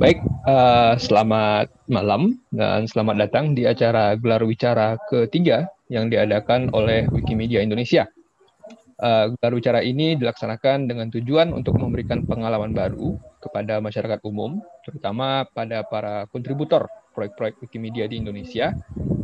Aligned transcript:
Baik, 0.00 0.24
uh, 0.48 0.96
selamat 0.96 1.68
malam 1.84 2.40
dan 2.56 2.88
selamat 2.88 3.20
datang 3.20 3.52
di 3.52 3.68
acara 3.68 4.16
gelar 4.16 4.40
wicara 4.48 4.96
ketiga 5.12 5.68
yang 5.92 6.08
diadakan 6.08 6.72
oleh 6.72 7.04
Wikimedia 7.12 7.60
Indonesia. 7.60 8.08
Uh, 8.96 9.36
gelar 9.36 9.52
wicara 9.52 9.84
ini 9.84 10.16
dilaksanakan 10.16 10.88
dengan 10.88 11.12
tujuan 11.12 11.52
untuk 11.52 11.76
memberikan 11.76 12.24
pengalaman 12.24 12.72
baru 12.72 13.20
kepada 13.44 13.76
masyarakat 13.84 14.24
umum, 14.24 14.64
terutama 14.88 15.44
pada 15.52 15.84
para 15.84 16.24
kontributor 16.32 16.88
proyek-proyek 17.12 17.60
Wikimedia 17.60 18.08
di 18.08 18.24
Indonesia 18.24 18.72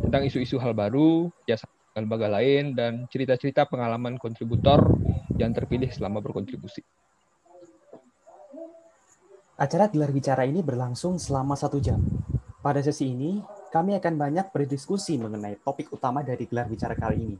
tentang 0.05 0.29
isu-isu 0.29 0.61
hal 0.61 0.77
baru, 0.77 1.33
jasa 1.49 1.65
lembaga 1.97 2.29
lain, 2.29 2.77
dan 2.77 3.09
cerita-cerita 3.09 3.65
pengalaman 3.65 4.21
kontributor 4.21 4.93
yang 5.41 5.57
terpilih 5.57 5.89
selama 5.89 6.21
berkontribusi. 6.21 6.85
Acara 9.57 9.89
gelar 9.89 10.13
bicara 10.13 10.45
ini 10.45 10.61
berlangsung 10.61 11.17
selama 11.17 11.57
satu 11.57 11.81
jam. 11.81 11.97
Pada 12.61 12.77
sesi 12.77 13.09
ini, 13.09 13.41
kami 13.73 13.97
akan 13.97 14.13
banyak 14.13 14.53
berdiskusi 14.53 15.17
mengenai 15.17 15.57
topik 15.65 15.89
utama 15.89 16.21
dari 16.21 16.45
gelar 16.45 16.69
bicara 16.69 16.93
kali 16.93 17.25
ini, 17.25 17.37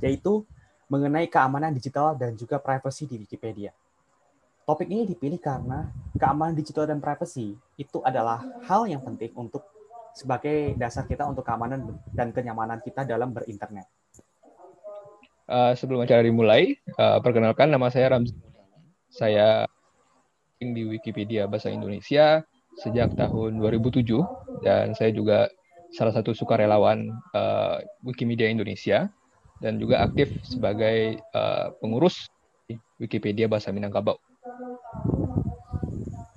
yaitu 0.00 0.40
mengenai 0.88 1.28
keamanan 1.28 1.76
digital 1.76 2.16
dan 2.16 2.32
juga 2.32 2.56
privacy 2.56 3.04
di 3.04 3.20
Wikipedia. 3.20 3.76
Topik 4.64 4.88
ini 4.88 5.04
dipilih 5.04 5.36
karena 5.36 5.92
keamanan 6.16 6.56
digital 6.56 6.88
dan 6.88 6.96
privacy 6.96 7.52
itu 7.76 8.00
adalah 8.08 8.40
hal 8.64 8.88
yang 8.88 9.04
penting 9.04 9.28
untuk 9.36 9.68
sebagai 10.16 10.72
dasar 10.80 11.04
kita 11.04 11.28
untuk 11.28 11.44
keamanan 11.44 11.92
dan 12.08 12.32
kenyamanan 12.32 12.80
kita 12.80 13.04
dalam 13.04 13.36
berinternet. 13.36 13.84
Uh, 15.44 15.76
sebelum 15.76 16.00
acara 16.08 16.24
dimulai, 16.24 16.80
uh, 16.96 17.20
perkenalkan 17.20 17.68
nama 17.68 17.92
saya 17.92 18.16
Ramzi. 18.16 18.32
Saya 19.12 19.68
di 20.60 20.84
Wikipedia 20.84 21.48
Bahasa 21.48 21.72
Indonesia 21.72 22.44
sejak 22.76 23.16
tahun 23.16 23.56
2007 23.56 24.04
dan 24.60 24.92
saya 24.92 25.08
juga 25.08 25.48
salah 25.96 26.12
satu 26.12 26.36
sukarelawan 26.36 27.08
uh, 27.32 27.80
Wikimedia 28.04 28.52
Indonesia 28.52 29.08
dan 29.64 29.80
juga 29.80 30.04
aktif 30.04 30.28
sebagai 30.44 31.16
uh, 31.32 31.72
pengurus 31.80 32.28
Wikipedia 33.00 33.48
Bahasa 33.48 33.72
Minangkabau. 33.72 34.20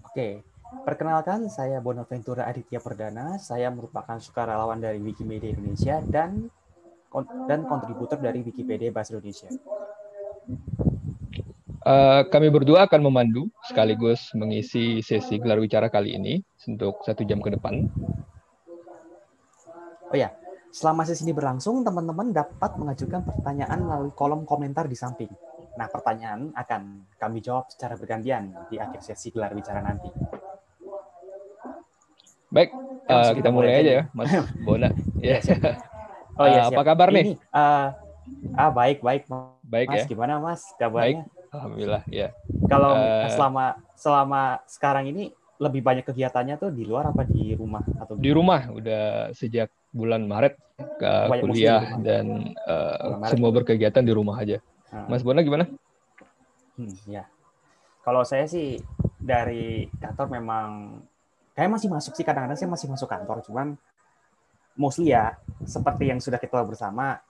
Oke, 0.08 0.40
perkenalkan 0.88 1.52
saya 1.52 1.84
Bonaventura 1.84 2.48
Aditya 2.48 2.80
Perdana. 2.80 3.36
Saya 3.44 3.68
merupakan 3.76 4.18
sukarelawan 4.24 4.80
dari 4.80 5.04
Wikimedia 5.04 5.52
Indonesia 5.52 6.00
dan 6.08 6.48
dan 7.46 7.68
kontributor 7.68 8.18
dari 8.18 8.40
Wikipedia 8.42 8.90
Bahasa 8.90 9.20
Indonesia. 9.20 9.52
Uh, 11.84 12.23
kami 12.31 12.48
berdua 12.48 12.88
akan 12.88 13.12
memandu 13.12 13.52
sekaligus 13.67 14.31
mengisi 14.39 15.03
sesi 15.03 15.36
gelar 15.36 15.59
wicara 15.59 15.92
kali 15.92 16.16
ini 16.16 16.40
untuk 16.64 17.03
satu 17.03 17.28
jam 17.28 17.44
ke 17.44 17.52
depan. 17.52 17.92
Oh 20.08 20.16
ya, 20.16 20.31
selama 20.72 21.03
sesi 21.03 21.28
ini 21.28 21.36
berlangsung, 21.36 21.84
teman-teman 21.84 22.31
dapat 22.31 22.80
mengajukan 22.80 23.28
pertanyaan 23.28 23.84
melalui 23.84 24.16
kolom 24.16 24.48
komentar 24.48 24.88
di 24.88 24.95
samping. 24.95 25.28
Nah, 25.75 25.92
pertanyaan 25.92 26.56
akan 26.56 27.03
kami 27.20 27.44
jawab 27.44 27.67
secara 27.67 28.00
bergantian 28.00 28.56
di 28.72 28.80
akhir 28.80 29.03
sesi 29.03 29.36
gelar 29.36 29.52
wicara 29.52 29.84
nanti. 29.84 30.08
Baik, 32.47 32.72
uh, 33.12 33.36
kita, 33.36 33.50
mulai 33.52 33.84
aja 33.84 33.92
ya, 33.92 34.03
Mas 34.16 34.31
Bona. 34.64 34.88
ya. 35.20 35.44
Oh 36.34 36.50
iya, 36.50 36.66
uh, 36.66 36.73
apa 36.73 36.81
kabar 36.81 37.14
nih? 37.14 37.38
uh, 37.53 37.94
ah 38.58 38.72
baik, 38.73 39.06
baik. 39.06 39.30
Baik 39.62 39.86
mas, 39.86 40.02
ya. 40.02 40.06
Gimana 40.09 40.42
Mas 40.42 40.66
kabarnya? 40.81 41.30
Baik. 41.30 41.43
Alhamdulillah 41.53 42.03
ya. 42.09 42.34
Kalau 42.66 42.97
uh, 42.97 43.30
selama 43.30 43.66
selama 43.94 44.41
sekarang 44.66 45.14
ini 45.14 45.30
lebih 45.62 45.86
banyak 45.86 46.03
kegiatannya 46.03 46.58
tuh 46.58 46.74
di 46.74 46.84
luar 46.84 47.14
apa 47.14 47.24
di 47.24 47.53
rumah 47.53 47.86
atau 48.02 48.18
di 48.18 48.34
rumah 48.34 48.74
udah 48.74 49.31
sejak 49.38 49.69
bulan 49.94 50.25
Maret 50.25 50.58
ke 50.97 51.12
banyak 51.30 51.46
kuliah 51.46 51.84
dan 52.02 52.58
uh, 52.66 53.22
semua 53.30 53.53
berkegiatan 53.53 54.02
di 54.02 54.12
rumah 54.12 54.41
aja. 54.41 54.58
Hmm. 54.90 55.08
Mas 55.14 55.22
Bona 55.22 55.46
gimana? 55.46 55.69
Hmm, 56.74 56.94
ya. 57.06 57.30
Kalau 58.02 58.25
saya 58.25 58.50
sih 58.50 58.81
dari 59.22 59.88
kantor 60.02 60.28
memang 60.34 61.00
kayak 61.53 61.70
masih 61.70 61.88
masuk 61.88 62.18
sih 62.18 62.25
kadang-kadang 62.25 62.58
saya 62.58 62.70
masih 62.70 62.88
masuk 62.90 63.08
kantor 63.08 63.46
cuman 63.46 63.78
mostly 64.74 65.14
ya 65.14 65.38
seperti 65.64 66.09
yang 66.09 66.20
sudah 66.20 66.41
kita 66.41 66.66
bersama 66.66 67.22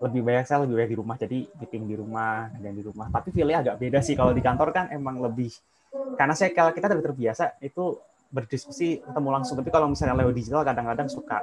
lebih 0.00 0.20
banyak 0.24 0.44
saya 0.48 0.64
lebih 0.64 0.74
banyak 0.80 0.92
di 0.96 0.98
rumah. 0.98 1.16
Jadi 1.20 1.38
meeting 1.60 1.84
di 1.84 1.96
rumah 1.96 2.48
dan 2.56 2.72
di 2.72 2.82
rumah. 2.82 3.06
Tapi 3.12 3.28
feelnya 3.30 3.60
agak 3.60 3.76
beda 3.76 4.00
sih. 4.00 4.16
Kalau 4.16 4.32
di 4.32 4.40
kantor 4.40 4.68
kan 4.72 4.88
emang 4.88 5.20
lebih 5.20 5.52
karena 5.90 6.34
saya 6.38 6.54
kalau 6.54 6.70
kita 6.70 6.86
udah 6.86 7.02
terbiasa 7.02 7.58
itu 7.60 7.98
berdiskusi 8.30 9.02
ketemu 9.02 9.28
langsung. 9.28 9.58
Tapi 9.58 9.68
kalau 9.68 9.90
misalnya 9.90 10.16
lewat 10.22 10.34
digital 10.34 10.62
kadang-kadang 10.62 11.10
suka 11.10 11.42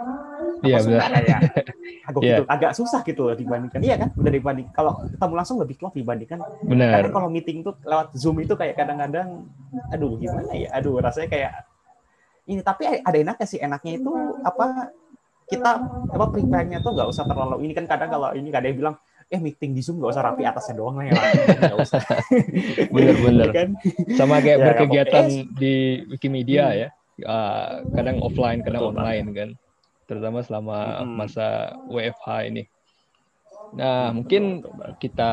iya 0.65 0.81
benar. 0.81 1.09
kayak 1.13 1.39
agak 2.09 2.21
yeah. 2.23 2.37
gitu. 2.39 2.43
Agak 2.47 2.71
susah 2.73 3.01
gitu 3.03 3.23
dibandingkan. 3.35 3.79
Iya 3.83 3.95
kan? 4.01 4.09
Udah 4.15 4.31
dibanding 4.31 4.67
kalau 4.71 5.03
ketemu 5.03 5.33
langsung 5.35 5.57
lebih 5.59 5.75
klop 5.77 5.93
dibandingkan. 5.93 6.39
Benar. 6.63 6.89
Karena 6.97 7.09
kalau 7.11 7.27
meeting 7.29 7.61
tuh 7.61 7.75
lewat 7.83 8.15
zoom 8.15 8.39
itu 8.39 8.55
kayak 8.55 8.79
kadang-kadang 8.79 9.45
aduh 9.91 10.15
gimana 10.17 10.49
ya? 10.55 10.71
Aduh 10.73 10.97
rasanya 11.03 11.29
kayak 11.29 11.51
ini 12.47 12.63
tapi 12.63 12.87
ada 12.87 13.17
enaknya 13.19 13.45
sih. 13.45 13.59
Enaknya 13.59 13.99
itu 13.99 14.11
apa 14.41 14.95
kita 15.47 15.71
apa 16.11 16.25
prepare-nya 16.27 16.83
tuh 16.83 16.91
nggak 16.91 17.07
usah 17.07 17.23
terlalu 17.23 17.63
ini 17.63 17.73
kan 17.73 17.87
kadang 17.87 18.11
kalau 18.11 18.35
ini 18.35 18.51
kadang 18.51 18.75
bilang 18.75 18.95
eh 19.27 19.39
meeting 19.39 19.75
di 19.75 19.83
Zoom 19.83 19.99
nggak 19.99 20.11
usah 20.11 20.23
rapi 20.23 20.43
atasnya 20.43 20.75
doang 20.75 20.99
lah 20.99 21.07
ya 21.07 21.13
nggak 21.71 21.79
usah. 21.83 22.03
Bener-bener 22.95 23.49
kan? 23.57 23.69
Sama 24.15 24.39
kayak 24.43 24.59
ya, 24.59 24.65
berkegiatan 24.71 25.25
eh, 25.27 25.43
di 25.55 25.73
Wikimedia 26.11 26.65
hmm. 26.71 26.79
ya. 26.79 26.89
Uh, 27.17 27.81
kadang 27.97 28.21
offline 28.21 28.61
kadang 28.61 28.91
Betul 28.91 28.95
online 28.99 29.27
kan. 29.35 29.49
Terutama 30.07 30.39
selama 30.43 30.77
hmm. 31.03 31.15
masa 31.15 31.75
WFH 31.91 32.27
ini. 32.47 32.63
Nah 33.75 34.15
mungkin 34.15 34.63
kita 34.99 35.31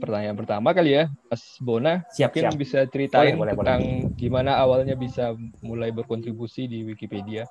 pertanyaan 0.00 0.36
pertama 0.36 0.72
kali 0.76 1.00
ya 1.00 1.04
Mas 1.28 1.44
Bona. 1.60 2.04
Siap, 2.12 2.32
mungkin 2.32 2.44
siap. 2.44 2.60
bisa 2.60 2.78
ceritain 2.88 3.36
boleh, 3.36 3.52
tentang 3.56 3.80
boleh. 3.84 4.16
gimana 4.16 4.60
awalnya 4.60 4.96
bisa 4.96 5.32
mulai 5.60 5.92
berkontribusi 5.92 6.68
di 6.68 6.84
Wikipedia 6.84 7.44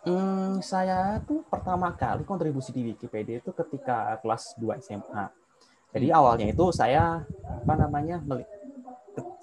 Hmm, 0.00 0.64
saya 0.64 1.20
tuh 1.28 1.44
pertama 1.44 1.92
kali 1.92 2.24
kontribusi 2.24 2.72
di 2.72 2.88
Wikipedia 2.88 3.36
itu 3.36 3.52
ketika 3.52 4.16
kelas 4.24 4.56
2 4.56 4.80
SMA. 4.80 5.28
Jadi 5.92 6.06
hmm. 6.08 6.16
awalnya 6.16 6.46
itu 6.48 6.64
saya 6.72 7.20
apa 7.44 7.74
namanya 7.76 8.22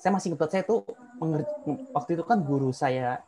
saya 0.01 0.12
masih 0.16 0.34
ingat 0.34 0.50
saya 0.50 0.63
tuh 0.66 0.81
waktu 1.94 2.18
itu 2.18 2.23
kan 2.25 2.41
guru 2.41 2.73
saya 2.73 3.22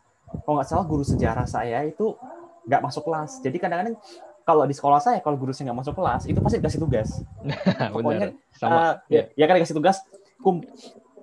kalau 0.45 0.61
nggak 0.61 0.69
salah 0.69 0.85
guru 0.85 1.05
sejarah 1.05 1.45
saya 1.45 1.85
itu 1.85 2.17
nggak 2.65 2.81
masuk 2.81 3.05
kelas. 3.05 3.41
Jadi 3.45 3.57
kadang-kadang 3.61 3.95
kalau 4.41 4.65
di 4.65 4.73
sekolah 4.73 4.97
saya 4.97 5.21
kalau 5.21 5.37
guru 5.37 5.53
saya 5.53 5.69
nggak 5.69 5.79
masuk 5.85 5.93
kelas 6.01 6.25
itu 6.25 6.39
pasti 6.41 6.57
dikasih 6.57 6.81
tugas. 6.81 7.09
Pokoknya 7.93 8.33
sama 8.57 8.73
uh, 8.73 8.93
ya, 9.05 9.29
ya 9.37 9.45
kan 9.45 9.61
dikasih 9.61 9.77
tugas 9.77 10.01
kum 10.41 10.65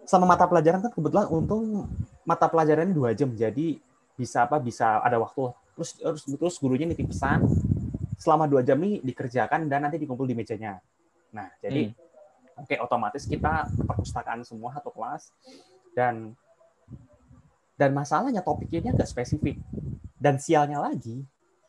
sama 0.07 0.23
mata 0.23 0.47
pelajaran 0.47 0.87
kan 0.87 0.93
kebetulan 0.95 1.27
untung 1.27 1.91
mata 2.23 2.47
pelajarannya 2.47 2.95
dua 2.95 3.11
jam 3.11 3.35
jadi 3.35 3.83
bisa 4.15 4.47
apa 4.47 4.63
bisa 4.63 5.03
ada 5.03 5.19
waktu 5.19 5.51
terus 5.77 5.93
terus 6.01 6.23
terus 6.25 6.57
gurunya 6.57 6.89
nitip 6.89 7.13
pesan 7.13 7.45
selama 8.17 8.49
dua 8.49 8.65
jam 8.65 8.81
ini 8.81 9.05
dikerjakan 9.05 9.69
dan 9.69 9.85
nanti 9.85 10.01
dikumpul 10.01 10.25
di 10.25 10.33
mejanya 10.33 10.81
nah 11.31 11.53
jadi 11.61 11.93
hmm. 11.93 12.65
oke 12.65 12.67
okay, 12.67 12.79
otomatis 12.81 13.29
kita 13.29 13.69
perpustakaan 13.85 14.41
semua 14.41 14.73
satu 14.73 14.89
kelas 14.91 15.29
dan 15.93 16.33
dan 17.77 17.93
masalahnya 17.93 18.41
topiknya 18.41 18.97
agak 18.97 19.05
spesifik 19.05 19.61
dan 20.17 20.41
sialnya 20.41 20.81
lagi 20.81 21.21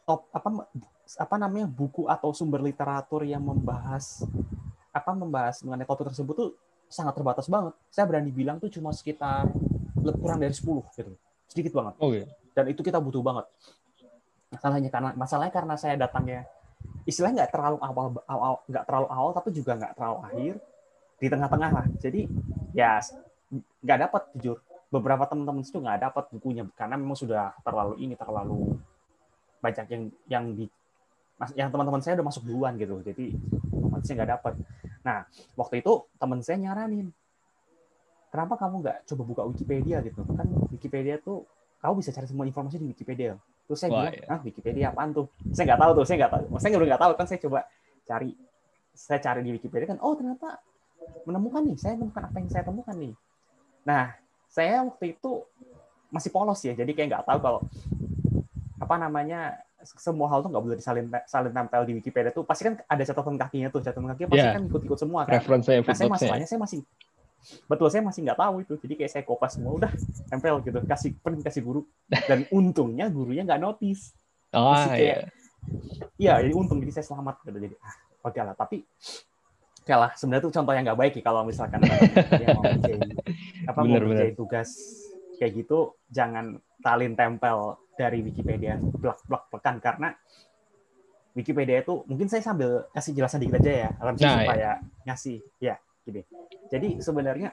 top 0.08 0.32
apa 0.32 0.72
apa 1.20 1.36
namanya 1.36 1.68
buku 1.68 2.08
atau 2.08 2.32
sumber 2.32 2.64
literatur 2.64 3.28
yang 3.28 3.44
membahas 3.44 4.24
apa 4.96 5.12
membahas 5.12 5.60
mengenai 5.68 5.84
topik 5.84 6.08
tersebut 6.16 6.36
tuh 6.36 6.50
sangat 6.88 7.20
terbatas 7.20 7.48
banget. 7.52 7.76
Saya 7.92 8.08
berani 8.08 8.32
bilang 8.32 8.58
tuh 8.58 8.72
cuma 8.72 8.96
sekitar 8.96 9.52
kurang 10.20 10.40
dari 10.40 10.56
10 10.56 10.64
gitu. 10.96 11.14
Sedikit 11.52 11.76
banget. 11.76 11.94
Oh, 12.00 12.16
iya. 12.16 12.28
Dan 12.56 12.72
itu 12.72 12.80
kita 12.80 12.98
butuh 12.98 13.20
banget 13.20 13.46
masalahnya 14.48 14.90
karena 14.90 15.10
masalahnya 15.16 15.54
karena 15.54 15.76
saya 15.76 15.96
datangnya 16.00 16.48
istilahnya 17.08 17.44
nggak 17.44 17.52
terlalu 17.52 17.78
awal 17.84 18.54
nggak 18.68 18.84
terlalu 18.88 19.08
awal 19.12 19.32
tapi 19.36 19.50
juga 19.56 19.72
nggak 19.76 19.94
terlalu 19.96 20.18
akhir 20.28 20.54
di 21.18 21.28
tengah-tengah 21.28 21.70
lah. 21.74 21.86
Jadi 21.98 22.30
ya 22.78 23.02
nggak 23.82 24.00
dapat 24.08 24.24
jujur. 24.38 24.58
Beberapa 24.88 25.28
teman-teman 25.28 25.68
itu 25.68 25.80
nggak 25.84 26.00
dapat 26.00 26.26
bukunya 26.32 26.64
karena 26.80 26.96
memang 26.96 27.18
sudah 27.20 27.52
terlalu 27.60 28.00
ini 28.00 28.16
terlalu 28.16 28.80
banyak 29.60 29.86
yang 29.92 30.04
yang 30.32 30.46
di 30.56 30.66
yang 31.60 31.70
teman-teman 31.70 32.00
saya 32.00 32.16
udah 32.22 32.28
masuk 32.32 32.48
duluan 32.48 32.80
gitu. 32.80 33.04
Jadi 33.04 33.36
saya 34.06 34.24
nggak 34.24 34.32
dapat 34.40 34.54
nah 35.04 35.24
waktu 35.56 35.80
itu 35.84 36.04
teman 36.20 36.40
saya 36.44 36.60
nyaranin 36.60 37.12
kenapa 38.32 38.60
kamu 38.60 38.84
nggak 38.84 38.98
coba 39.12 39.24
buka 39.24 39.42
Wikipedia? 39.48 40.00
gitu. 40.04 40.24
Kan 40.24 40.48
Wikipedia 40.72 41.20
tuh 41.20 41.44
kamu 41.84 42.00
bisa 42.00 42.12
cari 42.16 42.28
semua 42.28 42.48
informasi 42.48 42.80
di 42.80 42.88
Wikipedia 42.88 43.36
Terus 43.68 43.80
saya 43.84 43.90
Wah, 43.92 44.00
bilang, 44.08 44.16
iya. 44.16 44.26
ah 44.32 44.40
Wikipedia 44.40 44.86
apaan 44.96 45.10
tuh? 45.12 45.28
Saya 45.52 45.76
nggak 45.76 45.82
tahu 45.84 45.92
tuh, 45.92 46.06
saya 46.08 46.18
nggak 46.24 46.32
tahu. 46.32 46.44
Saya 46.56 46.70
nggak 46.72 46.88
nggak 46.88 47.04
tahu 47.04 47.12
kan 47.20 47.26
saya 47.28 47.40
coba 47.44 47.60
cari, 48.08 48.32
saya 48.96 49.20
cari 49.20 49.40
di 49.44 49.52
Wikipedia 49.52 49.88
kan, 49.92 50.00
oh 50.00 50.16
ternyata 50.16 50.64
menemukan 51.28 51.62
nih, 51.68 51.76
saya 51.76 51.94
menemukan 52.00 52.24
apa 52.32 52.36
yang 52.40 52.48
saya 52.48 52.64
temukan 52.64 52.96
nih. 52.96 53.14
Nah, 53.84 54.16
saya 54.48 54.88
waktu 54.88 55.20
itu 55.20 55.32
masih 56.08 56.32
polos 56.32 56.64
ya 56.64 56.72
jadi 56.72 56.88
kayak 56.96 57.08
nggak 57.12 57.26
tahu 57.28 57.40
kalau 57.44 57.60
apa 58.80 58.96
namanya 58.96 59.60
semua 59.84 60.32
hal 60.32 60.40
tuh 60.42 60.50
nggak 60.50 60.64
boleh 60.64 60.78
disalin 60.80 61.12
salin 61.28 61.54
tempel 61.54 61.84
di 61.84 61.94
Wikipedia 62.00 62.32
tuh 62.32 62.48
pasti 62.48 62.66
kan 62.66 62.80
ada 62.88 63.04
catatan 63.04 63.36
kakinya 63.36 63.68
tuh 63.70 63.82
catatan 63.84 64.08
kakinya 64.16 64.30
pasti 64.32 64.48
yeah. 64.48 64.56
kan 64.56 64.64
ikut-ikut 64.66 65.00
semua 65.00 65.22
kan. 65.28 65.38
Reference 65.38 65.66
nah, 65.68 65.96
saya 65.96 66.10
masalahnya 66.10 66.48
saya 66.48 66.60
masih 66.64 66.80
betul 67.68 67.88
saya 67.88 68.04
masih 68.04 68.28
nggak 68.28 68.40
tahu 68.40 68.56
itu. 68.64 68.74
Jadi 68.82 68.94
kayak 69.00 69.12
saya 69.12 69.24
kopas 69.24 69.56
semua 69.56 69.74
udah 69.76 69.92
tempel 70.28 70.60
gitu. 70.64 70.80
Kasih 70.84 71.12
pen 71.20 71.40
kasih 71.42 71.62
guru. 71.64 71.82
Dan 72.08 72.48
untungnya 72.58 73.08
gurunya 73.08 73.44
nggak 73.48 73.62
notice. 73.62 74.12
Oh 74.56 74.76
iya. 74.96 75.28
Iya 76.18 76.34
jadi 76.42 76.54
untung 76.56 76.80
jadi 76.82 76.94
saya 76.98 77.06
selamat 77.14 77.44
gitu 77.46 77.60
jadi 77.60 77.76
ah 77.84 77.96
oke 78.26 78.40
lah 78.40 78.56
tapi 78.58 78.84
kalah 79.88 80.12
sebenarnya 80.20 80.44
itu 80.44 80.52
contoh 80.52 80.74
yang 80.76 80.84
nggak 80.84 81.00
baik 81.00 81.14
ya 81.16 81.24
kalau 81.24 81.42
misalkan 81.48 81.80
dia 81.80 82.48
mau 82.52 82.64
apa 83.72 83.80
bener, 83.88 84.04
mau 84.04 84.28
tugas 84.36 84.70
kayak 85.40 85.64
gitu 85.64 85.96
jangan 86.12 86.60
talin 86.84 87.16
tempel 87.16 87.80
dari 87.96 88.20
Wikipedia 88.20 88.76
blak-blak 88.82 89.48
pekan 89.48 89.80
karena 89.80 90.12
Wikipedia 91.38 91.86
itu 91.86 92.04
mungkin 92.10 92.28
saya 92.28 92.44
sambil 92.44 92.90
kasih 92.92 93.16
jelasan 93.16 93.40
dikit 93.40 93.62
aja 93.64 93.74
ya 93.88 93.92
nah, 93.96 94.14
supaya 94.18 94.56
ya. 94.58 94.72
ngasih 95.08 95.38
ya 95.62 95.76
gini. 96.08 96.24
Jadi 96.72 97.04
sebenarnya 97.04 97.52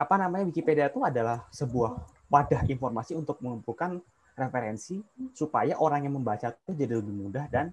apa 0.00 0.14
namanya 0.16 0.48
Wikipedia 0.48 0.88
itu 0.88 1.04
adalah 1.04 1.44
sebuah 1.52 1.92
wadah 2.32 2.64
informasi 2.66 3.12
untuk 3.14 3.38
mengumpulkan 3.44 4.00
referensi 4.32 4.98
supaya 5.36 5.76
orang 5.76 6.08
yang 6.08 6.16
membaca 6.16 6.48
itu 6.48 6.72
jadi 6.72 6.98
lebih 6.98 7.12
mudah 7.12 7.44
dan 7.52 7.68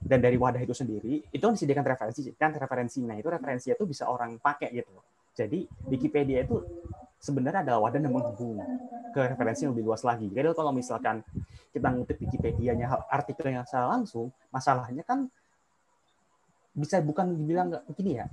dan 0.00 0.24
dari 0.24 0.40
wadah 0.40 0.64
itu 0.64 0.72
sendiri 0.72 1.20
itu 1.28 1.44
kan 1.44 1.52
disediakan 1.52 1.84
referensi 1.84 2.20
kan 2.34 2.56
referensi. 2.56 3.04
Nah 3.04 3.20
itu 3.20 3.28
referensinya 3.28 3.76
itu 3.76 3.84
bisa 3.84 4.08
orang 4.08 4.40
pakai 4.40 4.72
gitu 4.72 4.96
jadi 5.38 5.58
Wikipedia 5.86 6.42
itu 6.42 6.58
sebenarnya 7.22 7.62
adalah 7.62 7.86
wadah 7.86 8.02
yang 8.02 8.10
menghubung 8.10 8.58
ke 9.14 9.20
referensi 9.22 9.62
yang 9.62 9.72
lebih 9.78 9.86
luas 9.86 10.02
lagi. 10.02 10.26
Jadi 10.26 10.50
kalau 10.50 10.74
misalkan 10.74 11.22
kita 11.70 11.94
ngutip 11.94 12.18
Wikipedia-nya 12.18 12.90
artikel 13.06 13.54
yang 13.54 13.62
salah 13.62 13.94
langsung 13.94 14.34
masalahnya 14.50 15.06
kan 15.06 15.30
bisa 16.74 16.98
bukan 16.98 17.38
dibilang 17.38 17.70
begini 17.86 18.18
ya 18.18 18.26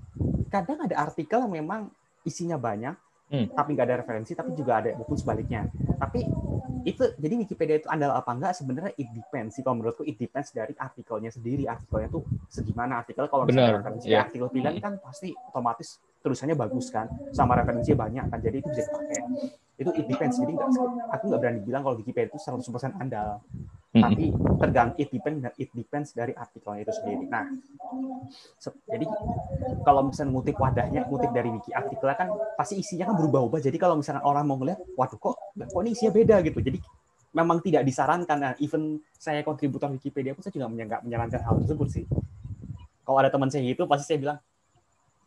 kadang 0.55 0.79
ada 0.87 0.95
artikel 0.95 1.43
yang 1.43 1.51
memang 1.51 1.91
isinya 2.23 2.55
banyak 2.55 2.95
hmm. 3.29 3.51
tapi 3.51 3.69
nggak 3.75 3.87
ada 3.91 3.97
referensi 4.01 4.31
tapi 4.31 4.55
juga 4.55 4.79
ada 4.79 4.95
buku 4.95 5.13
sebaliknya. 5.19 5.67
Tapi 5.99 6.23
itu 6.85 7.03
jadi 7.17 7.33
Wikipedia 7.41 7.75
itu 7.81 7.89
andal 7.89 8.13
apa 8.13 8.29
enggak 8.31 8.53
sebenarnya 8.55 8.93
it 8.95 9.09
depends 9.11 9.57
sih 9.57 9.65
kalau 9.65 9.81
menurutku 9.81 10.05
it 10.05 10.15
depends 10.15 10.53
dari 10.55 10.71
artikelnya 10.77 11.33
sendiri. 11.33 11.65
Artikelnya 11.67 12.09
tuh 12.13 12.23
segimana? 12.47 13.01
Artikel 13.01 13.25
kalau 13.27 13.43
misalnya 13.43 13.81
referensi 13.81 14.07
yeah. 14.07 14.23
artikel 14.23 14.47
pilihan 14.53 14.77
kan 14.79 14.93
pasti 15.01 15.33
otomatis 15.33 15.99
tulisannya 16.23 16.57
bagus 16.57 16.89
kan 16.89 17.05
sama 17.35 17.53
referensinya 17.59 18.07
banyak 18.07 18.25
kan 18.31 18.39
jadi 18.39 18.55
itu 18.63 18.67
bisa 18.71 18.87
dipakai. 18.87 19.19
Itu 19.75 19.91
it 19.91 20.05
depends 20.07 20.39
jadi 20.39 20.53
enggak 20.55 20.71
aku 21.11 21.23
nggak 21.27 21.41
berani 21.41 21.59
bilang 21.65 21.81
kalau 21.83 21.95
Wikipedia 21.99 22.31
itu 22.31 22.39
100% 22.39 23.01
andal 23.01 23.43
tapi 23.95 24.35
tergantung 24.59 24.99
it 24.99 25.07
depends 25.07 25.39
it 25.55 25.69
depends 25.71 26.09
dari 26.11 26.35
artikelnya 26.35 26.83
itu 26.83 26.93
sendiri. 26.99 27.25
Nah, 27.31 27.47
jadi 28.91 29.05
kalau 29.87 30.11
misalnya 30.11 30.31
ngutip 30.35 30.55
wadahnya, 30.59 31.01
ngutip 31.07 31.31
dari 31.31 31.49
wiki 31.55 31.71
artikelnya 31.71 32.17
kan 32.19 32.29
pasti 32.59 32.83
isinya 32.83 33.07
kan 33.07 33.15
berubah-ubah. 33.15 33.63
Jadi 33.63 33.77
kalau 33.79 33.95
misalnya 33.95 34.23
orang 34.27 34.43
mau 34.43 34.59
ngeliat, 34.59 34.79
waduh 34.99 35.15
kok 35.15 35.35
kok 35.55 35.81
ini 35.81 35.95
isinya 35.95 36.11
beda 36.11 36.35
gitu. 36.43 36.59
Jadi 36.59 36.79
memang 37.35 37.59
tidak 37.63 37.83
disarankan. 37.83 38.37
Nah, 38.39 38.53
even 38.63 38.99
saya 39.15 39.43
kontributor 39.43 39.91
Wikipedia 39.91 40.35
pun 40.35 40.43
saya 40.43 40.55
juga 40.55 40.71
nggak 40.71 41.01
menyarankan 41.03 41.41
hal 41.43 41.55
tersebut 41.63 41.87
sih. 41.91 42.05
Kalau 43.05 43.17
ada 43.21 43.29
teman 43.29 43.51
saya 43.51 43.61
gitu, 43.63 43.85
pasti 43.85 44.11
saya 44.11 44.17
bilang, 44.17 44.37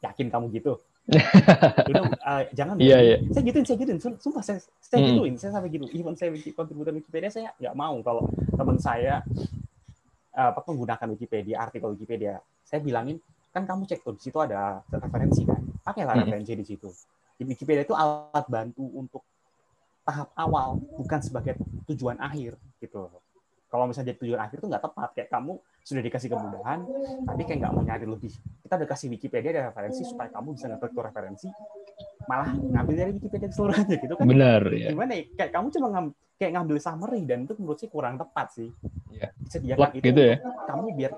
yakin 0.02 0.28
kamu 0.32 0.50
gitu? 0.56 0.82
udah 1.88 2.02
uh, 2.20 2.42
jangan 2.52 2.76
yeah, 2.76 3.00
yeah. 3.00 3.18
saya 3.32 3.42
gituin 3.48 3.64
saya 3.64 3.78
gituin. 3.80 3.98
Sumpah 3.98 4.42
saya 4.44 4.60
saya 4.84 5.00
hmm. 5.00 5.08
gituin 5.16 5.34
saya 5.40 5.50
sampai 5.56 5.72
gitu 5.72 5.88
even 5.96 6.12
saya 6.12 6.28
kontributor 6.52 6.92
Wikipedia 6.92 7.32
saya 7.32 7.48
nggak 7.56 7.74
mau 7.76 7.96
kalau 8.04 8.28
teman 8.52 8.76
saya 8.76 9.24
uh, 10.36 10.50
apa 10.52 10.68
menggunakan 10.68 11.08
Wikipedia 11.16 11.56
artikel 11.64 11.96
Wikipedia. 11.96 12.44
Saya 12.60 12.84
bilangin 12.84 13.16
kan 13.56 13.64
kamu 13.64 13.88
cek 13.88 14.04
tuh 14.04 14.14
di 14.14 14.20
situ 14.20 14.36
ada 14.36 14.84
referensi 14.92 15.48
kan? 15.48 15.60
Pakailah 15.80 16.12
hmm. 16.12 16.22
referensi 16.28 16.52
di 16.52 16.64
situ. 16.68 16.88
Di 17.40 17.42
Wikipedia 17.48 17.88
itu 17.88 17.96
alat 17.96 18.44
bantu 18.44 18.84
untuk 18.92 19.24
tahap 20.04 20.28
awal 20.36 20.80
bukan 20.96 21.20
sebagai 21.20 21.56
tujuan 21.88 22.16
akhir 22.20 22.56
gitu 22.80 23.08
kalau 23.68 23.84
misalnya 23.84 24.16
jadi 24.16 24.18
tujuan 24.24 24.40
akhir 24.40 24.56
itu 24.64 24.66
nggak 24.68 24.84
tepat 24.84 25.08
kayak 25.12 25.28
kamu 25.28 25.52
sudah 25.84 26.02
dikasih 26.04 26.28
kemudahan 26.32 26.78
tapi 27.24 27.42
kayak 27.44 27.58
nggak 27.64 27.72
mau 27.76 27.82
nyari 27.84 28.06
lebih. 28.08 28.32
Kita 28.64 28.74
udah 28.80 28.88
kasih 28.88 29.06
Wikipedia 29.12 29.50
ada 29.52 29.62
referensi 29.72 30.02
supaya 30.08 30.28
kamu 30.32 30.48
bisa 30.56 30.66
ngeklik 30.72 30.92
tuh 30.92 31.04
referensi 31.04 31.48
malah 32.28 32.50
ngambil 32.52 32.94
dari 32.94 33.10
Wikipedia 33.16 33.48
keseluruhannya 33.48 33.96
gitu 34.00 34.14
kan. 34.16 34.24
Benar 34.28 34.62
ya 34.72 34.88
gimana 34.92 35.12
ya? 35.16 35.24
Kayak 35.36 35.50
kamu 35.56 35.66
cuma 35.72 35.86
ngam, 35.92 36.06
kayak 36.36 36.52
ngambil 36.56 36.76
summary 36.80 37.20
dan 37.24 37.38
itu 37.44 37.54
menurut 37.60 37.78
sih 37.80 37.88
kurang 37.88 38.14
tepat 38.16 38.46
sih. 38.52 38.68
Ya. 39.08 39.28
disediakan 39.40 39.90
itu 39.96 40.04
gitu. 40.12 40.20
ya? 40.20 40.36
kamu 40.68 40.84
biar 40.94 41.12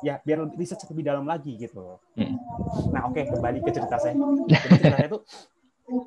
ya 0.00 0.14
biar 0.22 0.38
bisa 0.56 0.78
lebih 0.88 1.04
dalam 1.04 1.26
lagi 1.28 1.52
gitu 1.58 2.00
hmm. 2.16 2.32
nah 2.94 3.10
oke 3.10 3.18
okay, 3.18 3.28
kembali 3.28 3.58
ke 3.60 3.70
cerita 3.74 3.96
saya. 4.00 4.14
Jadi 4.16 4.78
ceritanya 4.78 5.06
itu 5.10 5.18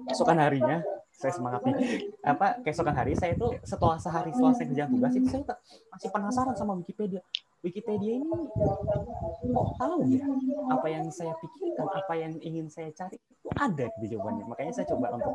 keesokan 0.07 0.39
harinya 0.39 0.77
saya 1.23 1.39
semangat 1.39 1.63
nih 1.63 2.11
apa 2.19 2.59
keesokan 2.67 2.91
hari 2.91 3.15
saya 3.15 3.31
itu 3.39 3.55
setelah 3.63 3.95
sehari 3.95 4.35
setelah 4.35 4.51
saya 4.51 4.67
kerja 4.67 4.83
tugas 4.91 5.13
itu 5.15 5.27
saya 5.31 5.43
masih 5.95 6.09
penasaran 6.11 6.55
sama 6.59 6.75
Wikipedia. 6.75 7.23
Wikipedia 7.63 8.19
ini 8.19 8.27
kok 8.27 9.69
tahu 9.79 10.03
ya? 10.11 10.27
Apa 10.67 10.87
yang 10.91 11.07
saya 11.15 11.31
pikirkan 11.39 11.87
apa 11.87 12.13
yang 12.19 12.35
ingin 12.43 12.67
saya 12.67 12.91
cari 12.91 13.15
itu 13.15 13.47
ada 13.55 13.87
di 14.03 14.05
jawabannya. 14.11 14.43
Makanya 14.51 14.71
saya 14.75 14.85
coba 14.91 15.15
untuk 15.15 15.31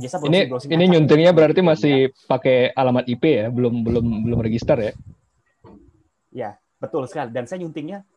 biasa 0.00 0.24
ini 0.24 0.40
ini 0.48 0.84
nyuntingnya 0.96 1.36
berarti 1.36 1.60
masih 1.60 2.08
pakai 2.24 2.72
alamat 2.72 3.04
IP 3.12 3.24
ya? 3.28 3.46
Belum 3.52 3.84
belum 3.84 4.24
belum 4.24 4.40
register 4.40 4.80
ya? 4.80 4.92
Ya 6.32 6.50
betul 6.80 7.04
sekali. 7.04 7.28
Dan 7.28 7.44
saya 7.44 7.60
nyuntingnya 7.60 8.08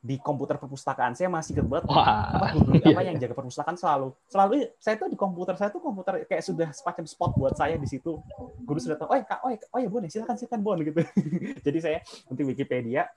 di 0.00 0.16
komputer 0.16 0.56
perpustakaan 0.56 1.12
saya 1.12 1.28
masih 1.28 1.60
kebet 1.60 1.84
apa 1.84 2.56
guru 2.56 2.72
iya, 2.80 2.96
apa 2.96 3.00
yang 3.04 3.16
iya. 3.20 3.28
jaga 3.28 3.34
perpustakaan 3.36 3.76
selalu. 3.76 4.16
Selalu 4.32 4.72
saya 4.80 4.96
tuh 4.96 5.12
di 5.12 5.16
komputer 5.20 5.54
saya 5.60 5.68
tuh 5.68 5.84
komputer 5.84 6.24
kayak 6.24 6.40
sudah 6.40 6.72
semacam 6.72 7.04
spot 7.04 7.32
buat 7.36 7.52
saya 7.52 7.76
di 7.76 7.84
situ. 7.84 8.16
Guru 8.64 8.80
sudah 8.80 8.96
tahu 8.96 9.12
oh 9.12 9.20
kak 9.20 9.44
oh 9.44 9.52
oh 9.52 9.78
ya 9.78 9.88
boleh 9.92 10.08
silakan 10.08 10.40
silakan 10.40 10.60
bon 10.64 10.80
gitu. 10.80 11.04
Jadi 11.68 11.78
saya 11.84 11.98
nanti 12.32 12.42
Wikipedia. 12.48 13.12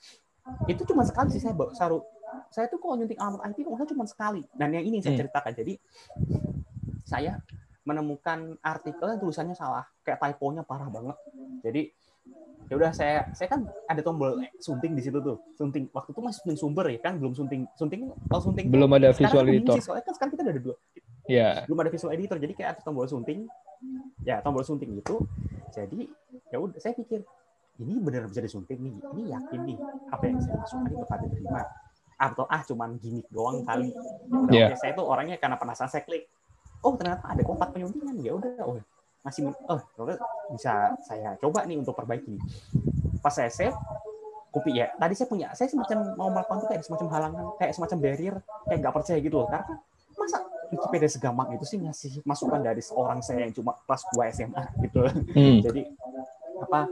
Itu 0.67 0.83
cuma 0.83 1.07
sekali 1.07 1.31
sih 1.31 1.39
saya 1.39 1.55
saru 1.71 2.03
saya 2.51 2.67
tuh 2.67 2.83
kalau 2.83 2.99
nyuntik 2.99 3.15
alamat 3.15 3.55
IP 3.55 3.63
kalau 3.63 3.87
cuma 3.87 4.03
sekali. 4.03 4.43
Dan 4.51 4.75
yang 4.75 4.83
ini 4.83 4.99
saya 4.99 5.15
hmm. 5.15 5.21
ceritakan 5.23 5.51
jadi 5.55 5.73
saya 7.07 7.39
menemukan 7.83 8.59
artikel 8.63 9.07
yang 9.07 9.19
tulisannya 9.19 9.55
salah 9.55 9.87
kayak 10.03 10.19
typonya 10.19 10.67
parah 10.67 10.91
banget. 10.91 11.15
Jadi 11.63 11.95
ya 12.71 12.75
udah 12.79 12.91
saya 12.95 13.27
saya 13.35 13.47
kan 13.51 13.67
ada 13.87 14.01
tombol 14.03 14.39
sunting 14.59 14.93
di 14.95 15.01
situ 15.03 15.19
tuh. 15.19 15.37
Sunting 15.55 15.89
waktu 15.91 16.09
itu 16.15 16.21
masih 16.23 16.39
sunting 16.43 16.59
sumber 16.59 16.85
ya 16.89 16.99
kan? 16.99 17.19
Belum 17.19 17.33
sunting 17.35 17.67
sunting 17.75 18.11
kalau 18.29 18.41
sunting 18.41 18.67
belum 18.71 18.91
ada 18.95 19.09
visual 19.11 19.45
editor. 19.47 19.75
sih, 19.77 19.83
soalnya 19.83 20.03
kan 20.07 20.13
sekarang 20.15 20.31
kita 20.37 20.41
ada 20.47 20.61
dua. 20.61 20.75
Ya 21.27 21.37
yeah. 21.39 21.53
belum 21.67 21.79
ada 21.83 21.91
visual 21.91 22.11
editor 22.11 22.37
jadi 22.39 22.53
kayak 22.53 22.69
ada 22.77 22.81
tombol 22.83 23.05
sunting. 23.07 23.47
Ya 24.23 24.39
tombol 24.39 24.63
sunting 24.63 24.95
itu 24.95 25.15
jadi 25.73 26.07
ya 26.53 26.57
udah 26.61 26.79
saya 26.79 26.93
pikir 26.95 27.25
ini 27.81 27.93
benar 27.99 28.29
bisa 28.29 28.41
disunting 28.43 28.79
nih. 28.79 28.95
Ini 29.13 29.23
yakin 29.33 29.59
nih 29.67 29.77
apa 30.13 30.23
yang 30.27 30.37
saya 30.39 30.55
masukkan 30.61 30.87
itu 30.89 30.97
bakal 31.03 31.17
diterima 31.25 31.63
atau 32.13 32.45
ah 32.47 32.61
cuman 32.63 32.89
gimmick 33.01 33.27
doang 33.33 33.65
kali. 33.67 33.91
Ya 34.53 34.71
yeah. 34.71 34.77
saya 34.79 34.95
tuh 34.95 35.05
orangnya 35.05 35.35
karena 35.41 35.57
penasaran 35.59 35.91
saya 35.91 36.05
klik. 36.05 36.29
Oh 36.83 36.93
ternyata 36.99 37.25
ada 37.27 37.41
kotak 37.43 37.73
penyuntingan. 37.75 38.15
Ya 38.23 38.33
udah 38.37 38.63
oh 38.63 38.77
masih 39.23 39.55
oh 39.71 39.79
bisa 40.51 40.97
saya 41.05 41.37
coba 41.39 41.63
nih 41.63 41.79
untuk 41.79 41.95
perbaiki. 41.95 42.35
Pas 43.23 43.31
saya 43.31 43.47
save 43.47 43.75
kopi 44.53 44.77
ya 44.77 44.93
tadi 45.01 45.17
saya 45.17 45.27
punya 45.27 45.47
saya 45.57 45.65
semacam 45.65 46.13
mau 46.13 46.29
melakukan 46.29 46.57
tuh 46.61 46.69
kayak 46.69 46.83
semacam 46.85 47.07
halangan 47.09 47.43
kayak 47.57 47.73
semacam 47.73 47.97
barrier 47.97 48.35
kayak 48.69 48.77
nggak 48.83 48.93
percaya 48.93 49.19
gitu 49.23 49.35
loh. 49.41 49.47
Karena 49.49 49.65
masa 50.13 50.39
Wikipedia 50.73 51.09
segampang 51.09 51.53
itu 51.53 51.65
sih 51.69 51.77
ngasih 51.77 52.11
masukan 52.25 52.61
dari 52.61 52.81
seorang 52.81 53.21
saya 53.21 53.45
yang 53.45 53.53
cuma 53.53 53.77
kelas 53.85 54.03
2 54.13 54.33
SMA 54.33 54.63
gitu. 54.89 54.99
Hmm. 55.37 55.57
jadi 55.61 55.81
apa 56.63 56.89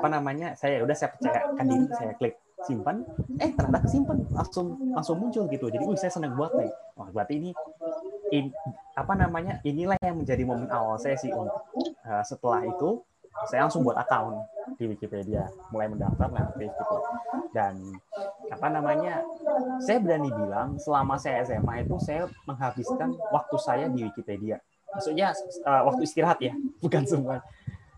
apa 0.00 0.08
namanya 0.08 0.56
saya 0.56 0.82
udah 0.84 0.96
saya 0.96 1.12
percayakan 1.16 1.64
diri 1.64 1.86
saya 1.96 2.12
klik 2.16 2.36
simpan. 2.64 3.04
Eh 3.40 3.50
ternyata 3.56 3.88
kesimpan 3.88 4.18
langsung 4.32 4.76
langsung 4.92 5.16
muncul 5.16 5.48
gitu. 5.48 5.66
Jadi 5.72 5.84
wih 5.84 5.96
saya 5.96 6.12
seneng 6.12 6.36
buat 6.36 6.52
nih. 6.56 6.72
Wah 6.96 7.08
berarti 7.08 7.40
ini 7.40 7.50
in, 8.32 8.52
apa 9.00 9.16
namanya 9.16 9.64
inilah 9.64 9.96
yang 10.04 10.20
menjadi 10.20 10.44
momen 10.44 10.68
awal 10.68 11.00
saya 11.00 11.16
sih 11.16 11.32
untuk 11.32 11.56
uh, 12.04 12.20
setelah 12.20 12.68
itu 12.68 13.00
saya 13.48 13.64
langsung 13.64 13.80
buat 13.80 13.96
account 13.96 14.44
di 14.76 14.84
Wikipedia 14.84 15.48
mulai 15.72 15.88
mendaftar 15.88 16.28
nanti 16.28 16.68
gitu. 16.68 16.98
Dan 17.56 17.80
apa 18.52 18.68
namanya 18.68 19.24
saya 19.80 20.02
berani 20.02 20.28
bilang 20.28 20.76
selama 20.76 21.16
saya 21.16 21.40
SMA 21.48 21.88
itu 21.88 21.96
saya 22.04 22.28
menghabiskan 22.44 23.16
waktu 23.32 23.56
saya 23.56 23.86
di 23.88 24.04
Wikipedia. 24.04 24.60
Maksudnya 24.92 25.32
uh, 25.64 25.88
waktu 25.88 26.04
istirahat 26.04 26.38
ya 26.44 26.52
bukan 26.84 27.08
semua. 27.08 27.40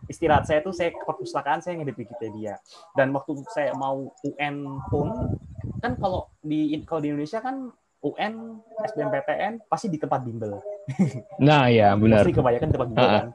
Istirahat 0.07 0.47
saya 0.47 0.63
tuh 0.63 0.77
saya 0.77 0.95
ke 0.95 1.03
perpustakaan 1.03 1.59
saya 1.59 1.81
ngedit 1.81 1.99
Wikipedia. 1.99 2.63
Dan 2.95 3.11
waktu 3.11 3.43
saya 3.51 3.75
mau 3.75 4.15
UN 4.23 4.79
pun 4.93 5.11
kan 5.83 5.99
kalau 5.99 6.31
di 6.39 6.79
kalau 6.87 7.03
di 7.03 7.11
Indonesia 7.11 7.43
kan 7.43 7.73
UN 8.03 8.63
SBMPTN 8.83 9.67
pasti 9.71 9.87
di 9.91 9.99
tempat 9.99 10.23
bimbel 10.27 10.59
nah 11.47 11.71
ya 11.71 11.95
benar 11.95 12.25
pasti 12.27 12.35
kebanyakan 12.35 12.69
tempat 12.73 12.89
bimbel 12.91 13.11
kan 13.11 13.29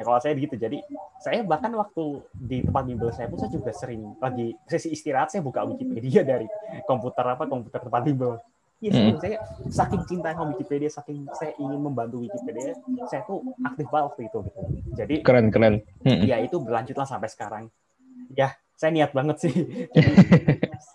Ya, 0.00 0.08
kalau 0.08 0.16
saya 0.16 0.32
gitu, 0.32 0.56
jadi 0.56 0.80
saya 1.20 1.44
bahkan 1.44 1.68
waktu 1.76 2.24
di 2.32 2.64
tempat 2.64 2.88
bimbel 2.88 3.12
saya 3.12 3.28
pun 3.28 3.36
saya 3.36 3.52
juga 3.52 3.68
sering 3.68 4.16
lagi 4.16 4.56
sesi 4.64 4.96
istirahat 4.96 5.28
saya 5.28 5.44
buka 5.44 5.60
Wikipedia 5.68 6.24
dari 6.24 6.48
komputer 6.88 7.20
apa 7.20 7.44
komputer 7.44 7.84
tempat 7.84 8.08
bimbel. 8.08 8.40
Iya, 8.80 8.96
hmm. 8.96 9.20
saya 9.20 9.36
saking 9.68 10.02
cinta 10.08 10.32
sama 10.32 10.56
Wikipedia, 10.56 10.88
saking 10.88 11.28
saya 11.36 11.52
ingin 11.60 11.84
membantu 11.84 12.24
Wikipedia, 12.24 12.72
saya 13.12 13.28
tuh 13.28 13.44
aktif 13.60 13.92
banget 13.92 14.04
waktu 14.08 14.22
itu 14.32 14.38
gitu. 14.40 14.60
Jadi 14.96 15.14
keren 15.20 15.52
keren. 15.52 15.84
Hmm. 16.00 16.24
Ya 16.24 16.40
itu 16.40 16.56
berlanjutlah 16.56 17.04
sampai 17.04 17.28
sekarang. 17.28 17.64
Ya 18.32 18.56
saya 18.80 18.96
niat 18.96 19.12
banget 19.12 19.36
sih. 19.36 19.52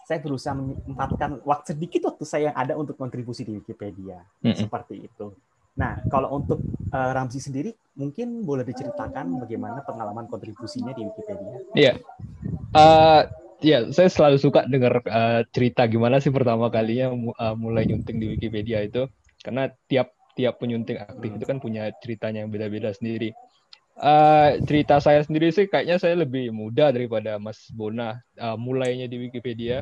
Saya 0.06 0.22
berusaha 0.22 0.54
menyempatkan 0.54 1.42
waktu 1.42 1.74
sedikit 1.74 2.14
waktu 2.14 2.24
saya 2.30 2.54
yang 2.54 2.58
ada 2.58 2.74
untuk 2.78 2.94
kontribusi 2.94 3.42
di 3.42 3.58
Wikipedia 3.58 4.22
hmm. 4.46 4.54
seperti 4.54 5.10
itu. 5.10 5.34
Nah, 5.76 6.00
kalau 6.08 6.40
untuk 6.40 6.64
uh, 6.94 7.12
Ramzi 7.12 7.44
sendiri, 7.44 7.76
mungkin 8.00 8.48
boleh 8.48 8.64
diceritakan 8.64 9.44
bagaimana 9.44 9.84
pengalaman 9.84 10.30
kontribusinya 10.32 10.96
di 10.96 11.04
Wikipedia? 11.04 11.56
Iya. 11.76 11.94
Uh, 12.72 13.28
ya, 13.60 13.84
saya 13.92 14.08
selalu 14.08 14.40
suka 14.40 14.64
dengar 14.72 15.04
uh, 15.04 15.44
cerita 15.52 15.84
gimana 15.90 16.24
sih 16.24 16.32
pertama 16.32 16.72
kalinya 16.72 17.12
uh, 17.12 17.56
mulai 17.60 17.84
nyunting 17.90 18.24
di 18.24 18.28
Wikipedia 18.38 18.88
itu, 18.88 19.10
karena 19.44 19.68
tiap 19.92 20.16
tiap 20.36 20.60
penyunting 20.60 21.00
aktif 21.00 21.32
itu 21.32 21.46
kan 21.48 21.60
punya 21.60 21.92
ceritanya 22.00 22.48
yang 22.48 22.52
beda-beda 22.52 22.96
sendiri. 22.96 23.36
Uh, 23.96 24.60
cerita 24.68 25.00
saya 25.00 25.24
sendiri 25.24 25.56
sih 25.56 25.72
kayaknya 25.72 25.96
saya 25.96 26.20
lebih 26.20 26.52
muda 26.52 26.92
daripada 26.92 27.40
Mas 27.40 27.72
Bona. 27.72 28.20
Uh, 28.36 28.60
mulainya 28.60 29.08
di 29.08 29.24
Wikipedia, 29.24 29.80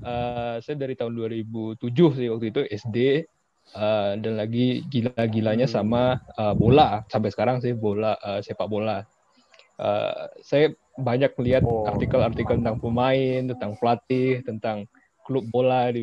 uh, 0.00 0.56
saya 0.64 0.76
dari 0.80 0.96
tahun 0.96 1.12
2007 1.12 1.84
sih 2.16 2.28
waktu 2.32 2.46
itu 2.48 2.60
SD 2.72 2.98
uh, 3.76 4.16
dan 4.16 4.40
lagi 4.40 4.84
gila-gilanya 4.88 5.68
hmm. 5.68 5.74
sama 5.76 6.24
uh, 6.40 6.56
bola 6.56 7.04
sampai 7.12 7.28
sekarang 7.32 7.60
sih 7.60 7.76
bola 7.76 8.16
uh, 8.24 8.40
sepak 8.40 8.64
bola. 8.64 9.04
Uh, 9.76 10.28
saya 10.40 10.72
banyak 10.96 11.34
melihat 11.36 11.66
oh. 11.66 11.84
artikel-artikel 11.84 12.62
tentang 12.62 12.78
pemain, 12.78 13.44
tentang 13.44 13.76
pelatih, 13.76 14.40
tentang 14.40 14.88
klub 15.26 15.44
bola 15.52 15.90
di 15.90 16.00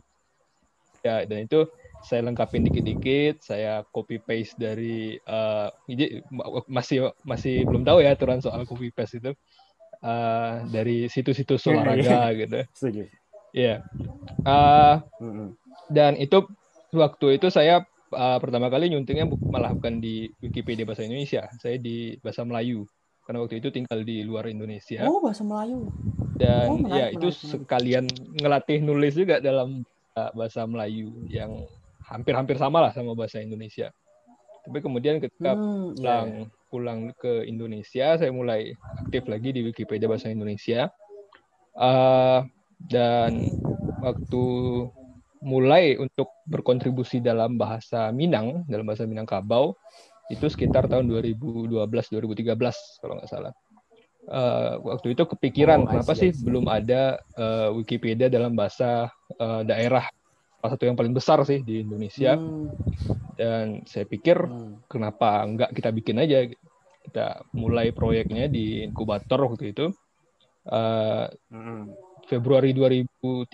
ya 1.01 1.25
dan 1.25 1.49
itu 1.49 1.65
saya 2.01 2.25
lengkapin 2.25 2.65
dikit-dikit, 2.65 3.45
saya 3.45 3.85
copy 3.93 4.17
paste 4.21 4.57
dari 4.57 5.17
uh, 5.29 5.69
masih 6.65 7.13
masih 7.25 7.65
belum 7.65 7.85
tahu 7.85 8.01
ya 8.01 8.13
aturan 8.13 8.41
soal 8.41 8.65
copy 8.65 8.89
paste 8.89 9.21
itu 9.21 9.31
uh, 10.01 10.65
dari 10.69 11.07
situs-situs 11.07 11.61
iya, 11.65 11.69
iya. 11.69 11.73
olahraga 11.77 12.19
gitu. 12.37 12.59
Iya. 12.81 13.05
Yeah. 13.53 13.77
Uh, 14.45 14.95
dan 15.91 16.17
itu 16.17 16.47
waktu 16.91 17.39
itu 17.39 17.47
saya 17.53 17.85
uh, 18.11 18.37
pertama 18.41 18.67
kali 18.67 18.91
nyuntingnya 18.91 19.29
malah 19.41 19.71
bukan 19.75 20.03
di 20.03 20.31
Wikipedia 20.43 20.83
bahasa 20.83 21.05
Indonesia, 21.05 21.47
saya 21.59 21.77
di 21.77 22.17
bahasa 22.19 22.43
Melayu 22.43 22.85
karena 23.25 23.47
waktu 23.47 23.61
itu 23.61 23.69
tinggal 23.69 24.01
di 24.01 24.25
luar 24.25 24.49
Indonesia. 24.49 25.05
Oh 25.05 25.21
bahasa 25.21 25.45
Melayu. 25.45 25.87
Dan 26.35 26.65
oh, 26.67 26.77
menarik, 26.81 26.97
ya 26.97 27.07
itu 27.13 27.27
menarik. 27.29 27.47
sekalian 27.53 28.05
ngelatih 28.41 28.79
nulis 28.81 29.13
juga 29.13 29.37
dalam 29.37 29.85
uh, 30.17 30.31
bahasa 30.33 30.65
Melayu 30.65 31.13
yang 31.29 31.63
hampir-hampir 32.11 32.59
sama 32.59 32.83
lah 32.83 32.91
sama 32.91 33.15
bahasa 33.15 33.39
Indonesia. 33.39 33.89
Tapi 34.61 34.77
kemudian 34.83 35.17
ketika 35.17 35.57
hmm, 35.57 35.97
iya, 35.97 35.97
pulang 35.97 36.27
yeah. 36.27 36.47
pulang 36.69 36.99
ke 37.17 37.47
Indonesia, 37.47 38.19
saya 38.19 38.31
mulai 38.31 38.75
aktif 39.01 39.25
lagi 39.25 39.49
di 39.55 39.61
Wikipedia 39.65 40.11
bahasa 40.11 40.29
Indonesia. 40.29 40.91
Uh, 41.71 42.43
dan 42.91 43.47
waktu 44.03 44.43
mulai 45.41 45.97
untuk 45.97 46.29
berkontribusi 46.45 47.23
dalam 47.23 47.57
bahasa 47.57 48.13
Minang, 48.13 48.67
dalam 48.69 48.85
bahasa 48.85 49.09
Minangkabau, 49.09 49.73
itu 50.29 50.45
sekitar 50.47 50.87
tahun 50.87 51.09
2012-2013 51.09 53.01
kalau 53.01 53.17
nggak 53.19 53.29
salah. 53.29 53.53
Uh, 54.29 54.77
waktu 54.85 55.17
itu 55.17 55.25
kepikiran 55.25 55.81
oh, 55.81 55.89
kenapa 55.89 56.13
sih 56.13 56.29
belum 56.45 56.69
ada 56.69 57.17
uh, 57.41 57.73
Wikipedia 57.73 58.29
dalam 58.29 58.53
bahasa 58.53 59.09
uh, 59.41 59.65
daerah 59.65 60.05
salah 60.61 60.77
satu 60.77 60.85
yang 60.85 60.97
paling 60.97 61.17
besar 61.17 61.41
sih 61.41 61.65
di 61.65 61.81
Indonesia 61.81 62.37
hmm. 62.37 62.65
dan 63.35 63.81
saya 63.89 64.05
pikir 64.05 64.37
hmm. 64.37 64.85
kenapa 64.85 65.41
nggak 65.49 65.73
kita 65.73 65.89
bikin 65.89 66.21
aja 66.21 66.45
kita 67.01 67.41
mulai 67.57 67.89
proyeknya 67.89 68.45
di 68.45 68.85
inkubator 68.85 69.41
waktu 69.49 69.73
itu 69.73 69.89
uh, 70.69 71.25
hmm 71.49 72.11
Februari 72.31 72.71
2013 72.71 73.49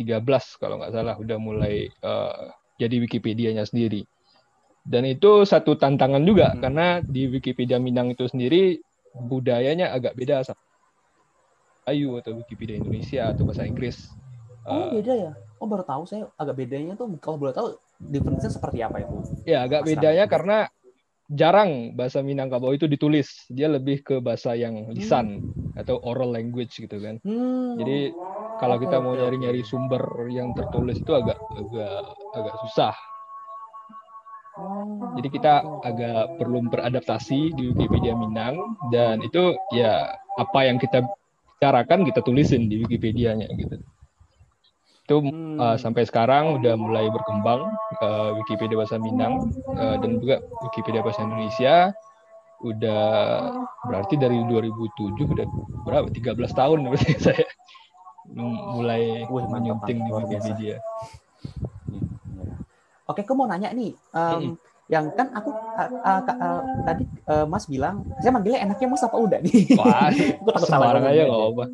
kalau 0.62 0.78
nggak 0.78 0.94
salah 0.94 1.16
udah 1.18 1.38
mulai 1.42 1.90
uh, 2.04 2.54
jadi 2.78 3.02
Wikipedia-nya 3.02 3.66
sendiri. 3.66 4.06
Dan 4.88 5.04
itu 5.04 5.44
satu 5.44 5.76
tantangan 5.76 6.24
juga 6.24 6.54
hmm. 6.54 6.60
karena 6.64 6.88
di 7.04 7.28
Wikipedia 7.28 7.82
Minang 7.82 8.14
itu 8.14 8.30
sendiri 8.30 8.80
budayanya 9.18 9.92
agak 9.92 10.16
beda 10.16 10.46
sama 10.46 10.62
Ayu 11.88 12.20
atau 12.20 12.36
Wikipedia 12.38 12.78
Indonesia 12.78 13.32
atau 13.32 13.48
bahasa 13.48 13.64
Inggris. 13.64 14.12
Oh, 14.68 14.92
beda 14.94 15.14
ya? 15.16 15.32
Oh, 15.58 15.68
baru 15.68 15.84
tahu 15.84 16.04
saya 16.06 16.30
agak 16.38 16.56
bedanya 16.62 16.94
tuh 16.94 17.10
kalau 17.18 17.42
boleh 17.42 17.54
tahu 17.54 17.78
difference 17.98 18.46
seperti 18.46 18.86
apa 18.86 19.02
itu? 19.02 19.16
Ya, 19.50 19.66
agak 19.66 19.84
Mas 19.86 19.90
bedanya 19.94 20.26
karena 20.30 20.58
jarang 21.28 21.98
bahasa 21.98 22.24
Minangkabau 22.24 22.72
itu 22.78 22.88
ditulis. 22.88 23.50
Dia 23.52 23.68
lebih 23.68 24.06
ke 24.06 24.16
bahasa 24.24 24.56
yang 24.56 24.88
lisan 24.94 25.44
hmm. 25.44 25.80
atau 25.82 26.00
oral 26.06 26.32
language 26.32 26.78
gitu 26.80 26.98
kan. 27.02 27.20
Hmm. 27.26 27.76
Jadi 27.82 28.14
kalau 28.58 28.78
kita 28.80 28.98
mau 29.02 29.14
nyari-nyari 29.14 29.62
sumber 29.62 30.02
yang 30.32 30.56
tertulis 30.56 30.98
itu 31.02 31.12
agak 31.14 31.38
agak 31.58 32.02
agak 32.34 32.56
susah. 32.66 32.96
Oh. 34.58 35.14
Jadi 35.22 35.30
kita 35.30 35.62
agak 35.86 36.42
perlu 36.42 36.66
beradaptasi 36.66 37.54
di 37.54 37.64
Wikipedia 37.74 38.18
Minang 38.18 38.78
dan 38.90 39.22
itu 39.22 39.54
ya 39.70 40.18
apa 40.38 40.60
yang 40.66 40.82
kita 40.82 41.06
bicarakan 41.58 42.06
kita 42.06 42.22
tulisin 42.22 42.70
di 42.70 42.82
Wikipedia-nya 42.82 43.50
gitu 43.58 43.82
itu 45.08 45.24
hmm. 45.24 45.56
uh, 45.56 45.80
sampai 45.80 46.04
sekarang 46.04 46.60
udah 46.60 46.76
mulai 46.76 47.08
berkembang 47.08 47.64
uh, 48.04 48.36
Wikipedia 48.44 48.76
bahasa 48.76 49.00
Minang 49.00 49.56
uh, 49.72 49.96
dan 50.04 50.20
juga 50.20 50.44
Wikipedia 50.68 51.00
bahasa 51.00 51.24
Indonesia 51.24 51.96
udah 52.60 53.06
berarti 53.88 54.20
dari 54.20 54.36
2007 54.52 55.16
udah 55.16 55.48
berapa 55.88 56.12
13 56.12 56.36
tahun 56.52 56.78
berarti 56.92 57.12
saya 57.24 57.48
mulai 58.36 59.24
Wih, 59.32 59.46
menyunting 59.48 60.04
di 60.04 60.12
Wikipedia. 60.12 60.76
Iya, 60.76 60.76
iya. 60.76 62.56
Oke, 63.08 63.24
aku 63.24 63.40
mau 63.40 63.48
nanya 63.48 63.72
nih, 63.72 63.96
um, 64.12 64.20
hmm. 64.20 64.54
yang 64.92 65.08
kan 65.16 65.32
aku 65.32 65.48
uh, 65.56 65.90
uh, 66.04 66.22
uh, 66.28 66.62
tadi 66.84 67.08
uh, 67.32 67.48
Mas 67.48 67.64
bilang, 67.72 68.04
saya 68.20 68.36
manggilnya 68.36 68.68
enaknya 68.68 68.88
Mas 68.92 69.08
apa 69.08 69.16
udah 69.16 69.40
nih? 69.48 69.80
Wah, 69.80 70.12
aku 70.12 70.52
takut 70.52 70.68
salah 70.68 70.92
aja 71.00 71.24
nggak 71.24 71.40
apa-apa. 71.40 71.66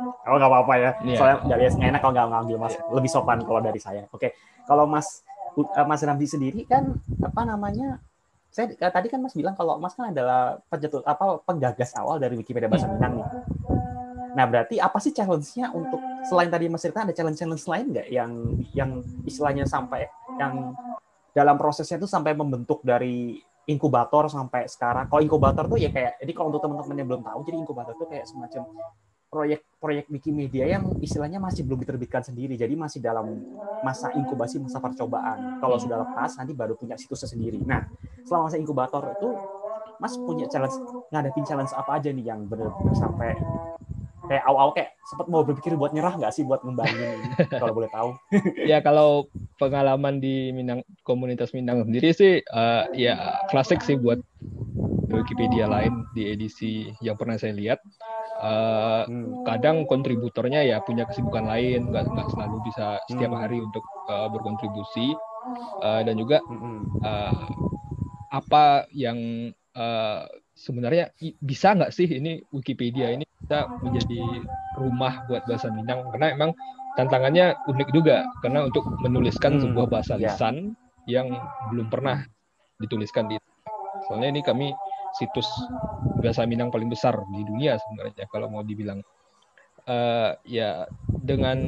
Oh 0.00 0.36
nggak 0.38 0.50
apa-apa 0.50 0.74
ya. 0.78 0.90
Yeah. 1.04 1.18
Soalnya 1.18 1.36
nggak 1.44 1.58
biasa 1.60 1.76
enak 1.82 2.00
kalau 2.00 2.12
nggak 2.14 2.28
ngambil 2.32 2.56
mas. 2.60 2.74
Yeah. 2.74 2.94
Lebih 2.96 3.10
sopan 3.10 3.38
kalau 3.44 3.60
dari 3.60 3.80
saya. 3.80 4.02
Oke. 4.10 4.18
Okay. 4.18 4.30
Kalau 4.64 4.84
mas 4.86 5.26
uh, 5.58 5.86
Mas 5.86 6.00
Ramzi 6.00 6.26
sendiri 6.28 6.64
kan 6.64 6.96
apa 7.20 7.42
namanya? 7.44 8.00
Saya 8.52 8.72
uh, 8.76 8.92
tadi 8.92 9.08
kan 9.08 9.20
Mas 9.20 9.32
bilang 9.32 9.56
kalau 9.56 9.80
Mas 9.80 9.96
kan 9.96 10.12
adalah 10.12 10.60
pencetus 10.68 11.00
apa 11.04 11.40
penggagas 11.44 11.96
awal 11.96 12.20
dari 12.20 12.36
Wikipedia 12.36 12.68
bahasa 12.68 12.88
hmm. 12.88 12.94
Minang 13.00 13.12
nih. 13.20 13.28
Nah 14.32 14.44
berarti 14.48 14.80
apa 14.80 14.96
sih 14.96 15.12
challenge-nya 15.12 15.72
untuk 15.76 16.00
selain 16.24 16.48
tadi 16.48 16.68
Mas 16.68 16.80
cerita 16.80 17.04
ada 17.04 17.12
challenge-challenge 17.12 17.64
lain 17.68 17.86
nggak 17.92 18.08
yang 18.12 18.30
yang 18.72 18.90
istilahnya 19.24 19.64
sampai 19.68 20.08
yang 20.40 20.72
dalam 21.32 21.56
prosesnya 21.56 21.96
itu 21.96 22.08
sampai 22.08 22.36
membentuk 22.36 22.84
dari 22.84 23.40
inkubator 23.64 24.28
sampai 24.28 24.66
sekarang. 24.68 25.06
Kalau 25.06 25.22
inkubator 25.22 25.64
tuh 25.70 25.78
ya 25.78 25.88
kayak, 25.88 26.18
jadi 26.18 26.32
kalau 26.34 26.50
untuk 26.50 26.62
teman-teman 26.66 26.96
yang 26.98 27.08
belum 27.08 27.22
tahu, 27.22 27.38
jadi 27.46 27.56
inkubator 27.62 27.94
tuh 27.94 28.08
kayak 28.10 28.26
semacam 28.26 28.62
proyek-proyek 29.32 30.12
Wikimedia 30.12 30.68
yang 30.68 30.92
istilahnya 31.00 31.40
masih 31.40 31.64
belum 31.64 31.80
diterbitkan 31.80 32.20
sendiri, 32.20 32.52
jadi 32.52 32.76
masih 32.76 33.00
dalam 33.00 33.40
masa 33.80 34.12
inkubasi, 34.12 34.60
masa 34.60 34.76
percobaan. 34.76 35.56
Kalau 35.56 35.80
sudah 35.80 36.04
lepas, 36.04 36.36
nanti 36.36 36.52
baru 36.52 36.76
punya 36.76 37.00
situsnya 37.00 37.32
sendiri. 37.32 37.56
Nah, 37.64 37.88
selama 38.28 38.52
masa 38.52 38.60
inkubator 38.60 39.00
itu, 39.16 39.28
Mas 39.96 40.20
punya 40.20 40.44
challenge, 40.52 40.76
ngadepin 41.08 41.48
challenge 41.48 41.72
apa 41.72 41.96
aja 41.96 42.12
nih 42.12 42.28
yang 42.28 42.44
benar-benar 42.44 42.92
sampai 42.92 43.32
kayak 44.28 44.44
awal-awal 44.46 44.72
kayak 44.76 44.90
sempat 45.08 45.26
mau 45.26 45.42
berpikir 45.42 45.74
buat 45.74 45.90
nyerah 45.92 46.14
nggak 46.14 46.32
sih 46.32 46.46
buat 46.46 46.62
ngembangin 46.62 46.94
ini, 46.94 47.28
kalau 47.62 47.74
boleh 47.74 47.90
tahu? 47.90 48.10
ya 48.64 48.78
kalau 48.84 49.26
pengalaman 49.58 50.22
di 50.22 50.54
Minang 50.54 50.86
komunitas 51.02 51.50
Minang 51.56 51.84
sendiri 51.88 52.14
sih, 52.14 52.40
uh, 52.52 52.86
ya 52.94 53.42
klasik 53.50 53.82
sih 53.82 53.98
buat 53.98 54.22
Wikipedia 55.12 55.68
lain 55.68 56.08
di 56.16 56.32
edisi 56.32 56.88
yang 57.04 57.20
pernah 57.20 57.36
saya 57.36 57.52
lihat 57.52 57.78
uh, 58.42 59.02
hmm. 59.06 59.46
kadang 59.46 59.86
kontributornya 59.86 60.66
ya 60.66 60.82
punya 60.82 61.06
kesibukan 61.06 61.46
lain 61.46 61.88
nggak 61.88 62.10
nggak 62.10 62.28
selalu 62.34 62.56
bisa 62.66 62.98
setiap 63.08 63.32
hmm. 63.32 63.40
hari 63.40 63.58
untuk 63.62 63.84
uh, 64.10 64.28
berkontribusi 64.28 65.14
uh, 65.80 66.02
dan 66.02 66.14
juga 66.18 66.42
uh, 67.06 67.32
apa 68.32 68.90
yang 68.92 69.50
uh, 69.78 70.26
sebenarnya 70.52 71.14
bisa 71.40 71.72
nggak 71.72 71.94
sih 71.94 72.08
ini 72.08 72.42
Wikipedia 72.52 73.14
ini 73.14 73.24
bisa 73.40 73.68
menjadi 73.80 74.20
rumah 74.76 75.24
buat 75.30 75.46
bahasa 75.48 75.72
Minang 75.72 76.10
karena 76.12 76.34
emang 76.34 76.50
tantangannya 76.96 77.56
unik 77.68 77.88
juga 77.94 78.26
karena 78.44 78.68
untuk 78.68 78.84
menuliskan 79.00 79.56
hmm. 79.56 79.62
sebuah 79.64 79.86
bahasa 79.88 80.20
ya. 80.20 80.28
lisan 80.28 80.76
yeah. 81.08 81.24
yang 81.24 81.26
belum 81.72 81.88
pernah 81.88 82.24
dituliskan 82.78 83.30
di 83.30 83.36
soalnya 84.08 84.28
ini 84.34 84.40
kami 84.42 84.74
situs 85.16 85.48
bahasa 86.20 86.44
Minang 86.48 86.72
paling 86.72 86.88
besar 86.88 87.16
di 87.32 87.42
dunia 87.44 87.76
sebenarnya 87.78 88.24
kalau 88.30 88.48
mau 88.52 88.64
dibilang. 88.64 89.00
Uh, 89.82 90.38
ya 90.46 90.86
dengan 91.26 91.58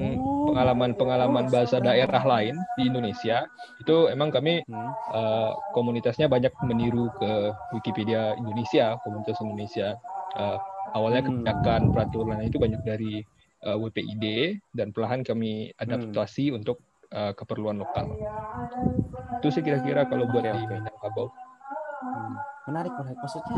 pengalaman-pengalaman 0.47 1.51
bahasa 1.51 1.83
daerah 1.83 2.23
lain 2.23 2.55
di 2.79 2.87
Indonesia 2.87 3.43
itu 3.83 4.07
emang 4.07 4.31
kami 4.31 4.63
uh, 5.11 5.51
komunitasnya 5.75 6.31
banyak 6.31 6.55
meniru 6.63 7.11
ke 7.19 7.51
Wikipedia 7.75 8.39
Indonesia, 8.39 8.95
komunitas 9.03 9.43
Indonesia. 9.43 9.99
Uh, 10.39 10.63
awalnya 10.95 11.27
hmm. 11.27 11.43
kebijakan 11.43 11.83
peraturan 11.91 12.39
itu 12.47 12.57
banyak 12.63 12.87
dari 12.87 13.27
uh, 13.67 13.77
WPID 13.83 14.57
dan 14.79 14.95
perlahan 14.95 15.27
kami 15.27 15.75
adaptasi 15.75 16.55
hmm. 16.55 16.63
untuk 16.63 16.79
uh, 17.11 17.35
keperluan 17.35 17.83
lokal. 17.83 18.15
Itu 19.43 19.51
sih 19.51 19.63
kira-kira 19.67 20.07
kalau 20.07 20.31
buat 20.31 20.47
di 20.47 20.63
Minangkabau. 20.71 21.44
Hmm. 22.05 22.37
Menarik, 22.69 22.93
menarik. 22.97 23.19
Maksudnya, 23.21 23.57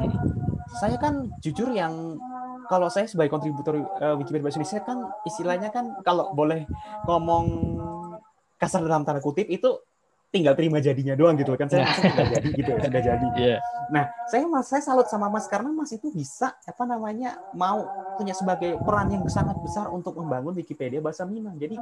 saya 0.79 0.97
kan 0.99 1.31
jujur 1.43 1.71
yang 1.75 2.19
kalau 2.67 2.91
saya 2.91 3.07
sebagai 3.07 3.31
kontributor 3.31 3.79
uh, 4.03 4.15
Wikipedia 4.19 4.47
Bahasa 4.47 4.59
Indonesia 4.59 4.83
kan 4.83 4.99
istilahnya 5.23 5.69
kan 5.71 5.95
kalau 6.03 6.35
boleh 6.35 6.67
ngomong 7.07 7.47
kasar 8.59 8.83
dalam 8.83 9.07
tanda 9.07 9.23
kutip 9.23 9.47
itu 9.47 9.79
tinggal 10.35 10.59
terima 10.59 10.83
jadinya 10.83 11.15
doang 11.15 11.39
gitu 11.39 11.55
kan 11.55 11.71
saya 11.71 11.87
masih 11.87 12.11
sudah 12.11 12.27
jadi 12.35 12.49
gitu 12.51 12.71
ya 12.75 12.81
sudah 12.83 13.03
jadi 13.03 13.29
yeah. 13.55 13.59
nah 13.95 14.05
saya 14.27 14.45
mas 14.51 14.67
saya 14.67 14.83
salut 14.83 15.07
sama 15.07 15.31
mas 15.31 15.47
karena 15.47 15.71
mas 15.71 15.95
itu 15.95 16.11
bisa 16.11 16.51
apa 16.67 16.83
namanya 16.83 17.39
mau 17.55 17.87
punya 18.19 18.35
sebagai 18.35 18.75
peran 18.83 19.15
yang 19.15 19.23
sangat 19.31 19.55
besar 19.63 19.87
untuk 19.89 20.19
membangun 20.19 20.53
Wikipedia 20.59 20.99
bahasa 20.99 21.23
Minang 21.23 21.55
jadi 21.57 21.79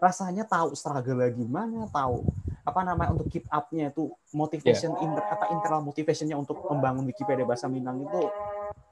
rasanya 0.00 0.48
tahu 0.48 0.72
struggle 0.72 1.20
gimana, 1.36 1.84
tahu 1.92 2.24
apa 2.60 2.80
namanya 2.84 3.16
untuk 3.16 3.26
keep 3.32 3.48
up-nya 3.48 3.88
itu 3.88 4.12
motivation 4.36 4.92
yeah. 4.96 5.04
inter, 5.04 5.24
apa 5.24 5.44
internal 5.52 5.80
motivationnya 5.80 6.36
untuk 6.36 6.60
membangun 6.68 7.08
Wikipedia 7.08 7.48
bahasa 7.48 7.66
Minang 7.72 8.04
itu 8.04 8.28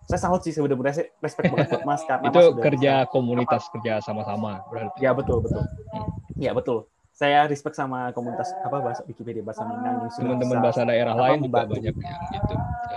saya 0.08 0.20
salut 0.24 0.40
sih 0.40 0.56
sebenarnya 0.56 1.12
respect 1.20 1.52
banget 1.52 1.68
buat 1.68 1.84
Mas 1.84 2.00
karena 2.08 2.32
itu 2.32 2.40
mas 2.40 2.64
kerja 2.64 2.92
bisa, 3.04 3.12
komunitas 3.12 3.62
apa, 3.68 3.72
kerja 3.76 3.92
sama-sama 4.00 4.64
berarti. 4.72 4.98
Ya 5.04 5.12
betul 5.12 5.44
betul. 5.44 5.68
Hmm. 5.92 6.08
Ya 6.40 6.56
betul. 6.56 6.88
Saya 7.12 7.44
respect 7.44 7.76
sama 7.76 8.08
komunitas 8.16 8.56
apa 8.64 8.80
bahasa 8.80 9.04
Wikipedia 9.04 9.44
bahasa 9.44 9.68
Minang 9.68 10.08
yang 10.08 10.12
teman-teman 10.16 10.58
bahasa 10.64 10.82
daerah 10.88 11.12
lain 11.12 11.44
juga 11.44 11.68
banyak 11.68 11.92
yang 11.92 12.20
gitu. 12.32 12.54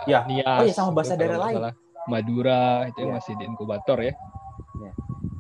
Ya. 0.08 0.20
Nias, 0.24 0.60
oh 0.64 0.66
ya 0.72 0.76
sama 0.76 0.92
bahasa 0.96 1.14
daerah 1.20 1.40
lain. 1.52 1.76
Madura 2.08 2.88
itu 2.88 3.04
ya. 3.04 3.12
masih 3.12 3.34
di 3.36 3.44
inkubator 3.44 3.98
ya. 4.00 4.14
Ya. 4.80 4.92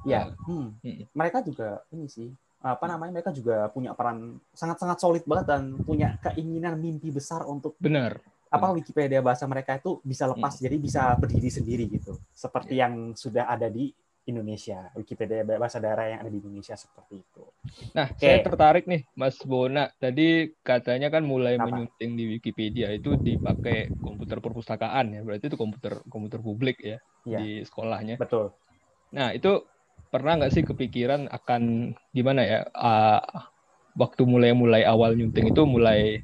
Ya. 0.04 0.22
Hmm. 0.44 0.76
Hmm. 0.84 1.08
Mereka 1.16 1.40
juga 1.48 1.88
ini 1.96 2.12
sih 2.12 2.36
apa 2.62 2.86
namanya 2.86 3.22
mereka 3.22 3.34
juga 3.34 3.65
punya 3.74 3.98
peran 3.98 4.38
sangat-sangat 4.53 4.98
solid 5.01 5.24
banget 5.25 5.46
dan 5.50 5.82
punya 5.82 6.22
keinginan 6.22 6.77
mimpi 6.77 7.10
besar 7.10 7.41
untuk 7.50 7.74
benar 7.82 8.22
apa 8.51 8.68
Wikipedia 8.75 9.24
bahasa 9.24 9.48
mereka 9.48 9.80
itu 9.80 9.98
bisa 10.03 10.27
lepas 10.27 10.60
hmm. 10.60 10.63
jadi 10.68 10.75
bisa 10.77 11.01
berdiri 11.18 11.50
sendiri 11.50 11.86
gitu 11.88 12.20
seperti 12.36 12.77
yeah. 12.77 12.86
yang 12.86 13.15
sudah 13.18 13.48
ada 13.48 13.72
di 13.72 13.89
Indonesia 14.22 14.94
Wikipedia 14.94 15.41
bahasa 15.41 15.82
daerah 15.82 16.06
yang 16.13 16.20
ada 16.22 16.30
di 16.30 16.38
Indonesia 16.38 16.77
seperti 16.77 17.25
itu. 17.25 17.44
Nah, 17.98 18.13
okay. 18.13 18.22
saya 18.22 18.46
tertarik 18.46 18.86
nih 18.86 19.01
Mas 19.18 19.41
Bona. 19.41 19.89
Tadi 19.98 20.53
katanya 20.62 21.10
kan 21.10 21.25
mulai 21.25 21.58
Apa? 21.58 21.65
menyunting 21.65 22.12
di 22.13 22.38
Wikipedia 22.38 22.94
itu 22.94 23.18
dipakai 23.18 23.89
komputer 23.98 24.38
perpustakaan 24.38 25.18
ya. 25.18 25.22
Berarti 25.25 25.50
itu 25.50 25.58
komputer 25.58 26.06
komputer 26.06 26.38
publik 26.38 26.77
ya, 26.86 27.01
ya. 27.25 27.41
di 27.41 27.65
sekolahnya. 27.65 28.22
Betul. 28.22 28.53
Nah, 29.18 29.34
itu 29.34 29.65
pernah 30.12 30.38
nggak 30.38 30.51
sih 30.51 30.63
kepikiran 30.68 31.32
akan 31.32 31.96
gimana 32.12 32.44
ya 32.44 32.59
uh, 32.75 33.24
waktu 33.96 34.27
mulai-mulai 34.27 34.83
awal 34.83 35.16
nyunting 35.16 35.51
itu 35.51 35.64
mulai 35.64 36.20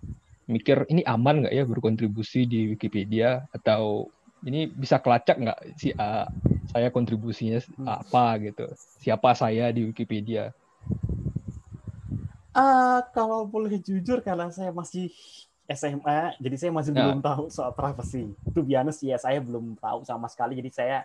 mikir 0.47 0.88
ini 0.88 1.03
aman 1.03 1.43
nggak 1.43 1.55
ya 1.55 1.63
berkontribusi 1.63 2.47
di 2.47 2.75
Wikipedia? 2.75 3.47
Atau 3.51 4.12
ini 4.43 4.67
bisa 4.67 4.99
kelacak 4.99 5.39
nggak 5.39 5.59
sih 5.79 5.91
uh, 5.95 6.27
saya 6.71 6.91
kontribusinya 6.91 7.63
hmm. 7.63 7.88
apa 7.88 8.23
gitu? 8.43 8.65
Siapa 9.03 9.35
saya 9.35 9.71
di 9.71 9.88
Wikipedia? 9.88 10.51
Uh, 12.51 12.99
kalau 13.13 13.45
boleh 13.45 13.77
jujur 13.77 14.19
karena 14.19 14.49
saya 14.49 14.73
masih 14.73 15.13
SMA 15.67 16.39
jadi 16.39 16.55
saya 16.55 16.71
masih 16.71 16.95
nah. 16.95 17.12
belum 17.12 17.19
tahu 17.19 17.43
soal 17.51 17.75
privacy. 17.75 18.31
Itu 18.47 18.63
biasa 18.63 19.03
ya 19.03 19.19
saya 19.19 19.39
belum 19.43 19.75
tahu 19.79 20.07
sama 20.07 20.31
sekali. 20.31 20.55
Jadi 20.59 20.71
saya 20.71 21.03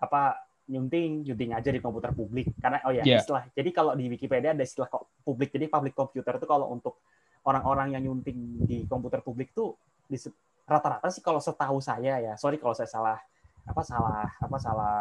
apa 0.00 0.43
nyunting 0.64 1.28
nyunting 1.28 1.52
aja 1.52 1.68
di 1.68 1.80
komputer 1.80 2.16
publik 2.16 2.56
karena 2.56 2.80
oh 2.88 2.92
ya 2.92 3.04
yeah. 3.04 3.20
istilah 3.20 3.44
jadi 3.52 3.68
kalau 3.68 3.92
di 3.92 4.08
Wikipedia 4.08 4.56
ada 4.56 4.64
istilah 4.64 4.88
publik 5.20 5.52
jadi 5.52 5.68
public 5.68 5.92
computer 5.92 6.40
itu 6.40 6.46
kalau 6.48 6.72
untuk 6.72 7.04
orang-orang 7.44 7.92
yang 7.92 8.02
nyunting 8.08 8.64
di 8.64 8.88
komputer 8.88 9.20
publik 9.20 9.52
tuh 9.52 9.76
rata-rata 10.64 11.12
sih 11.12 11.20
kalau 11.20 11.40
setahu 11.40 11.84
saya 11.84 12.16
ya 12.16 12.32
sorry 12.40 12.56
kalau 12.56 12.72
saya 12.72 12.88
salah 12.88 13.20
apa 13.64 13.82
salah 13.84 14.28
apa 14.40 14.56
salah 14.56 14.96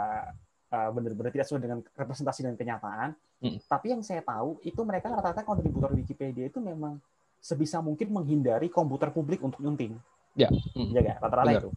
uh, 0.71 0.89
benar-benar 0.91 1.31
tidak 1.31 1.47
sesuai 1.47 1.63
dengan 1.63 1.79
representasi 1.95 2.43
dan 2.43 2.55
kenyataan 2.59 3.15
mm. 3.39 3.63
tapi 3.67 3.95
yang 3.95 4.03
saya 4.03 4.19
tahu 4.19 4.59
itu 4.67 4.79
mereka 4.83 5.11
rata-rata 5.11 5.47
kontributor 5.47 5.95
Wikipedia 5.95 6.51
itu 6.51 6.59
memang 6.59 6.99
sebisa 7.39 7.79
mungkin 7.79 8.11
menghindari 8.11 8.67
komputer 8.67 9.11
publik 9.15 9.39
untuk 9.39 9.63
nyunting 9.63 9.95
ya 10.35 10.51
yeah. 10.51 10.51
mm. 10.75 10.91
ya 10.91 11.15
rata-rata 11.23 11.51
itu 11.55 11.71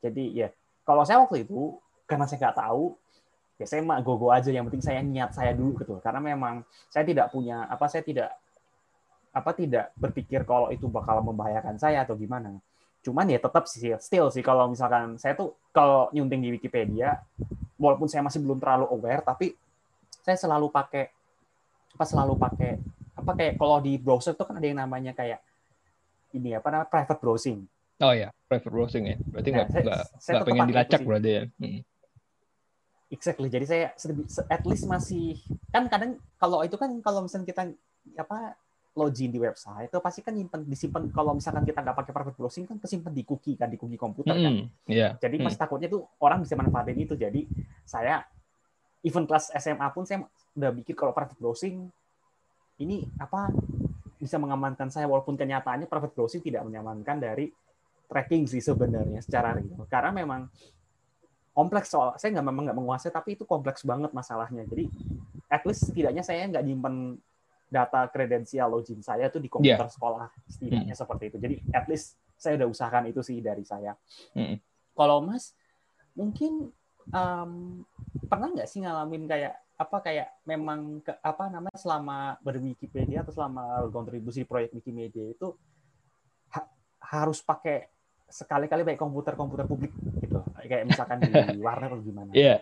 jadi 0.00 0.24
ya 0.32 0.48
kalau 0.88 1.04
saya 1.04 1.20
waktu 1.20 1.44
itu 1.44 1.76
karena 2.08 2.24
saya 2.24 2.48
nggak 2.48 2.56
tahu 2.56 2.96
ya 3.58 3.66
saya 3.66 3.82
mah 3.82 3.98
go-go 4.06 4.30
aja 4.30 4.54
yang 4.54 4.62
penting 4.70 4.80
saya 4.80 5.02
niat 5.02 5.34
saya 5.34 5.50
dulu 5.50 5.82
gitu 5.82 5.98
karena 5.98 6.22
memang 6.22 6.62
saya 6.86 7.02
tidak 7.02 7.34
punya 7.34 7.66
apa 7.66 7.90
saya 7.90 8.06
tidak 8.06 8.30
apa 9.34 9.50
tidak 9.52 9.90
berpikir 9.98 10.46
kalau 10.46 10.70
itu 10.70 10.86
bakal 10.86 11.20
membahayakan 11.20 11.76
saya 11.76 12.06
atau 12.06 12.14
gimana. 12.14 12.58
Cuman 13.02 13.26
ya 13.28 13.38
tetap 13.38 13.66
sih 13.70 13.94
still 13.98 14.30
sih 14.30 14.42
kalau 14.42 14.70
misalkan 14.70 15.18
saya 15.18 15.34
tuh 15.34 15.58
kalau 15.74 16.10
nyunting 16.14 16.42
di 16.42 16.50
Wikipedia 16.54 17.18
walaupun 17.78 18.06
saya 18.06 18.22
masih 18.22 18.42
belum 18.42 18.58
terlalu 18.58 18.90
aware 18.90 19.22
tapi 19.22 19.54
saya 20.22 20.34
selalu 20.34 20.70
pakai 20.70 21.10
apa 21.94 22.04
selalu 22.06 22.34
pakai 22.38 22.70
apa 23.18 23.30
kayak 23.34 23.54
kalau 23.58 23.78
di 23.82 23.98
browser 23.98 24.34
tuh 24.34 24.46
kan 24.46 24.58
ada 24.58 24.66
yang 24.66 24.78
namanya 24.78 25.14
kayak 25.14 25.42
ini 26.34 26.54
apa 26.54 26.66
namanya 26.70 26.90
private 26.90 27.20
browsing. 27.22 27.66
Oh 27.98 28.14
ya 28.14 28.30
private 28.46 28.70
browsing 28.70 29.04
ya. 29.14 29.16
Berarti 29.30 29.48
nah, 29.50 29.56
nggak 29.66 29.68
nah, 29.86 30.04
nggak 30.06 30.46
pengen 30.46 30.66
dilacak 30.70 31.00
berarti 31.02 31.30
ya. 31.30 31.42
Hmm 31.58 31.82
Exactly. 33.08 33.48
Jadi 33.48 33.64
saya 33.64 33.84
at 34.52 34.62
least 34.68 34.84
masih 34.84 35.40
kan 35.72 35.88
kadang 35.88 36.20
kalau 36.36 36.60
itu 36.60 36.76
kan 36.76 36.92
kalau 37.00 37.24
misalnya 37.24 37.48
kita 37.48 37.62
apa 38.20 38.52
login 38.98 39.30
di 39.30 39.38
website 39.38 39.88
itu 39.88 39.98
pasti 40.02 40.20
kan 40.26 40.34
nyimpen 40.34 40.66
disimpan 40.66 41.06
kalau 41.14 41.32
misalkan 41.32 41.62
kita 41.62 41.80
nggak 41.86 41.96
pakai 41.96 42.12
private 42.12 42.36
browsing 42.36 42.66
kan 42.66 42.76
kesimpan 42.82 43.14
di 43.14 43.22
cookie 43.22 43.54
kan 43.54 43.70
di 43.70 43.78
cookie 43.78 43.96
komputer 43.96 44.34
mm, 44.34 44.42
kan. 44.44 44.54
Yeah. 44.90 45.14
Jadi 45.22 45.40
pas 45.40 45.54
mm. 45.54 45.60
takutnya 45.60 45.88
tuh 45.88 46.04
orang 46.20 46.42
bisa 46.44 46.58
manfaatin 46.58 46.98
itu. 46.98 47.14
Jadi 47.16 47.48
saya 47.86 48.26
even 49.00 49.24
kelas 49.24 49.54
SMA 49.56 49.88
pun 49.94 50.04
saya 50.04 50.26
udah 50.58 50.70
bikin 50.74 50.92
kalau 50.98 51.14
private 51.14 51.38
browsing 51.38 51.88
ini 52.82 53.06
apa 53.16 53.48
bisa 54.18 54.36
mengamankan 54.36 54.90
saya 54.90 55.06
walaupun 55.06 55.38
kenyataannya 55.38 55.86
private 55.86 56.12
browsing 56.12 56.42
tidak 56.42 56.66
menyamankan 56.66 57.22
dari 57.22 57.48
tracking 58.10 58.44
sih 58.50 58.60
sebenarnya 58.60 59.22
secara 59.22 59.54
real. 59.54 59.86
Karena 59.86 60.10
memang 60.10 60.50
kompleks 61.58 61.90
soal 61.90 62.14
saya 62.22 62.38
nggak 62.38 62.46
memang 62.46 62.70
nggak 62.70 62.78
menguasai 62.78 63.10
tapi 63.10 63.34
itu 63.34 63.42
kompleks 63.42 63.82
banget 63.82 64.14
masalahnya 64.14 64.62
jadi 64.62 64.86
at 65.50 65.66
least 65.66 65.90
setidaknya 65.90 66.22
saya 66.22 66.46
nggak 66.46 66.62
nyimpen 66.62 67.18
data 67.66 68.06
kredensial 68.14 68.70
login 68.70 69.02
saya 69.02 69.26
tuh 69.26 69.42
di 69.42 69.50
komputer 69.50 69.90
yeah. 69.90 69.90
sekolah 69.90 70.30
setidaknya 70.46 70.94
hmm. 70.94 71.02
seperti 71.02 71.24
itu 71.34 71.36
jadi 71.42 71.56
at 71.74 71.90
least 71.90 72.14
saya 72.38 72.62
udah 72.62 72.68
usahakan 72.70 73.10
itu 73.10 73.26
sih 73.26 73.42
dari 73.42 73.66
saya 73.66 73.98
hmm. 74.38 74.62
kalau 74.94 75.18
mas 75.18 75.50
mungkin 76.14 76.70
um, 77.10 77.82
pernah 78.30 78.54
nggak 78.54 78.70
sih 78.70 78.78
ngalamin 78.86 79.26
kayak 79.26 79.58
apa 79.78 79.96
kayak 79.98 80.28
memang 80.46 81.02
ke, 81.02 81.10
apa 81.22 81.50
namanya 81.50 81.78
selama 81.78 82.38
berwikipedia 82.42 83.26
atau 83.26 83.34
selama 83.34 83.82
kontribusi 83.90 84.46
proyek 84.46 84.74
Wikimedia 84.74 85.34
itu 85.34 85.54
ha, 86.54 86.66
harus 87.02 87.42
pakai 87.42 87.90
sekali-kali 88.30 88.82
baik 88.86 88.98
komputer-komputer 88.98 89.66
publik 89.70 89.90
gitu 89.94 90.17
kayak 90.68 90.84
misalkan 90.86 91.18
di 91.24 91.32
warnet 91.64 91.90
atau 91.90 92.04
gimana? 92.04 92.30
Iya. 92.36 92.44
Yeah. 92.44 92.58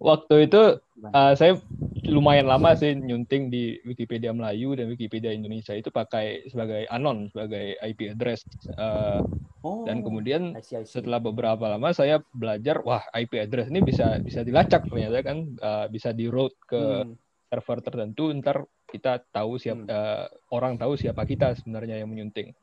Waktu 0.00 0.48
itu 0.48 0.80
uh, 1.12 1.32
saya 1.36 1.60
lumayan 2.08 2.48
lama 2.48 2.72
sih 2.72 2.96
nyunting 2.96 3.52
di 3.52 3.76
Wikipedia 3.84 4.32
Melayu 4.32 4.72
dan 4.72 4.88
Wikipedia 4.88 5.28
Indonesia 5.28 5.76
itu 5.76 5.92
pakai 5.92 6.48
sebagai 6.48 6.88
anon, 6.88 7.28
sebagai 7.28 7.76
IP 7.84 8.16
address. 8.16 8.40
Uh, 8.80 9.20
oh, 9.60 9.84
dan 9.84 10.00
kemudian 10.00 10.56
I 10.56 10.64
see, 10.64 10.80
I 10.80 10.88
see. 10.88 10.96
setelah 10.98 11.20
beberapa 11.20 11.68
lama 11.68 11.92
saya 11.92 12.24
belajar, 12.32 12.80
wah 12.80 13.04
IP 13.12 13.44
address 13.44 13.68
ini 13.68 13.84
bisa 13.84 14.16
bisa 14.24 14.40
dilacak 14.40 14.88
ternyata 14.88 15.20
kan, 15.20 15.52
uh, 15.60 15.86
bisa 15.92 16.16
di 16.16 16.32
route 16.32 16.56
ke 16.64 17.04
hmm. 17.04 17.12
server 17.52 17.78
tertentu, 17.84 18.32
ntar 18.40 18.64
kita 18.88 19.20
tahu 19.28 19.60
siapa 19.60 19.84
hmm. 19.84 19.92
uh, 19.92 20.26
orang 20.56 20.80
tahu 20.80 20.96
siapa 20.96 21.28
kita 21.28 21.52
sebenarnya 21.60 22.00
yang 22.00 22.08
menyunting. 22.08 22.56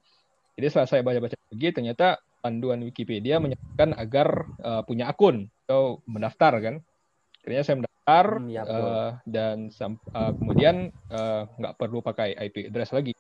Jadi 0.58 0.66
setelah 0.74 0.90
saya 0.90 1.02
baca-baca 1.06 1.38
lagi, 1.38 1.70
ternyata 1.70 2.18
panduan 2.40 2.82
Wikipedia 2.86 3.42
menyatakan 3.42 3.98
agar 3.98 4.48
uh, 4.62 4.82
punya 4.86 5.10
akun 5.10 5.50
atau 5.68 6.00
mendaftar 6.08 6.54
kan. 6.62 6.76
Akhirnya 7.44 7.64
saya 7.64 7.76
mendaftar 7.80 8.26
hmm, 8.40 8.50
ya, 8.52 8.64
uh, 8.68 9.12
dan 9.24 9.72
uh, 9.72 10.32
kemudian 10.36 10.92
nggak 11.56 11.74
uh, 11.74 11.78
perlu 11.80 12.04
pakai 12.04 12.36
IP 12.36 12.72
address 12.72 12.92
lagi. 12.92 13.16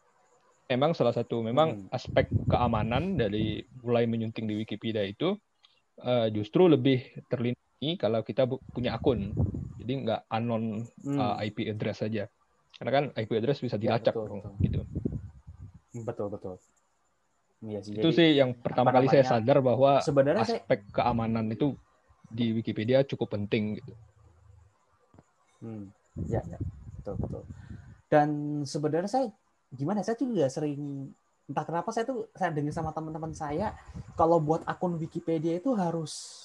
Memang 0.67 0.91
salah 0.91 1.15
satu 1.15 1.39
memang 1.39 1.87
hmm. 1.87 1.95
aspek 1.95 2.27
keamanan 2.51 3.15
dari 3.15 3.63
mulai 3.83 4.03
menyunting 4.03 4.47
di 4.47 4.55
Wikipedia 4.59 5.03
itu 5.07 5.31
uh, 6.03 6.27
justru 6.27 6.67
lebih 6.67 7.23
terlindungi 7.31 7.95
kalau 7.95 8.19
kita 8.21 8.43
punya 8.47 8.99
akun. 8.99 9.31
Jadi 9.79 9.93
nggak 10.03 10.27
anon 10.27 10.83
hmm. 10.83 11.17
uh, 11.17 11.39
IP 11.39 11.71
address 11.71 12.03
saja. 12.03 12.27
Karena 12.77 12.91
kan 12.91 13.05
IP 13.15 13.31
address 13.39 13.63
bisa 13.63 13.79
ya, 13.79 13.81
dilacak 13.95 14.13
ya, 14.13 14.19
betul, 14.19 14.37
betul. 14.37 14.53
gitu. 14.59 14.81
Betul 16.03 16.27
betul. 16.29 16.55
Ya, 17.57 17.81
sih, 17.81 17.97
itu 17.97 18.13
jadi, 18.13 18.17
sih 18.17 18.29
yang 18.37 18.53
pertama 18.53 18.93
kali 18.93 19.09
saya 19.09 19.25
sadar 19.25 19.65
bahwa 19.65 19.97
sebenarnya 20.05 20.45
aspek 20.45 20.79
saya... 20.85 20.93
keamanan 20.93 21.49
itu 21.49 21.73
di 22.29 22.53
Wikipedia 22.53 23.01
cukup 23.01 23.33
penting 23.33 23.81
gitu. 23.81 23.93
Hmm, 25.65 25.89
ya, 26.29 26.45
ya, 26.45 26.61
betul 27.01 27.17
betul. 27.17 27.43
Dan 28.13 28.61
sebenarnya 28.61 29.09
saya 29.09 29.25
gimana? 29.73 30.05
Saya 30.05 30.21
juga 30.21 30.45
sering 30.53 31.09
entah 31.47 31.65
kenapa 31.65 31.89
saya 31.95 32.05
tuh 32.05 32.27
saya 32.35 32.53
dengar 32.53 32.75
sama 32.75 32.91
teman-teman 32.91 33.31
saya 33.31 33.73
kalau 34.19 34.37
buat 34.37 34.61
akun 34.67 34.99
Wikipedia 34.99 35.57
itu 35.57 35.73
harus 35.73 36.43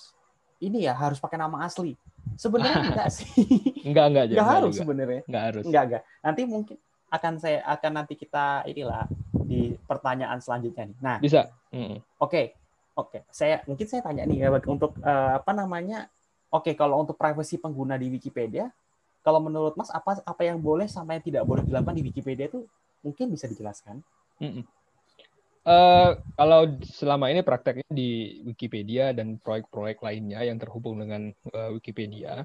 ini 0.62 0.86
ya 0.86 0.94
harus 0.94 1.20
pakai 1.20 1.36
nama 1.36 1.66
asli. 1.66 1.92
Sebenarnya 2.38 2.78
enggak 2.88 3.08
sih. 3.12 3.44
enggak 3.84 4.06
enggak 4.14 4.24
enggak, 4.32 4.48
harus 4.48 4.74
sebenarnya. 4.78 5.20
Enggak 5.28 5.44
harus. 5.50 5.64
Enggak 5.68 5.82
enggak. 5.90 6.02
Nanti 6.24 6.42
mungkin 6.48 6.76
akan 7.12 7.32
saya 7.36 7.60
akan 7.68 7.92
nanti 8.00 8.14
kita 8.16 8.64
inilah 8.64 9.04
di 9.52 9.76
pertanyaan 9.84 10.40
selanjutnya 10.40 10.88
nih. 10.88 10.98
Nah, 11.04 11.16
bisa. 11.20 11.52
Mm. 11.68 12.00
Oke. 12.00 12.00
Okay. 12.24 12.46
Oke, 12.92 13.08
okay. 13.08 13.22
saya 13.32 13.64
mungkin 13.64 13.88
saya 13.88 14.04
tanya 14.04 14.28
nih 14.28 14.44
ya 14.44 14.52
untuk 14.68 15.00
uh, 15.00 15.40
apa 15.40 15.56
namanya? 15.56 16.12
Oke, 16.52 16.72
okay, 16.72 16.74
kalau 16.76 17.00
untuk 17.00 17.16
privasi 17.16 17.56
pengguna 17.56 17.96
di 17.96 18.12
Wikipedia, 18.12 18.68
kalau 19.24 19.40
menurut 19.40 19.72
Mas 19.80 19.88
apa 19.88 20.20
apa 20.20 20.42
yang 20.44 20.60
boleh 20.60 20.84
sama 20.92 21.16
yang 21.16 21.24
tidak 21.24 21.48
boleh 21.48 21.64
dilakukan 21.64 21.96
di 21.96 22.04
Wikipedia 22.04 22.52
itu 22.52 22.68
mungkin 23.00 23.32
bisa 23.32 23.48
dijelaskan? 23.48 24.04
Mm 24.44 24.60
-mm. 24.60 24.64
Uh, 25.62 26.18
kalau 26.34 26.74
selama 26.82 27.30
ini 27.30 27.38
prakteknya 27.40 27.86
di 27.86 28.42
Wikipedia 28.42 29.14
dan 29.14 29.38
proyek-proyek 29.38 30.02
lainnya 30.02 30.42
yang 30.42 30.58
terhubung 30.58 30.98
dengan 30.98 31.30
uh, 31.54 31.70
Wikipedia, 31.70 32.44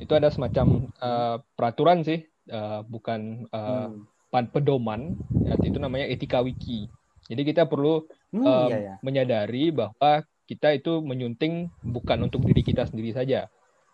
itu 0.00 0.10
ada 0.16 0.32
semacam 0.32 0.88
uh, 0.96 1.44
peraturan 1.54 2.00
sih, 2.00 2.24
uh, 2.48 2.80
bukan 2.88 3.44
uh, 3.52 3.92
hmm. 3.92 4.08
Pedoman, 4.50 5.14
ya, 5.46 5.54
itu 5.62 5.78
namanya 5.78 6.10
etika 6.10 6.42
wiki. 6.42 6.90
Jadi 7.30 7.42
kita 7.46 7.70
perlu 7.70 8.04
hmm, 8.34 8.42
um, 8.42 8.68
iya, 8.68 8.78
iya. 8.82 8.94
menyadari 9.00 9.70
bahwa 9.70 10.26
kita 10.44 10.76
itu 10.76 11.00
menyunting 11.00 11.72
bukan 11.80 12.26
untuk 12.26 12.44
diri 12.44 12.60
kita 12.66 12.84
sendiri 12.84 13.14
saja. 13.14 13.48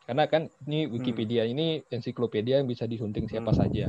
Karena 0.09 0.27
kan 0.27 0.51
ini 0.67 0.89
hmm. 0.89 0.91
Wikipedia 0.97 1.47
hmm. 1.47 1.53
ini 1.55 1.67
ensiklopedia 1.93 2.59
yang 2.59 2.67
bisa 2.67 2.89
disunting 2.89 3.31
siapa 3.31 3.55
hmm. 3.55 3.61
saja 3.61 3.89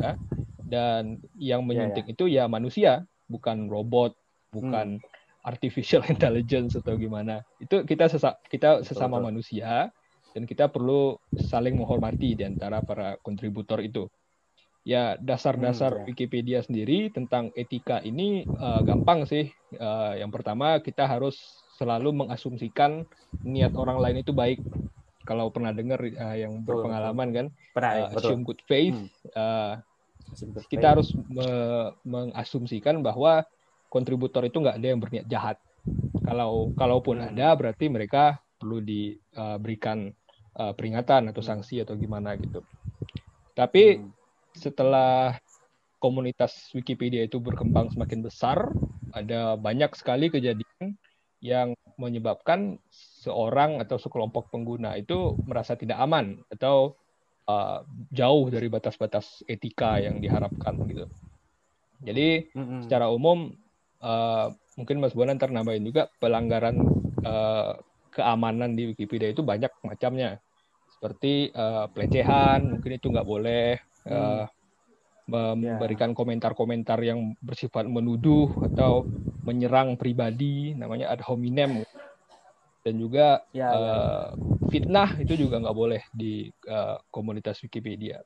dan 0.61 1.23
yang 1.39 1.65
iya, 1.65 1.67
menyunting 1.67 2.05
yeah, 2.05 2.13
yeah. 2.13 2.21
itu 2.21 2.25
ya 2.29 2.43
manusia, 2.45 2.91
bukan 3.25 3.71
robot, 3.71 4.13
bukan 4.53 5.01
hmm. 5.01 5.47
artificial 5.47 6.05
intelligence 6.13 6.77
atau 6.77 6.93
gimana. 6.99 7.41
Itu 7.57 7.87
kita 7.87 8.11
sesa 8.11 8.37
kita 8.51 8.85
sesama 8.85 9.17
betul, 9.17 9.27
manusia 9.33 9.89
dan 10.31 10.43
kita 10.45 10.69
perlu 10.69 11.17
saling 11.35 11.75
menghormati 11.75 12.37
di 12.37 12.43
antara 12.45 12.79
para 12.85 13.17
kontributor 13.19 13.81
itu 13.81 14.05
ya 14.81 15.13
dasar-dasar 15.21 15.93
hmm, 15.93 16.01
ya. 16.01 16.05
Wikipedia 16.09 16.59
sendiri 16.65 17.13
tentang 17.13 17.53
etika 17.53 18.01
ini 18.01 18.45
uh, 18.57 18.81
gampang 18.81 19.29
sih. 19.29 19.53
Uh, 19.77 20.17
yang 20.17 20.33
pertama 20.33 20.81
kita 20.81 21.05
harus 21.05 21.37
selalu 21.77 22.25
mengasumsikan 22.25 23.05
niat 23.45 23.73
orang 23.77 24.01
lain 24.01 24.21
itu 24.25 24.33
baik. 24.33 24.61
Kalau 25.21 25.53
pernah 25.53 25.69
dengar 25.69 26.01
uh, 26.01 26.37
yang 26.37 26.65
berpengalaman 26.65 27.29
kan, 27.29 27.45
pernah, 27.77 28.09
uh, 28.09 28.17
assume 28.17 28.41
good 28.41 28.61
faith. 28.65 28.97
Hmm. 28.97 29.09
Uh, 29.37 29.73
kita 30.71 30.97
harus 30.97 31.13
me 31.29 31.45
mengasumsikan 32.07 33.03
bahwa 33.03 33.45
kontributor 33.91 34.41
itu 34.47 34.57
nggak 34.63 34.79
ada 34.81 34.87
yang 34.87 35.01
berniat 35.01 35.25
jahat. 35.29 35.57
Kalau 36.25 36.73
kalaupun 36.73 37.21
hmm. 37.21 37.29
ada, 37.33 37.53
berarti 37.53 37.85
mereka 37.89 38.41
perlu 38.57 38.81
diberikan 38.81 40.09
uh, 40.57 40.73
peringatan 40.73 41.29
atau 41.29 41.41
sanksi 41.45 41.85
atau 41.85 41.93
gimana 41.93 42.33
gitu. 42.37 42.65
Tapi 43.53 44.01
hmm 44.01 44.20
setelah 44.55 45.37
komunitas 46.01 46.73
Wikipedia 46.73 47.23
itu 47.23 47.37
berkembang 47.37 47.93
semakin 47.93 48.25
besar, 48.25 48.73
ada 49.13 49.55
banyak 49.55 49.93
sekali 49.93 50.33
kejadian 50.33 50.97
yang 51.41 51.73
menyebabkan 51.97 52.81
seorang 53.21 53.81
atau 53.81 53.97
sekelompok 54.01 54.49
pengguna 54.49 54.97
itu 54.97 55.37
merasa 55.45 55.77
tidak 55.77 56.01
aman 56.01 56.41
atau 56.49 56.97
uh, 57.45 57.85
jauh 58.09 58.49
dari 58.49 58.69
batas-batas 58.69 59.45
etika 59.45 60.01
yang 60.01 60.21
diharapkan 60.21 60.77
gitu. 60.89 61.05
Jadi 62.01 62.49
mm-hmm. 62.49 62.79
secara 62.85 63.09
umum 63.13 63.53
uh, 64.01 64.49
mungkin 64.77 65.01
Mas 65.01 65.13
Bonan 65.13 65.37
ternambahin 65.37 65.85
juga 65.85 66.09
pelanggaran 66.17 66.77
uh, 67.21 67.77
keamanan 68.09 68.73
di 68.73 68.93
Wikipedia 68.93 69.29
itu 69.29 69.45
banyak 69.45 69.69
macamnya 69.85 70.41
seperti 70.97 71.49
uh, 71.53 71.89
pelecehan 71.89 72.77
mungkin 72.77 72.97
itu 72.97 73.07
nggak 73.09 73.25
boleh 73.25 73.77
uh, 74.07 74.45
memberikan 75.31 76.11
komentar-komentar 76.11 76.99
yang 76.99 77.37
bersifat 77.39 77.87
menuduh 77.87 78.51
atau 78.67 79.07
menyerang 79.47 79.95
pribadi, 79.95 80.75
namanya 80.75 81.07
ad 81.13 81.23
hominem, 81.23 81.87
dan 82.83 82.93
juga 82.99 83.45
ya, 83.55 83.69
uh, 83.71 84.25
fitnah 84.67 85.15
itu 85.21 85.37
juga 85.37 85.61
nggak 85.61 85.77
boleh 85.77 86.01
di 86.11 86.51
uh, 86.67 86.99
komunitas 87.13 87.63
Wikipedia. 87.63 88.19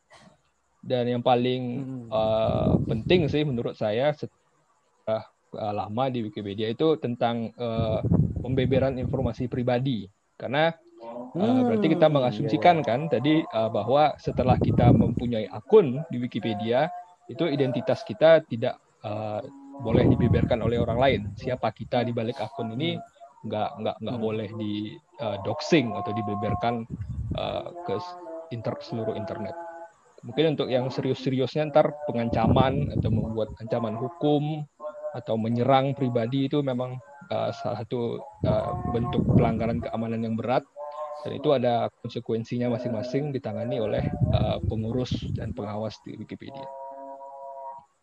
Dan 0.85 1.09
yang 1.09 1.21
paling 1.21 1.61
hmm. 1.81 2.07
uh, 2.09 2.73
penting 2.89 3.29
sih 3.29 3.41
menurut 3.45 3.73
saya 3.77 4.13
setelah 4.15 5.29
uh, 5.53 5.73
lama 5.75 6.05
di 6.09 6.25
Wikipedia 6.25 6.69
itu 6.73 6.97
tentang 6.97 7.53
uh, 7.57 8.01
pembeberan 8.41 8.97
informasi 8.97 9.45
pribadi, 9.45 10.09
karena 10.37 10.73
Uh, 11.35 11.67
berarti 11.67 11.91
kita 11.91 12.07
mengasumsikan 12.07 12.79
kan 12.79 13.11
tadi 13.11 13.43
uh, 13.51 13.67
bahwa 13.67 14.15
setelah 14.15 14.55
kita 14.55 14.95
mempunyai 14.95 15.45
akun 15.51 15.99
di 16.07 16.17
Wikipedia 16.17 16.87
itu 17.27 17.43
identitas 17.51 18.07
kita 18.07 18.39
tidak 18.47 18.79
uh, 19.03 19.43
boleh 19.83 20.07
dibeberkan 20.07 20.63
oleh 20.63 20.79
orang 20.79 20.99
lain. 20.99 21.21
Siapa 21.35 21.75
kita 21.75 22.07
di 22.07 22.15
balik 22.15 22.39
akun 22.39 22.71
ini 22.79 22.95
nggak 23.45 23.69
nggak 23.83 23.95
nggak 24.01 24.17
hmm. 24.17 24.25
boleh 24.25 24.49
di 24.57 24.95
uh, 25.21 25.37
doxing 25.43 25.93
atau 25.93 26.11
dibeberkan 26.15 26.87
uh, 27.37 27.69
ke 27.83 27.95
inter 28.55 28.73
seluruh 28.79 29.13
internet. 29.13 29.53
Mungkin 30.25 30.57
untuk 30.57 30.73
yang 30.73 30.89
serius-seriusnya 30.89 31.69
ntar 31.69 31.93
pengancaman 32.09 32.97
atau 32.97 33.09
membuat 33.13 33.53
ancaman 33.61 33.93
hukum 33.93 34.65
atau 35.13 35.37
menyerang 35.37 35.93
pribadi 35.93 36.49
itu 36.49 36.65
memang 36.65 36.97
uh, 37.29 37.53
salah 37.53 37.85
satu 37.85 38.17
uh, 38.41 38.71
bentuk 38.89 39.21
pelanggaran 39.37 39.79
keamanan 39.85 40.25
yang 40.25 40.33
berat 40.33 40.65
dan 41.25 41.41
itu 41.41 41.49
ada 41.49 41.89
konsekuensinya 42.05 42.77
masing-masing 42.77 43.33
ditangani 43.33 43.81
oleh 43.81 44.05
uh, 44.29 44.61
pengurus 44.61 45.09
dan 45.33 45.57
pengawas 45.57 45.97
di 46.05 46.13
Wikipedia. 46.21 46.69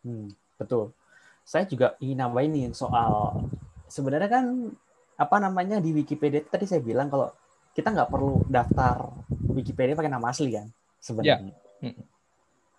Hmm, 0.02 0.26
betul. 0.58 0.90
Saya 1.46 1.62
juga 1.70 1.94
ingin 2.02 2.18
nambahin 2.18 2.50
nih 2.50 2.66
soal 2.74 3.46
sebenarnya 3.87 4.26
kan 4.26 4.74
apa 5.14 5.37
namanya 5.38 5.78
di 5.78 5.94
Wikipedia 5.94 6.42
tadi 6.42 6.66
saya 6.66 6.82
bilang 6.82 7.06
kalau 7.06 7.30
kita 7.78 7.94
nggak 7.94 8.11
perlu 8.11 8.42
daftar 8.50 9.14
Wikipedia 9.54 9.94
pakai 9.94 10.11
nama 10.11 10.35
asli 10.35 10.58
kan 10.58 10.66
sebenarnya. 10.98 11.54
Yeah. 11.78 11.94
Hmm. 11.94 12.02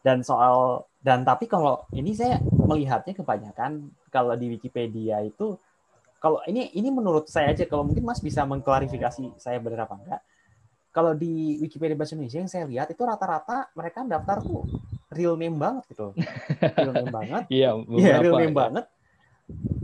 Dan 0.04 0.28
soal 0.28 0.84
dan 1.00 1.24
tapi 1.24 1.48
kalau 1.48 1.88
ini 1.96 2.12
saya 2.12 2.44
melihatnya 2.44 3.16
kebanyakan 3.16 3.96
kalau 4.12 4.36
di 4.36 4.52
Wikipedia 4.52 5.24
itu 5.24 5.56
kalau 6.20 6.44
ini 6.52 6.68
ini 6.76 6.92
menurut 6.92 7.32
saya 7.32 7.56
aja 7.56 7.64
kalau 7.64 7.88
mungkin 7.88 8.04
Mas 8.04 8.20
bisa 8.20 8.44
mengklarifikasi 8.44 9.40
saya 9.40 9.64
benar 9.64 9.88
apa 9.88 9.96
enggak 9.96 10.22
kalau 10.94 11.18
di 11.18 11.58
Wikipedia 11.58 11.98
bahasa 11.98 12.14
Indonesia 12.14 12.40
yang 12.40 12.52
saya 12.52 12.66
lihat 12.70 12.88
itu 12.94 13.02
rata-rata 13.02 13.74
mereka 13.74 14.06
daftar 14.06 14.38
tuh 14.46 14.62
real 15.10 15.34
name 15.34 15.58
banget 15.58 15.84
gitu. 15.94 16.14
Real 16.78 16.94
name 16.94 17.14
banget. 17.14 17.44
Iya, 17.50 17.70
ya, 17.98 18.16
real 18.22 18.38
name 18.38 18.54
ya. 18.54 18.58
banget. 18.58 18.86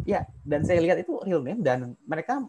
Ya, 0.06 0.22
dan 0.42 0.62
saya 0.66 0.80
lihat 0.82 0.98
itu 1.02 1.18
real 1.22 1.42
name 1.42 1.62
dan 1.62 1.94
mereka 2.06 2.46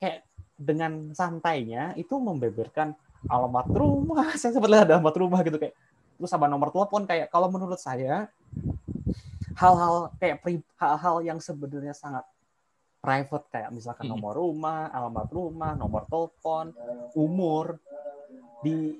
kayak 0.00 0.24
dengan 0.56 1.12
santainya 1.12 1.92
itu 1.96 2.16
membeberkan 2.16 2.96
alamat 3.28 3.68
rumah. 3.72 4.32
Saya 4.40 4.56
sempat 4.56 4.70
lihat 4.72 4.88
alamat 4.88 5.16
rumah 5.16 5.40
gitu 5.44 5.60
kayak 5.60 5.76
terus 6.16 6.32
sama 6.32 6.48
nomor 6.48 6.72
telepon 6.72 7.04
kayak 7.04 7.28
kalau 7.28 7.52
menurut 7.52 7.76
saya 7.76 8.32
hal-hal 9.52 10.08
kayak 10.16 10.40
hal-hal 10.80 11.16
yang 11.20 11.36
sebenarnya 11.36 11.92
sangat 11.92 12.24
private 13.06 13.46
kayak 13.54 13.70
misalkan 13.70 14.10
nomor 14.10 14.34
rumah, 14.34 14.90
alamat 14.90 15.30
rumah, 15.30 15.78
nomor 15.78 16.02
telepon, 16.10 16.74
umur 17.14 17.78
di 18.66 18.98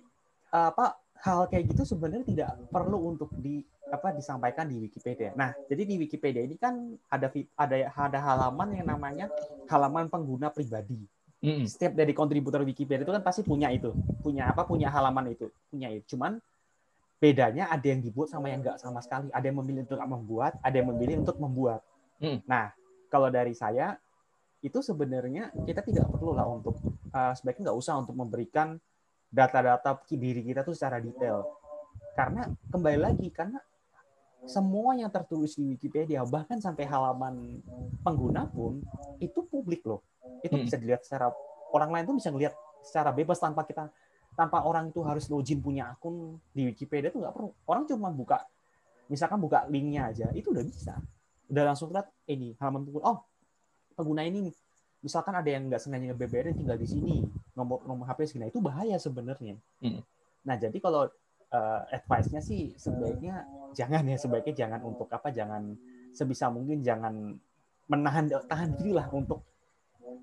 apa 0.55 0.95
hal 1.27 1.51
kayak 1.51 1.75
gitu 1.75 1.83
sebenarnya 1.83 2.23
tidak 2.23 2.49
perlu 2.71 3.11
untuk 3.11 3.35
di 3.35 3.67
apa 3.91 4.15
disampaikan 4.15 4.71
di 4.71 4.79
Wikipedia. 4.79 5.35
Nah, 5.35 5.55
jadi 5.67 5.83
di 5.83 5.99
Wikipedia 5.99 6.43
ini 6.43 6.55
kan 6.55 6.95
ada 7.11 7.31
ada 7.59 7.77
ada 7.91 8.19
halaman 8.23 8.79
yang 8.79 8.87
namanya 8.87 9.27
halaman 9.67 10.07
pengguna 10.07 10.55
pribadi. 10.55 11.03
Mm. 11.43 11.67
Setiap 11.67 11.95
dari 11.95 12.15
kontributor 12.15 12.63
Wikipedia 12.63 13.03
itu 13.03 13.15
kan 13.15 13.23
pasti 13.23 13.43
punya 13.43 13.71
itu, 13.75 13.91
punya 14.23 14.51
apa? 14.55 14.63
Punya 14.67 14.91
halaman 14.91 15.35
itu, 15.35 15.51
punya 15.71 15.91
itu. 15.91 16.15
Cuman 16.15 16.39
bedanya 17.19 17.71
ada 17.71 17.87
yang 17.87 18.03
dibuat 18.03 18.31
sama 18.31 18.51
yang 18.51 18.63
enggak 18.63 18.79
sama 18.83 19.03
sekali. 19.03 19.31
Ada 19.31 19.51
yang 19.51 19.59
memilih 19.63 19.83
untuk 19.87 20.03
membuat, 20.03 20.53
ada 20.63 20.75
yang 20.75 20.89
memilih 20.91 21.17
untuk 21.23 21.37
membuat. 21.39 21.81
Mm. 22.19 22.43
Nah, 22.47 22.75
kalau 23.17 23.33
dari 23.33 23.57
saya 23.57 23.97
itu 24.61 24.85
sebenarnya 24.85 25.49
kita 25.65 25.81
tidak 25.81 26.05
perlu 26.13 26.37
lah 26.37 26.45
untuk 26.45 26.77
uh, 27.17 27.33
sebaiknya 27.33 27.73
nggak 27.73 27.79
usah 27.81 27.97
untuk 27.97 28.13
memberikan 28.13 28.77
data-data 29.33 30.05
diri 30.13 30.45
kita 30.45 30.61
tuh 30.61 30.77
secara 30.77 31.01
detail. 31.01 31.49
Karena 32.13 32.45
kembali 32.69 32.99
lagi 33.01 33.33
karena 33.33 33.57
semua 34.45 34.93
yang 35.01 35.09
tertulis 35.09 35.57
di 35.57 35.65
Wikipedia 35.65 36.29
bahkan 36.29 36.61
sampai 36.61 36.85
halaman 36.85 37.65
pengguna 38.05 38.45
pun 38.53 38.85
itu 39.17 39.41
publik 39.49 39.81
loh. 39.89 40.05
Itu 40.45 40.61
hmm. 40.61 40.69
bisa 40.69 40.77
dilihat 40.77 41.09
secara 41.09 41.33
orang 41.73 41.97
lain 41.97 42.05
tuh 42.05 42.17
bisa 42.21 42.29
ngelihat 42.29 42.53
secara 42.85 43.17
bebas 43.17 43.41
tanpa 43.41 43.65
kita 43.65 43.89
tanpa 44.37 44.61
orang 44.61 44.93
itu 44.93 45.01
harus 45.01 45.25
login 45.33 45.65
punya 45.65 45.89
akun 45.89 46.37
di 46.53 46.69
Wikipedia 46.69 47.09
itu 47.09 47.25
nggak 47.25 47.33
perlu. 47.33 47.49
Orang 47.65 47.89
cuma 47.89 48.13
buka 48.13 48.45
misalkan 49.09 49.41
buka 49.41 49.65
linknya 49.73 50.13
aja 50.13 50.29
itu 50.37 50.53
udah 50.53 50.67
bisa 50.67 51.01
udah 51.47 51.65
langsung 51.73 51.95
lihat 51.95 52.11
ini 52.27 52.59
halaman 52.59 52.87
pengguna 52.87 53.05
oh 53.07 53.19
pengguna 53.95 54.23
ini 54.27 54.51
misalkan 55.07 55.39
ada 55.39 55.47
yang 55.47 55.71
nggak 55.71 55.79
sengaja 55.79 56.11
nge 56.11 56.53
tinggal 56.59 56.75
di 56.75 56.89
sini. 56.91 57.15
Nomor 57.55 57.87
nomor 57.87 58.11
HP 58.11 58.35
segini. 58.35 58.51
Itu 58.51 58.59
bahaya 58.59 58.99
sebenarnya. 58.99 59.55
Hmm. 59.79 60.03
nah 60.47 60.55
jadi 60.55 60.79
kalau 60.79 61.11
uh, 61.51 61.81
advice-nya 61.91 62.39
sih 62.43 62.75
sebaiknya 62.75 63.47
jangan 63.79 64.03
ya. 64.11 64.19
Sebaiknya 64.19 64.67
jangan 64.67 64.81
untuk 64.83 65.07
apa 65.15 65.31
jangan 65.31 65.79
sebisa 66.11 66.51
mungkin 66.51 66.83
jangan 66.83 67.39
menahan 67.87 68.27
tahan 68.51 68.75
diri 68.75 68.99
lah 68.99 69.07
untuk 69.15 69.47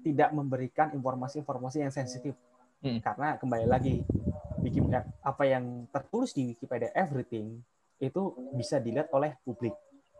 tidak 0.03 0.35
memberikan 0.35 0.91
informasi-informasi 0.91 1.87
yang 1.87 1.93
sensitif. 1.93 2.35
Hmm. 2.83 2.99
karena 2.99 3.39
kembali 3.39 3.63
lagi 3.63 4.03
Wikipedia 4.59 5.07
apa 5.23 5.47
yang 5.47 5.87
tertulis 5.87 6.35
di 6.35 6.51
Wikipedia 6.51 6.91
everything 6.91 7.63
itu 7.95 8.35
bisa 8.59 8.75
dilihat 8.75 9.07
oleh 9.15 9.39
publik 9.47 9.71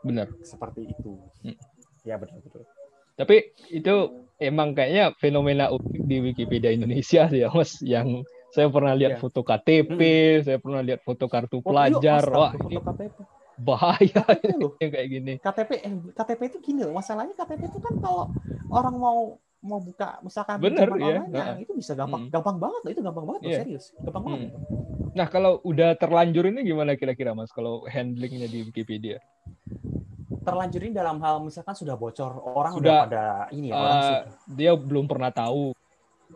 benar 0.03 0.27
seperti 0.43 0.91
itu 0.91 1.17
hmm. 1.47 1.57
ya 2.03 2.19
betul 2.19 2.39
betul 2.43 2.63
tapi 3.13 3.53
itu 3.69 4.25
emang 4.41 4.73
kayaknya 4.73 5.13
fenomena 5.21 5.69
unik 5.69 6.03
di 6.05 6.17
Wikipedia 6.19 6.73
Indonesia 6.73 7.29
sih 7.29 7.41
ya 7.45 7.49
mas 7.53 7.79
yang 7.85 8.25
saya 8.53 8.69
pernah 8.69 8.93
lihat 8.93 9.17
ya. 9.17 9.19
foto 9.19 9.41
KTP, 9.41 9.97
hmm. 9.97 10.43
saya 10.45 10.57
pernah 10.61 10.81
lihat 10.85 11.01
foto 11.01 11.25
kartu 11.25 11.57
oh, 11.57 11.65
pelajar. 11.65 12.21
Yuk, 12.21 12.37
Wah, 12.37 12.53
foto 12.53 12.79
KTP. 12.85 13.17
bahaya 13.57 14.23
loh. 14.61 14.77
yang 14.77 14.91
kayak 14.93 15.07
gini. 15.09 15.33
KTP 15.41 15.71
eh, 15.81 15.93
KTP 16.13 16.41
itu 16.53 16.57
gini 16.61 16.85
loh, 16.85 16.93
masalahnya 16.93 17.33
KTP 17.33 17.73
itu 17.73 17.81
kan 17.81 17.97
kalau 17.97 18.29
orang 18.69 18.93
mau 18.93 19.41
mau 19.63 19.79
buka 19.79 20.19
misalkan 20.19 20.59
Bener, 20.59 20.91
ya. 20.99 21.23
online, 21.23 21.31
nah. 21.31 21.55
itu 21.55 21.71
bisa 21.73 21.95
gampang 21.95 22.27
hmm. 22.27 22.31
gampang 22.35 22.57
banget 22.59 22.81
itu 22.91 23.01
gampang 23.01 23.25
banget 23.25 23.41
yeah. 23.47 23.59
serius 23.63 23.85
gampang 24.03 24.23
hmm. 24.23 24.31
banget 24.35 24.51
nah 25.15 25.27
kalau 25.31 25.63
udah 25.63 25.95
terlanjur 25.95 26.51
ini 26.51 26.67
gimana 26.67 26.99
kira-kira 26.99 27.31
mas 27.31 27.49
kalau 27.55 27.87
handlingnya 27.87 28.51
di 28.51 28.67
Wikipedia 28.67 29.23
terlanjur 30.43 30.83
ini 30.83 30.91
dalam 30.91 31.23
hal 31.23 31.39
misalkan 31.39 31.71
sudah 31.71 31.95
bocor 31.95 32.35
orang 32.43 32.75
sudah, 32.75 32.91
udah 32.91 32.99
pada 33.07 33.25
ini 33.55 33.71
ya 33.71 33.73
uh, 33.73 33.79
orang 33.79 33.97
sudah. 34.03 34.21
dia 34.51 34.71
belum 34.75 35.05
pernah 35.07 35.31
tahu 35.31 35.71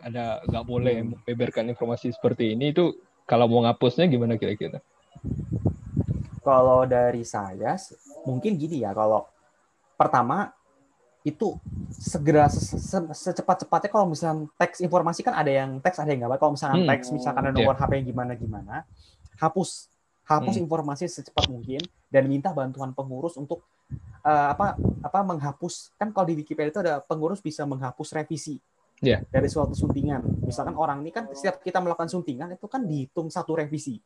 ada 0.02 0.40
nggak 0.46 0.64
boleh 0.64 0.96
hmm. 1.02 1.08
membeberkan 1.26 1.64
informasi 1.68 2.14
seperti 2.14 2.54
ini 2.56 2.72
itu 2.72 2.94
kalau 3.28 3.44
mau 3.44 3.60
ngapusnya 3.68 4.08
gimana 4.08 4.40
kira-kira? 4.40 4.80
Kalau 6.40 6.88
dari 6.88 7.28
saya 7.28 7.76
mungkin 8.24 8.56
gini 8.56 8.80
ya 8.80 8.96
kalau 8.96 9.28
pertama 10.00 10.48
itu 11.28 11.60
segera 11.92 12.48
secepat-cepatnya 12.48 13.90
kalau 13.92 14.06
misalnya 14.08 14.48
teks 14.56 14.80
informasi 14.80 15.20
kan 15.20 15.36
ada 15.36 15.52
yang 15.52 15.80
teks 15.80 16.00
ada 16.00 16.08
yang 16.08 16.24
nggak 16.24 16.40
kalau 16.40 16.56
misalnya 16.56 16.80
hmm. 16.80 16.88
teks 16.88 17.06
misalkan 17.12 17.42
ada 17.44 17.52
nomor 17.52 17.76
yeah. 17.76 17.84
HP 17.84 17.90
yang 18.00 18.06
gimana 18.08 18.32
gimana 18.34 18.74
hapus 19.36 19.92
hapus 20.24 20.54
hmm. 20.56 20.64
informasi 20.64 21.04
secepat 21.08 21.48
mungkin 21.48 21.80
dan 22.08 22.24
minta 22.28 22.52
bantuan 22.52 22.92
pengurus 22.92 23.36
untuk 23.36 23.64
uh, 24.24 24.48
apa 24.52 24.76
apa 25.04 25.18
menghapus 25.24 25.96
kan 25.96 26.12
kalau 26.12 26.28
di 26.28 26.40
Wikipedia 26.40 26.72
itu 26.72 26.80
ada 26.80 27.00
pengurus 27.00 27.40
bisa 27.40 27.64
menghapus 27.64 28.12
revisi 28.16 28.60
yeah. 29.02 29.22
dari 29.30 29.46
suatu 29.46 29.74
suntingan. 29.74 30.44
Misalkan 30.44 30.74
orang 30.74 31.02
ini 31.02 31.10
kan 31.14 31.30
setiap 31.30 31.62
kita 31.62 31.78
melakukan 31.78 32.10
suntingan 32.10 32.54
itu 32.54 32.66
kan 32.66 32.84
dihitung 32.84 33.30
satu 33.30 33.58
revisi. 33.58 33.98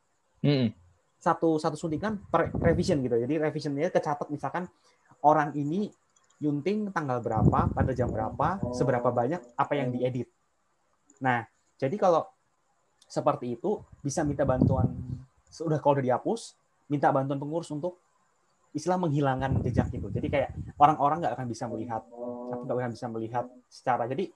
Mm. 0.43 0.73
Satu 1.17 1.55
satu 1.57 1.75
suntingan 1.79 2.19
per 2.27 2.51
revision 2.51 2.99
gitu. 3.01 3.15
Jadi 3.17 3.35
revisionnya 3.39 3.89
kecatat 3.89 4.27
misalkan 4.29 4.67
orang 5.23 5.55
ini 5.55 5.89
yunting 6.43 6.91
tanggal 6.91 7.23
berapa, 7.23 7.71
pada 7.71 7.91
jam 7.95 8.11
berapa, 8.11 8.59
seberapa 8.75 9.07
banyak, 9.07 9.39
apa 9.55 9.73
yang 9.79 9.95
diedit. 9.95 10.27
Nah, 11.23 11.47
jadi 11.79 11.95
kalau 11.95 12.27
seperti 13.07 13.55
itu 13.55 13.79
bisa 14.03 14.27
minta 14.27 14.43
bantuan 14.43 14.91
sudah 15.47 15.79
kalau 15.79 16.01
udah 16.01 16.05
dihapus, 16.11 16.59
minta 16.91 17.13
bantuan 17.13 17.39
pengurus 17.39 17.71
untuk 17.71 18.01
istilah 18.75 18.99
menghilangkan 18.99 19.63
jejak 19.63 19.87
itu. 19.93 20.09
Jadi 20.11 20.27
kayak 20.27 20.49
orang-orang 20.81 21.23
nggak 21.23 21.33
akan 21.39 21.47
bisa 21.47 21.69
melihat, 21.69 22.01
nggak 22.65 22.75
akan 22.75 22.91
bisa 22.91 23.07
melihat 23.07 23.45
secara. 23.69 24.09
Jadi 24.09 24.33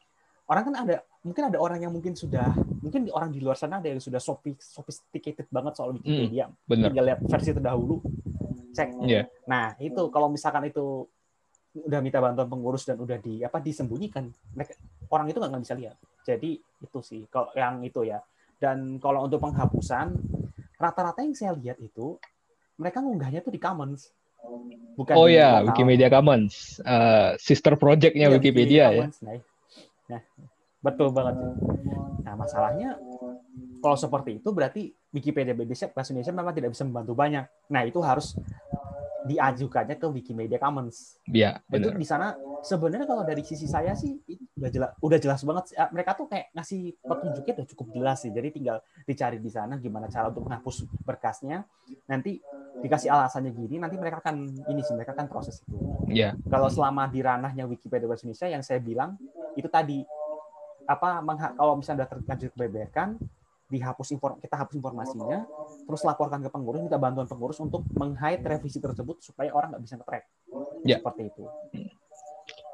orang 0.48 0.64
kan 0.72 0.76
ada 0.88 0.96
mungkin 1.28 1.44
ada 1.52 1.58
orang 1.60 1.80
yang 1.84 1.92
mungkin 1.92 2.16
sudah 2.16 2.56
mungkin 2.80 3.12
orang 3.12 3.36
di 3.36 3.44
luar 3.44 3.60
sana 3.60 3.84
ada 3.84 3.92
yang 3.92 4.00
sudah 4.00 4.22
sophisticated 4.24 5.44
banget 5.52 5.76
soal 5.76 5.92
Wikipedia 5.92 6.48
hmm, 6.48 6.56
bener. 6.64 6.88
tinggal 6.88 7.06
lihat 7.12 7.20
versi 7.28 7.52
terdahulu 7.52 8.00
cek 8.72 8.90
yeah. 9.04 9.28
nah 9.44 9.76
itu 9.76 10.08
kalau 10.08 10.32
misalkan 10.32 10.72
itu 10.72 11.04
udah 11.86 12.00
minta 12.02 12.18
bantuan 12.18 12.50
pengurus 12.50 12.88
dan 12.88 12.98
udah 12.98 13.18
di 13.22 13.44
apa 13.46 13.62
disembunyikan. 13.62 14.30
Orang 15.12 15.28
itu 15.30 15.38
nggak 15.38 15.62
bisa 15.62 15.76
lihat. 15.78 15.98
Jadi 16.26 16.58
itu 16.58 17.00
sih 17.04 17.26
kalau 17.30 17.52
yang 17.54 17.84
itu 17.86 18.08
ya. 18.08 18.22
Dan 18.58 18.98
kalau 18.98 19.30
untuk 19.30 19.38
penghapusan 19.38 20.18
rata-rata 20.82 21.22
yang 21.22 21.38
saya 21.38 21.54
lihat 21.54 21.78
itu 21.78 22.18
mereka 22.82 23.02
ngunggahnya 23.02 23.46
tuh 23.46 23.54
di 23.54 23.62
Commons. 23.62 24.10
Bukan 24.98 25.14
oh 25.14 25.30
ya 25.30 25.62
Wikimedia 25.62 26.10
Commons. 26.10 26.82
Uh, 26.82 27.38
sister 27.38 27.78
projectnya 27.78 28.30
ya, 28.30 28.34
Wikipedia, 28.34 28.86
Wikimedia 28.90 28.98
ya. 28.98 29.06
Commons, 29.06 29.20
nah, 29.22 29.38
Nah, 30.08 30.22
betul 30.80 31.12
banget. 31.12 31.36
Nah, 32.24 32.34
masalahnya 32.40 32.96
kalau 33.84 33.98
seperti 34.00 34.40
itu 34.40 34.50
berarti 34.56 34.90
Wikipedia 35.12 35.54
Indonesia 35.54 35.92
bahasa 35.92 36.16
Indonesia 36.16 36.34
memang 36.34 36.56
tidak 36.56 36.72
bisa 36.74 36.84
membantu 36.88 37.14
banyak. 37.14 37.46
Nah, 37.72 37.82
itu 37.84 38.00
harus 38.00 38.40
diajukannya 39.28 40.00
ke 40.00 40.08
Wikimedia 40.08 40.56
Commons. 40.56 41.20
Iya, 41.28 41.60
Itu 41.68 41.92
di 41.92 42.08
sana 42.08 42.34
sebenarnya 42.64 43.06
kalau 43.06 43.28
dari 43.28 43.44
sisi 43.44 43.68
saya 43.68 43.92
sih 43.94 44.16
itu 44.26 44.44
udah 44.58 44.72
jelas 44.72 44.92
udah 45.04 45.20
jelas 45.20 45.42
banget 45.44 45.66
mereka 45.92 46.16
tuh 46.16 46.26
kayak 46.32 46.56
ngasih 46.56 46.96
petunjuknya 47.04 47.54
udah 47.60 47.68
cukup 47.76 47.88
jelas 47.92 48.18
sih. 48.24 48.32
Jadi 48.32 48.48
tinggal 48.56 48.80
dicari 49.04 49.38
di 49.44 49.52
sana 49.52 49.76
gimana 49.78 50.08
cara 50.08 50.32
untuk 50.32 50.48
menghapus 50.48 50.88
berkasnya. 51.04 51.68
Nanti 52.08 52.40
dikasih 52.80 53.12
alasannya 53.12 53.52
gini, 53.52 53.76
nanti 53.82 54.00
mereka 54.00 54.24
akan 54.24 54.48
ini 54.72 54.82
sih 54.82 54.96
mereka 54.96 55.12
akan 55.14 55.28
proses 55.28 55.60
itu. 55.62 55.76
Iya. 56.08 56.40
Kalau 56.48 56.72
selama 56.72 57.12
di 57.12 57.20
ranahnya 57.20 57.68
Wikipedia 57.68 58.08
Bahasa 58.08 58.24
Indonesia 58.24 58.48
yang 58.48 58.64
saya 58.64 58.80
bilang 58.80 59.20
itu 59.60 59.68
tadi 59.68 60.02
apa 60.88 61.20
kalau 61.60 61.76
misalnya 61.76 62.08
udah 62.08 62.10
terlanjur 62.16 62.50
kebebekan 62.56 63.20
dihapus 63.68 64.16
inform 64.16 64.40
kita 64.40 64.56
hapus 64.56 64.76
informasinya 64.80 65.44
terus 65.84 66.02
laporkan 66.08 66.40
ke 66.40 66.50
pengurus 66.50 66.80
minta 66.80 66.96
bantuan 66.96 67.28
pengurus 67.28 67.60
untuk 67.60 67.84
meng-hide 68.00 68.44
revisi 68.48 68.80
tersebut 68.80 69.20
supaya 69.20 69.52
orang 69.52 69.76
nggak 69.76 69.84
bisa 69.84 69.94
nge-track 70.00 70.24
ya. 70.88 70.98
seperti 71.00 71.22
itu 71.28 71.44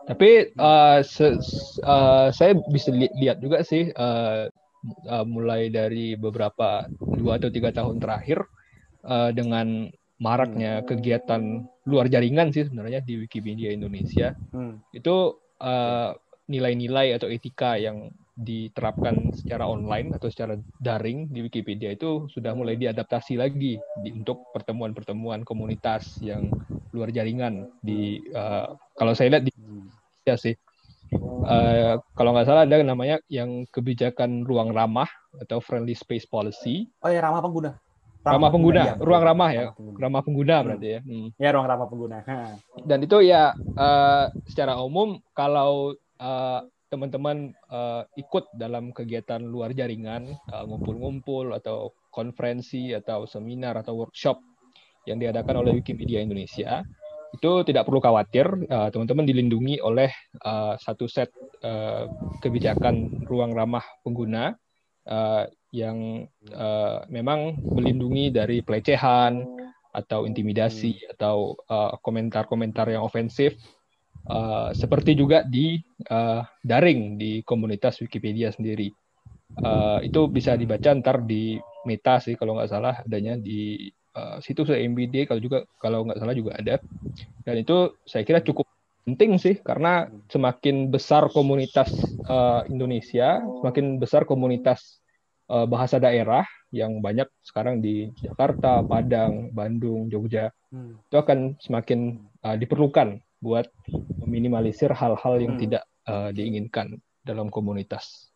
tapi 0.03 0.51
uh, 0.59 0.99
se 1.01 1.39
uh, 1.81 2.29
saya 2.29 2.53
bisa 2.69 2.91
li 2.91 3.07
lihat 3.17 3.39
juga 3.39 3.63
sih 3.63 3.89
uh, 3.89 4.51
uh, 5.07 5.25
mulai 5.25 5.71
dari 5.71 6.19
beberapa 6.19 6.85
dua 6.91 7.39
atau 7.39 7.49
tiga 7.49 7.71
tahun 7.71 8.03
terakhir 8.03 8.43
uh, 9.07 9.31
dengan 9.31 9.87
maraknya 10.19 10.83
hmm. 10.83 10.85
kegiatan 10.85 11.41
luar 11.89 12.11
jaringan 12.11 12.51
sih 12.51 12.67
sebenarnya 12.67 13.01
di 13.01 13.17
Wikipedia 13.25 13.73
Indonesia 13.73 14.35
hmm. 14.53 14.93
itu 14.93 15.39
nilai-nilai 16.51 17.15
uh, 17.15 17.23
atau 17.23 17.31
etika 17.31 17.79
yang 17.79 18.11
diterapkan 18.33 19.29
secara 19.37 19.69
online 19.69 20.17
atau 20.17 20.25
secara 20.25 20.57
daring 20.81 21.29
di 21.29 21.45
Wikipedia 21.45 21.93
itu 21.93 22.25
sudah 22.33 22.57
mulai 22.57 22.73
diadaptasi 22.81 23.37
lagi 23.37 23.77
di, 24.01 24.09
untuk 24.09 24.49
pertemuan-pertemuan 24.57 25.45
komunitas 25.45 26.17
yang 26.17 26.49
luar 26.89 27.13
jaringan 27.13 27.69
di 27.85 28.17
uh, 28.33 28.73
kalau 28.97 29.13
saya 29.13 29.37
lihat 29.37 29.45
di 29.45 29.53
ya 30.25 30.35
sih. 30.37 30.57
Uh, 31.13 32.01
kalau 32.17 32.33
nggak 32.33 32.49
salah 32.49 32.65
ada 32.65 32.81
namanya 32.81 33.21
yang 33.29 33.69
kebijakan 33.69 34.41
ruang 34.49 34.73
ramah 34.73 35.05
atau 35.37 35.61
friendly 35.61 35.93
space 35.93 36.25
policy. 36.25 36.89
Oh 37.05 37.11
ya 37.13 37.21
ramah 37.21 37.37
pengguna. 37.45 37.77
Ramah, 38.23 38.39
ramah 38.39 38.49
pengguna, 38.55 38.81
pengguna 38.81 38.97
ya, 38.97 39.05
ruang 39.05 39.23
ramah 39.27 39.49
ya. 39.51 39.61
Ramah 39.61 39.75
pengguna, 39.75 39.99
ramah 39.99 40.21
pengguna 40.23 40.55
hmm. 40.55 40.65
berarti 40.65 40.87
ya. 40.87 40.99
Hmm. 41.03 41.27
ya 41.37 41.49
ruang 41.53 41.67
ramah 41.69 41.87
pengguna. 41.91 42.17
Dan 42.89 42.99
itu 43.05 43.17
ya 43.21 43.43
uh, 43.77 44.25
secara 44.49 44.73
umum 44.81 45.21
kalau 45.37 45.93
uh, 46.17 46.59
teman-teman 46.93 47.57
uh, 47.73 48.05
ikut 48.13 48.53
dalam 48.53 48.93
kegiatan 48.93 49.41
luar 49.41 49.73
jaringan, 49.73 50.29
eh, 50.29 50.63
ngumpul-ngumpul 50.69 51.49
uh, 51.49 51.57
atau 51.57 51.97
konferensi 52.13 52.93
atau 52.93 53.25
seminar 53.25 53.73
atau 53.81 53.97
workshop 53.97 54.37
yang 55.09 55.17
diadakan 55.17 55.65
oleh 55.65 55.81
Wikimedia 55.81 56.21
Indonesia, 56.21 56.85
itu 57.33 57.51
tidak 57.65 57.89
perlu 57.89 57.97
khawatir, 57.97 58.45
uh, 58.69 58.93
teman-teman 58.93 59.25
dilindungi 59.25 59.81
oleh 59.81 60.13
uh, 60.45 60.77
satu 60.77 61.09
set 61.09 61.33
uh, 61.65 62.05
kebijakan 62.45 63.25
ruang 63.25 63.57
ramah 63.57 63.83
pengguna 64.05 64.53
uh, 65.09 65.49
yang 65.73 66.29
uh, 66.53 67.01
memang 67.09 67.57
melindungi 67.73 68.29
dari 68.29 68.61
pelecehan 68.61 69.41
atau 69.93 70.25
intimidasi 70.25 71.05
atau 71.13 71.53
komentar-komentar 72.01 72.89
uh, 72.89 72.97
yang 72.97 73.05
ofensif 73.05 73.57
Uh, 74.23 74.71
seperti 74.71 75.19
juga 75.19 75.43
di 75.43 75.75
uh, 76.07 76.39
daring 76.63 77.19
di 77.19 77.43
komunitas 77.43 77.99
Wikipedia 77.99 78.55
sendiri. 78.55 78.87
Uh, 79.59 79.99
itu 79.99 80.31
bisa 80.31 80.55
dibaca 80.55 80.95
ntar 80.95 81.27
di 81.27 81.59
Meta 81.83 82.17
sih 82.23 82.39
kalau 82.39 82.55
nggak 82.55 82.71
salah 82.71 82.95
adanya 83.03 83.35
di 83.35 83.91
uh, 84.15 84.39
situs 84.39 84.71
MBD 84.71 85.27
kalau 85.27 85.43
juga 85.43 85.67
kalau 85.75 86.07
nggak 86.07 86.23
salah 86.23 86.35
juga 86.35 86.55
ada. 86.55 86.79
Dan 87.43 87.67
itu 87.67 87.99
saya 88.07 88.23
kira 88.23 88.39
cukup 88.39 88.63
penting 89.03 89.35
sih 89.35 89.59
karena 89.59 90.07
semakin 90.31 90.87
besar 90.87 91.27
komunitas 91.27 91.91
uh, 92.23 92.63
Indonesia, 92.71 93.43
semakin 93.59 93.99
besar 93.99 94.23
komunitas 94.23 95.03
uh, 95.51 95.67
bahasa 95.67 95.99
daerah 95.99 96.47
yang 96.71 97.03
banyak 97.03 97.27
sekarang 97.43 97.83
di 97.83 98.09
Jakarta, 98.23 98.81
Padang, 98.81 99.51
Bandung, 99.51 100.07
Jogja, 100.07 100.49
hmm. 100.71 101.11
itu 101.11 101.17
akan 101.19 101.59
semakin 101.59 102.23
uh, 102.41 102.55
diperlukan 102.55 103.19
buat 103.43 103.67
meminimalisir 104.23 104.95
hal-hal 104.95 105.35
yang 105.43 105.59
hmm. 105.59 105.63
tidak 105.67 105.83
uh, 106.07 106.31
diinginkan 106.31 106.95
dalam 107.19 107.51
komunitas. 107.51 108.31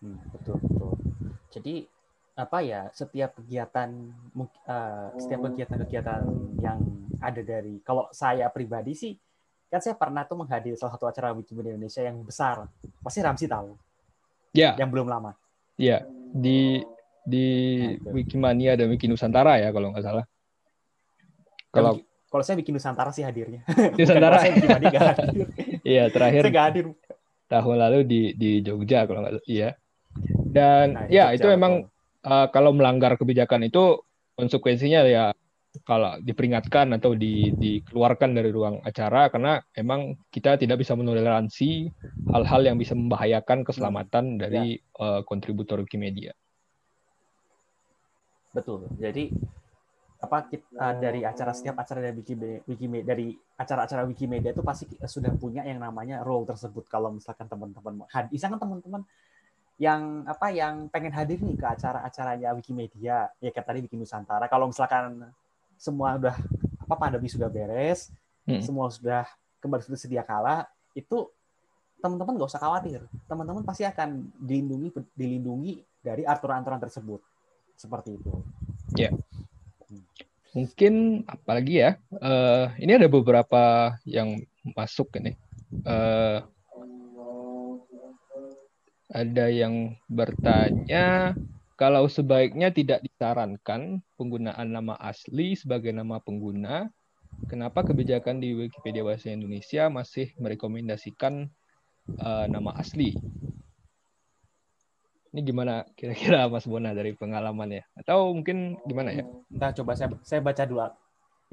Hmm, 0.00 0.16
betul 0.32 0.56
betul. 0.64 0.96
Jadi 1.52 1.84
apa 2.38 2.62
ya 2.62 2.86
setiap 2.94 3.34
kegiatan 3.42 3.90
uh, 4.38 5.10
setiap 5.18 5.50
kegiatan-kegiatan 5.50 6.22
yang 6.62 6.78
ada 7.18 7.42
dari 7.42 7.82
kalau 7.82 8.06
saya 8.14 8.46
pribadi 8.46 8.94
sih 8.94 9.12
kan 9.66 9.82
saya 9.82 9.98
pernah 9.98 10.22
tuh 10.22 10.38
menghadiri 10.38 10.78
salah 10.78 10.94
satu 10.94 11.10
acara 11.10 11.34
Wikimedia 11.34 11.74
Indonesia 11.74 11.98
yang 11.98 12.22
besar 12.22 12.70
pasti 13.02 13.26
Ramsi 13.26 13.50
tahu 13.50 13.74
ya 14.54 14.78
yang 14.78 14.86
belum 14.86 15.10
lama 15.10 15.34
ya 15.74 16.06
di 16.30 16.78
di 17.26 17.46
nah, 17.84 18.14
Wikimania 18.14 18.78
dan 18.78 18.86
Wiki 18.86 19.10
Nusantara 19.10 19.58
ya 19.58 19.74
kalau 19.74 19.90
nggak 19.90 20.06
salah 20.06 20.24
kalau 21.74 22.00
kalau 22.28 22.44
saya 22.44 22.56
bikin 22.60 22.76
Nusantara 22.76 23.10
sih 23.10 23.24
hadirnya. 23.24 23.64
Nusantara. 23.98 24.36
saya 24.44 24.52
hadir. 24.54 25.48
Iya, 25.88 26.12
terakhir. 26.12 26.42
Saya 26.44 26.62
hadir. 26.68 26.86
Tahun 27.48 27.76
lalu 27.80 28.04
di 28.04 28.22
di 28.36 28.60
Jogja 28.60 29.08
kalau 29.08 29.24
nggak 29.24 29.40
iya. 29.48 29.72
Dan 30.28 31.00
nah, 31.00 31.08
ya 31.08 31.32
itu 31.32 31.48
memang 31.48 31.88
uh, 32.28 32.46
kalau 32.52 32.76
melanggar 32.76 33.16
kebijakan 33.16 33.72
itu 33.72 34.04
konsekuensinya 34.36 35.00
ya 35.08 35.32
kalau 35.84 36.16
diperingatkan 36.20 36.96
atau 36.96 37.14
di, 37.14 37.52
dikeluarkan 37.54 38.34
dari 38.34 38.50
ruang 38.50 38.80
acara 38.82 39.28
karena 39.28 39.60
emang 39.76 40.16
kita 40.32 40.56
tidak 40.56 40.80
bisa 40.80 40.96
menoleransi 40.96 41.92
hal-hal 42.32 42.60
yang 42.64 42.76
bisa 42.80 42.96
membahayakan 42.96 43.62
keselamatan 43.62 44.36
hmm. 44.36 44.38
dari 44.40 44.64
ya. 44.76 45.00
uh, 45.00 45.20
kontributor 45.24 45.80
Wikimedia. 45.80 46.32
Betul. 48.52 48.88
Jadi 48.96 49.30
apa 50.18 50.50
kita, 50.50 50.66
uh, 50.74 50.94
dari 50.98 51.22
acara 51.22 51.54
setiap 51.54 51.78
acara 51.78 52.02
dari 52.02 52.18
Wikimedia, 52.18 52.58
Wikimedia 52.66 53.06
dari 53.06 53.30
acara-acara 53.54 54.02
Wikimedia 54.02 54.50
itu 54.50 54.66
pasti 54.66 54.90
sudah 55.06 55.30
punya 55.38 55.62
yang 55.62 55.78
namanya 55.78 56.26
role 56.26 56.42
tersebut. 56.42 56.90
Kalau 56.90 57.14
misalkan 57.14 57.46
teman-teman 57.46 58.02
misalkan 58.34 58.58
teman-teman 58.58 59.02
yang 59.78 60.26
apa 60.26 60.50
yang 60.50 60.90
pengen 60.90 61.14
hadir 61.14 61.38
nih 61.38 61.54
ke 61.54 61.66
acara-acaranya 61.70 62.50
Wikimedia 62.50 63.30
ya 63.38 63.50
kayak 63.54 63.62
tadi 63.62 63.78
bikin 63.86 64.02
Nusantara. 64.02 64.50
Kalau 64.50 64.66
misalkan 64.66 65.30
semua 65.78 66.18
udah 66.18 66.34
apa 66.82 66.94
pandemi 66.98 67.30
sudah 67.30 67.46
beres 67.46 68.10
hmm. 68.42 68.58
semua 68.58 68.90
sudah 68.90 69.22
kembali 69.62 69.86
seperti 69.86 70.10
sedia 70.10 70.26
kala 70.26 70.66
itu 70.98 71.30
teman-teman 72.02 72.34
nggak 72.42 72.50
usah 72.50 72.58
khawatir. 72.58 73.06
Teman-teman 73.30 73.62
pasti 73.62 73.86
akan 73.86 74.34
dilindungi 74.34 74.90
dilindungi 75.14 76.02
dari 76.02 76.26
aturan-aturan 76.26 76.82
tersebut. 76.82 77.22
Seperti 77.78 78.18
itu. 78.18 78.34
Ya 78.98 79.14
Mungkin 80.58 81.22
apalagi 81.30 81.86
ya? 81.86 81.94
Uh, 82.10 82.74
ini 82.82 82.98
ada 82.98 83.06
beberapa 83.06 83.94
yang 84.02 84.42
masuk 84.74 85.14
ini. 85.22 85.38
Uh, 85.86 86.42
ada 89.06 89.46
yang 89.54 89.94
bertanya 90.10 91.38
kalau 91.78 92.10
sebaiknya 92.10 92.74
tidak 92.74 93.06
disarankan 93.06 94.02
penggunaan 94.18 94.74
nama 94.74 94.98
asli 94.98 95.54
sebagai 95.54 95.94
nama 95.94 96.18
pengguna, 96.18 96.90
kenapa 97.46 97.86
kebijakan 97.86 98.42
di 98.42 98.50
Wikipedia 98.58 99.06
Bahasa 99.06 99.30
Indonesia 99.30 99.86
masih 99.86 100.34
merekomendasikan 100.42 101.46
uh, 102.18 102.46
nama 102.50 102.74
asli? 102.74 103.14
Ini 105.38 105.46
gimana 105.46 105.86
kira-kira 105.94 106.42
Mas 106.50 106.66
Bona 106.66 106.90
dari 106.90 107.14
pengalaman 107.14 107.70
ya? 107.70 107.86
Atau 107.94 108.34
mungkin 108.34 108.74
gimana 108.82 109.14
ya? 109.14 109.22
Nah, 109.54 109.70
coba 109.70 109.94
saya 109.94 110.10
saya 110.26 110.42
baca 110.42 110.66
dulu. 110.66 110.82
Iya. 110.82 110.90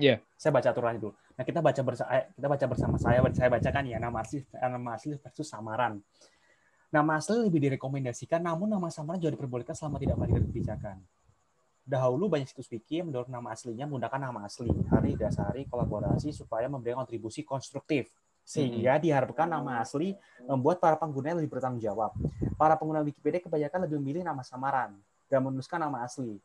Yeah. 0.02 0.17
Saya 0.41 0.58
baca 0.58 0.74
aturannya 0.74 0.98
dulu. 1.06 1.13
Nah, 1.13 1.43
kita 1.45 1.62
baca 1.62 1.82
bersama 1.86 2.10
eh, 2.17 2.26
kita 2.34 2.48
baca 2.50 2.65
bersama 2.65 2.95
saya. 2.98 3.21
Saya 3.30 3.54
bacakan 3.54 3.86
ya 3.86 4.02
nama 4.02 4.26
asli 4.26 4.41
eh, 4.41 4.69
nama 4.74 4.98
asli 4.98 5.13
versus 5.21 5.45
samaran. 5.45 6.02
Nama 6.89 7.12
asli 7.13 7.45
lebih 7.45 7.62
direkomendasikan, 7.62 8.41
namun 8.41 8.74
nama 8.74 8.89
samaran 8.89 9.21
juga 9.21 9.38
diperbolehkan 9.38 9.78
selama 9.78 10.02
tidak 10.02 10.17
melanggar 10.17 10.41
kebijakan. 10.50 10.98
Dahulu 11.86 12.26
banyak 12.26 12.50
situs 12.50 12.65
wiki 12.74 13.06
yang 13.06 13.13
mendorong 13.13 13.30
nama 13.30 13.54
aslinya 13.54 13.86
menggunakan 13.86 14.17
nama 14.17 14.50
asli. 14.50 14.74
Hari 14.89 15.13
dasari 15.13 15.69
kolaborasi 15.69 16.34
supaya 16.34 16.65
memberikan 16.65 17.06
kontribusi 17.06 17.45
konstruktif 17.45 18.10
sehingga 18.45 19.01
diharapkan 19.01 19.49
nama 19.49 19.81
asli 19.81 20.13
membuat 20.45 20.77
para 20.77 20.93
pengguna 20.93 21.34
lebih 21.34 21.58
bertanggung 21.58 21.81
jawab. 21.81 22.13
Para 22.55 22.77
pengguna 22.77 23.01
Wikipedia 23.01 23.41
kebanyakan 23.41 23.89
lebih 23.89 23.97
memilih 23.97 24.21
nama 24.21 24.45
samaran 24.45 24.93
dan 25.25 25.41
menuliskan 25.41 25.81
nama 25.81 26.05
asli. 26.05 26.38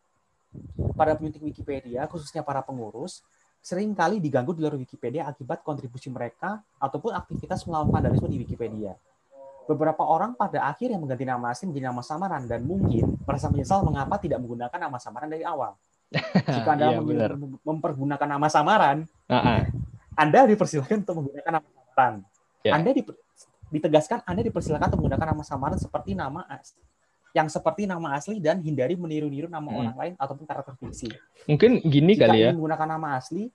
Para 0.97 1.15
penyuntik 1.15 1.45
Wikipedia, 1.45 2.09
khususnya 2.09 2.41
para 2.41 2.65
pengurus, 2.65 3.21
sering 3.61 3.93
kali 3.93 4.17
diganggu 4.19 4.57
di 4.57 4.65
luar 4.65 4.81
Wikipedia 4.81 5.29
akibat 5.29 5.61
kontribusi 5.61 6.09
mereka 6.09 6.65
ataupun 6.81 7.13
aktivitas 7.13 7.69
melawan 7.69 7.93
vandalisme 7.93 8.27
di 8.33 8.41
Wikipedia. 8.41 8.97
Beberapa 9.69 10.03
orang 10.03 10.35
pada 10.35 10.67
akhirnya 10.67 10.99
mengganti 10.99 11.29
nama 11.29 11.53
asli 11.53 11.71
menjadi 11.71 11.93
nama 11.93 12.03
samaran 12.03 12.43
dan 12.49 12.65
mungkin 12.65 13.15
merasa 13.23 13.53
menyesal 13.53 13.85
mengapa 13.87 14.19
tidak 14.19 14.43
menggunakan 14.43 14.81
nama 14.89 14.99
samaran 14.99 15.29
dari 15.31 15.45
awal. 15.47 15.77
Jika 16.59 16.75
Anda 16.75 16.99
iya, 16.99 17.31
mempergunakan 17.63 18.27
nama 18.27 18.51
samaran, 18.51 19.07
uh 19.31 19.37
-uh. 19.37 19.61
Anda 20.19 20.51
dipersilakan 20.51 21.07
untuk 21.07 21.23
menggunakan 21.23 21.63
nama 21.63 21.80
samaran. 21.93 22.25
Yeah. 22.63 22.77
Anda 22.77 22.93
ditegaskan 23.71 24.27
Anda 24.27 24.43
dipersilakan 24.45 24.93
untuk 24.93 24.99
menggunakan 25.07 25.27
nama 25.35 25.43
samaran 25.47 25.79
seperti 25.79 26.13
nama 26.19 26.45
yang 27.31 27.47
seperti 27.47 27.87
nama 27.87 28.19
asli 28.19 28.43
dan 28.43 28.59
hindari 28.59 28.99
meniru-niru 28.99 29.47
nama 29.47 29.71
hmm. 29.71 29.79
orang 29.79 29.97
lain 29.97 30.13
ataupun 30.19 30.45
karakter 30.47 30.75
fiksi. 30.79 31.09
Mungkin 31.47 31.79
gini 31.87 32.19
Jika 32.19 32.27
kali 32.27 32.39
ya. 32.43 32.51
menggunakan 32.51 32.89
nama 32.99 33.09
asli. 33.19 33.47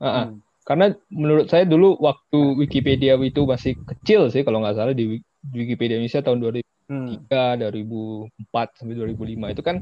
Uh 0.00 0.04
-uh. 0.04 0.24
Hmm. 0.26 0.36
Karena 0.66 0.86
menurut 1.08 1.46
saya 1.48 1.64
dulu 1.64 1.96
waktu 1.98 2.38
Wikipedia 2.60 3.16
itu 3.16 3.42
masih 3.48 3.74
kecil 3.86 4.28
sih 4.28 4.44
kalau 4.44 4.60
nggak 4.60 4.76
salah 4.76 4.94
di 4.94 5.22
Wikipedia 5.50 5.96
Indonesia 5.96 6.20
tahun 6.20 6.42
2003, 6.90 7.30
hmm. 7.30 8.50
2004 8.50 8.78
sampai 8.82 8.94
2005 8.98 9.54
itu 9.54 9.62
kan 9.62 9.76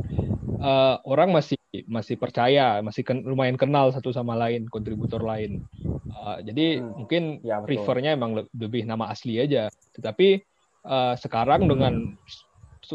uh, 0.61 1.01
orang 1.09 1.33
masih 1.33 1.57
masih 1.88 2.21
percaya, 2.21 2.81
masih 2.85 3.05
ken, 3.05 3.25
lumayan 3.25 3.57
kenal 3.57 3.88
satu 3.92 4.12
sama 4.12 4.37
lain, 4.37 4.68
kontributor 4.68 5.25
lain. 5.25 5.64
Uh, 6.12 6.40
jadi 6.44 6.81
hmm. 6.81 6.92
mungkin 7.05 7.23
ya, 7.40 7.64
prefernya 7.64 8.12
emang 8.12 8.44
lebih 8.53 8.85
nama 8.85 9.09
asli 9.09 9.40
aja. 9.40 9.73
Tetapi 9.97 10.44
uh, 10.85 11.16
sekarang 11.16 11.64
hmm. 11.64 11.71
dengan 11.73 11.94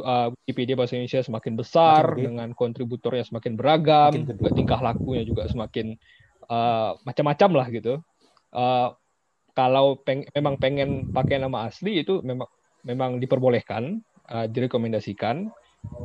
uh, 0.02 0.30
Wikipedia 0.46 0.78
bahasa 0.78 0.94
Indonesia 0.98 1.26
semakin 1.26 1.54
besar, 1.58 2.14
dengan 2.14 2.54
kontributornya 2.54 3.26
semakin 3.26 3.54
beragam, 3.58 4.14
juga 4.26 4.50
tingkah 4.54 4.80
lakunya 4.82 5.26
juga 5.26 5.50
semakin 5.50 5.98
uh, 6.50 6.98
macam-macam 7.06 7.50
lah 7.58 7.68
gitu. 7.74 7.94
Uh, 8.54 8.94
kalau 9.54 10.02
peng 10.02 10.26
memang 10.34 10.58
pengen 10.58 11.14
pakai 11.14 11.38
nama 11.38 11.70
asli 11.70 12.02
itu 12.02 12.26
memang 12.26 12.50
memang 12.84 13.18
diperbolehkan, 13.20 14.04
uh, 14.30 14.46
direkomendasikan 14.48 15.52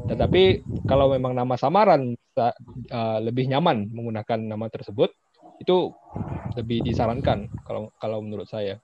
tetapi 0.09 0.65
kalau 0.89 1.13
memang 1.13 1.37
nama 1.37 1.55
samaran 1.55 2.17
uh, 2.39 3.19
lebih 3.23 3.47
nyaman 3.47 3.93
menggunakan 3.93 4.41
nama 4.41 4.67
tersebut, 4.73 5.13
itu 5.61 5.93
lebih 6.57 6.83
disarankan 6.83 7.47
kalau 7.63 7.93
kalau 8.01 8.19
menurut 8.25 8.49
saya. 8.49 8.81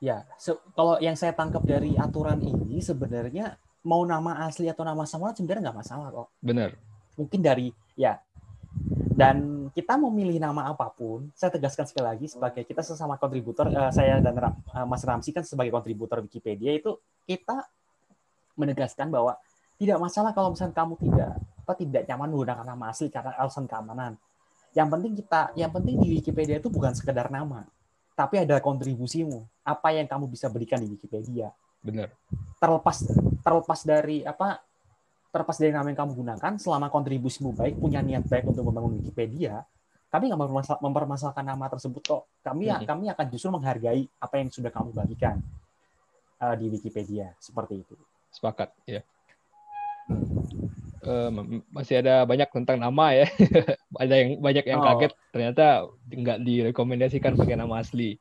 Ya, 0.00 0.28
so, 0.36 0.60
kalau 0.76 1.00
yang 1.00 1.16
saya 1.16 1.32
tangkap 1.32 1.64
dari 1.64 1.96
aturan 1.96 2.40
ini 2.44 2.84
sebenarnya 2.84 3.56
mau 3.88 4.04
nama 4.04 4.44
asli 4.44 4.68
atau 4.68 4.84
nama 4.84 5.08
samaran 5.08 5.36
sebenarnya 5.36 5.72
nggak 5.72 5.78
masalah 5.80 6.08
kok. 6.12 6.28
Benar. 6.40 6.76
Mungkin 7.16 7.40
dari 7.40 7.72
ya 7.96 8.20
dan 9.16 9.36
kita 9.72 9.96
mau 9.96 10.12
milih 10.12 10.36
nama 10.36 10.68
apa 10.68 10.92
pun, 10.92 11.32
saya 11.32 11.48
tegaskan 11.48 11.88
sekali 11.88 12.04
lagi 12.04 12.26
sebagai 12.28 12.68
kita 12.68 12.84
sesama 12.84 13.16
kontributor, 13.16 13.64
uh, 13.72 13.88
saya 13.88 14.20
dan 14.20 14.36
uh, 14.36 14.84
Mas 14.84 15.00
Ramsi 15.08 15.32
kan 15.32 15.40
sebagai 15.40 15.72
kontributor 15.72 16.20
Wikipedia 16.20 16.76
itu 16.76 17.00
kita 17.24 17.64
menegaskan 18.60 19.08
bahwa 19.08 19.40
tidak 19.80 19.96
masalah 19.96 20.36
kalau 20.36 20.52
misalnya 20.52 20.76
kamu 20.76 21.00
tidak 21.00 21.32
apa 21.36 21.72
tidak 21.80 22.02
nyaman 22.06 22.28
menggunakan 22.28 22.66
nama 22.68 22.84
asli 22.92 23.08
karena 23.08 23.32
alasan 23.40 23.64
keamanan. 23.64 24.20
Yang 24.76 24.88
penting 24.92 25.12
kita, 25.16 25.40
yang 25.56 25.72
penting 25.72 25.96
di 25.96 26.08
Wikipedia 26.20 26.60
itu 26.60 26.68
bukan 26.68 26.92
sekedar 26.92 27.32
nama, 27.32 27.64
tapi 28.12 28.44
ada 28.44 28.60
kontribusimu. 28.60 29.48
Apa 29.64 29.96
yang 29.96 30.04
kamu 30.04 30.28
bisa 30.28 30.52
berikan 30.52 30.76
di 30.76 30.92
Wikipedia. 30.92 31.48
Benar. 31.80 32.12
Terlepas 32.60 33.08
terlepas 33.40 33.80
dari 33.80 34.20
apa 34.28 34.60
terlepas 35.36 35.60
dari 35.60 35.68
nama 35.76 35.84
yang 35.92 36.00
kamu 36.00 36.12
gunakan, 36.16 36.52
selama 36.56 36.88
kontribusimu 36.88 37.52
baik, 37.52 37.76
punya 37.76 38.00
niat 38.00 38.24
baik 38.24 38.48
untuk 38.48 38.64
membangun 38.64 38.96
Wikipedia, 38.96 39.68
kami 40.08 40.32
nggak 40.32 40.40
mempermasal- 40.40 40.80
mempermasalahkan 40.80 41.44
nama 41.44 41.68
tersebut 41.68 42.00
kok. 42.00 42.22
Kami 42.40 42.72
Mhm. 42.72 42.88
kami 42.88 43.04
akan 43.12 43.26
justru 43.28 43.52
menghargai 43.52 44.08
apa 44.16 44.34
yang 44.40 44.48
sudah 44.48 44.72
kamu 44.72 44.96
bagikan 44.96 45.36
eh, 46.36 46.54
di 46.56 46.68
Wikipedia 46.72 47.32
seperti 47.36 47.84
itu. 47.84 47.96
Sepakat, 48.32 48.72
ya. 48.88 49.00
M- 51.06 51.62
masih 51.72 52.02
ada 52.02 52.26
banyak 52.26 52.50
tentang 52.50 52.76
nama 52.76 53.14
ya. 53.14 53.24
ada 54.02 54.14
yang 54.16 54.42
banyak 54.42 54.64
yang 54.66 54.80
Oh. 54.82 54.86
kaget 54.90 55.12
ternyata 55.32 55.66
nggak 56.10 56.38
direkomendasikan 56.42 57.38
pakai 57.38 57.56
nama 57.56 57.78
asli. 57.80 58.18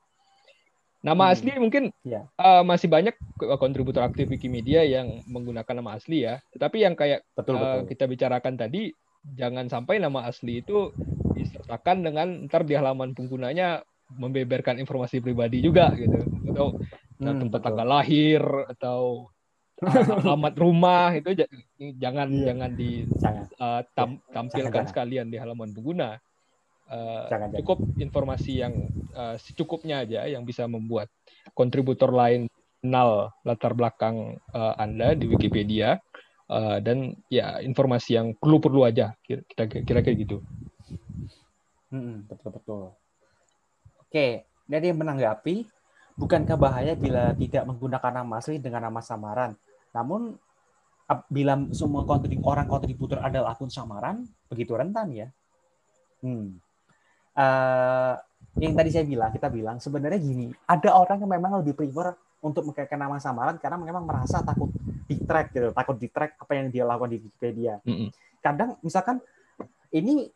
Nama 1.06 1.24
Hmm. 1.30 1.34
asli 1.38 1.52
mungkin 1.62 1.84
Iya. 2.02 2.26
eh, 2.34 2.64
masih 2.66 2.90
banyak 2.90 3.14
kontributor 3.62 4.02
aktif 4.02 4.26
Wikimedia 4.34 4.82
yang 4.82 5.22
menggunakan 5.30 5.76
nama 5.78 6.02
asli 6.02 6.26
ya. 6.26 6.42
Tetapi 6.50 6.82
yang 6.82 6.98
kayak 6.98 7.22
Betul 7.38 7.56
eh, 7.56 7.62
betul. 7.62 7.82
kita 7.94 8.04
bicarakan 8.10 8.54
tadi, 8.58 8.90
jangan 9.38 9.70
sampai 9.70 10.02
nama 10.02 10.26
asli 10.26 10.66
itu 10.66 10.90
disertakan 11.30 12.02
dengan 12.02 12.28
ntar 12.50 12.66
di 12.66 12.74
halaman 12.74 13.14
penggunanya 13.14 13.86
membeberkan 14.10 14.82
informasi 14.82 15.22
pribadi 15.22 15.62
juga 15.62 15.94
gitu. 15.94 16.26
Atau 16.50 16.82
Hmm, 17.16 17.40
tempat 17.48 17.60
betul. 17.62 17.66
tanggal 17.72 17.88
lahir 17.88 18.44
atau 18.76 19.32
uh, 19.80 19.82
alamat 20.36 20.54
rumah 20.60 21.16
itu 21.16 21.32
ja- 21.32 21.52
jangan 21.96 22.28
Iya. 22.28 22.46
jangan 22.52 22.72
Jangan, 22.76 23.46
ditampilkan 23.56 24.84
jangan. 24.84 24.90
sekalian 24.92 25.28
di 25.32 25.38
halaman 25.40 25.72
pengguna. 25.72 26.20
Uh, 26.86 27.26
jangan, 27.34 27.50
jangan. 27.50 27.60
cukup 27.66 27.78
informasi 27.98 28.62
yang 28.62 28.74
uh, 29.18 29.34
secukupnya 29.42 30.06
aja 30.06 30.30
yang 30.30 30.46
bisa 30.46 30.70
membuat 30.70 31.10
kontributor 31.58 32.14
lain 32.14 32.46
kenal 32.78 33.34
latar 33.42 33.74
belakang 33.74 34.38
uh, 34.54 34.78
Anda 34.78 35.18
di 35.18 35.26
Wikipedia 35.26 35.98
uh, 36.46 36.78
dan 36.78 37.18
ya 37.26 37.58
informasi 37.58 38.22
yang 38.22 38.38
perlu-perlu 38.38 38.86
aja 38.86 39.18
kira- 39.26 39.42
kita 39.50 39.82
kira-kira 39.82 40.14
gitu. 40.14 40.38
Mm-mm, 41.90 42.30
betul 42.30 42.50
betul. 42.54 42.84
Oke, 44.06 44.46
dari 44.70 44.86
yang 44.94 45.02
menanggapi, 45.02 45.66
bukankah 46.22 46.54
bahaya 46.54 46.94
bila 46.94 47.34
tidak 47.34 47.66
menggunakan 47.66 48.22
nama 48.22 48.38
asli 48.38 48.62
dengan 48.62 48.86
nama 48.86 49.02
samaran? 49.02 49.58
Namun 49.90 50.38
bila 51.34 51.58
semua 51.74 52.06
kontrib- 52.06 52.46
orang 52.46 52.70
kontributor 52.70 53.26
adalah 53.26 53.58
akun 53.58 53.74
samaran, 53.74 54.30
begitu 54.54 54.78
rentan 54.78 55.10
ya. 55.10 55.28
Hmm. 56.22 56.62
Eh, 57.36 58.14
yang 58.64 58.72
tadi 58.72 58.88
saya 58.88 59.04
bilang, 59.04 59.36
kita 59.36 59.52
bilang 59.52 59.78
sebenarnya 59.84 60.20
gini, 60.24 60.48
ada 60.64 60.96
orang 60.96 61.20
yang 61.20 61.32
memang 61.36 61.60
lebih 61.60 61.76
prefer 61.76 62.16
untuk 62.40 62.64
menggunakan 62.64 62.96
nama 62.96 63.18
samaran 63.20 63.60
karena 63.60 63.76
memang 63.76 64.08
merasa 64.08 64.40
takut 64.40 64.72
di 65.04 65.20
track 65.20 65.52
gitu, 65.52 65.76
takut 65.76 66.00
di 66.00 66.08
track 66.08 66.40
apa 66.40 66.52
yang 66.56 66.72
dia 66.72 66.88
lakukan 66.88 67.12
di 67.12 67.20
Wikipedia. 67.20 67.82
Mm-mm. 67.84 68.10
kadang 68.40 68.78
misalkan 68.86 69.18
ini 69.90 70.30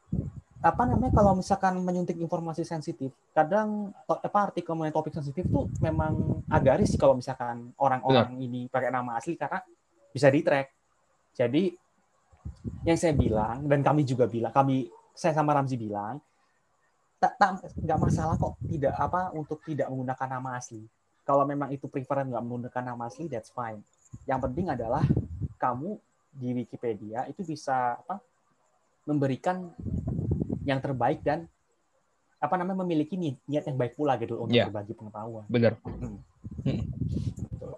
apa 0.59 0.83
namanya 0.83 1.13
kalau 1.13 1.37
misalkan 1.37 1.77
menyuntik 1.79 2.17
informasi 2.17 2.65
sensitif 2.65 3.13
kadang 3.31 3.93
to- 4.09 4.17
apa 4.19 4.51
artikel 4.51 4.73
mengenai 4.75 4.91
topik 4.91 5.13
sensitif 5.13 5.45
tuh 5.47 5.69
memang 5.79 6.43
agak 6.49 6.81
risih 6.83 6.97
kalau 6.97 7.15
misalkan 7.15 7.71
orang-orang 7.79 8.35
ini 8.41 8.65
pakai 8.67 8.91
nama 8.91 9.15
asli 9.15 9.37
karena 9.39 9.61
bisa 10.11 10.27
di 10.27 10.41
track 10.41 10.67
jadi 11.37 11.63
yang 12.83 12.97
saya 12.97 13.13
bilang 13.13 13.69
dan 13.69 13.79
kami 13.85 14.03
juga 14.03 14.25
bilang 14.25 14.51
kami 14.51 14.89
saya 15.15 15.37
sama 15.37 15.53
Ramzi 15.55 15.77
bilang 15.77 16.19
tak 17.19 17.35
tak 17.35 17.67
nggak 17.83 17.99
masalah 17.99 18.35
kok 18.39 18.55
tidak 18.63 18.95
apa 18.95 19.35
untuk 19.35 19.59
tidak 19.67 19.91
menggunakan 19.91 20.39
nama 20.39 20.55
asli 20.55 20.87
kalau 21.27 21.43
memang 21.43 21.69
itu 21.75 21.85
preferan 21.91 22.31
nggak 22.31 22.43
menggunakan 22.43 22.83
nama 22.95 23.11
asli 23.11 23.27
that's 23.27 23.51
fine 23.51 23.83
yang 24.23 24.39
penting 24.39 24.71
adalah 24.71 25.03
kamu 25.59 25.99
di 26.31 26.55
Wikipedia 26.55 27.27
itu 27.27 27.43
bisa 27.43 27.99
apa 27.99 28.23
memberikan 29.03 29.67
yang 30.63 30.79
terbaik 30.79 31.19
dan 31.25 31.49
apa 32.39 32.55
namanya 32.55 32.87
memiliki 32.87 33.19
ni- 33.19 33.41
niat 33.51 33.67
yang 33.67 33.75
baik 33.75 33.99
pula 33.99 34.15
gitu 34.15 34.39
untuk 34.39 34.55
Iya. 34.55 34.71
berbagi 34.71 34.95
pengetahuan. 34.95 35.43
Benar. 35.51 35.75
Hmm. 35.83 36.23
Mm. 36.63 36.83
Betul. 37.51 37.73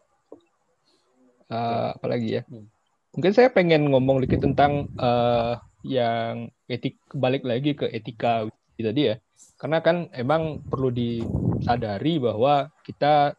Uh, 1.49 1.89
apalagi 1.97 2.29
ya? 2.37 2.41
Hmm. 2.45 2.69
Mungkin 3.17 3.31
saya 3.33 3.49
pengen 3.49 3.89
ngomong 3.89 4.21
dikit 4.21 4.45
tentang 4.45 4.85
uh, 5.01 5.57
yang 5.81 6.53
etik 6.69 7.01
balik 7.11 7.41
lagi 7.41 7.73
ke 7.73 7.89
etika 7.89 8.45
Wiki 8.71 8.83
tadi 8.87 9.01
ya. 9.11 9.15
Karena 9.59 9.77
kan 9.83 10.09
emang 10.15 10.63
perlu 10.65 10.89
disadari 10.89 12.17
bahwa 12.17 12.71
kita 12.81 13.37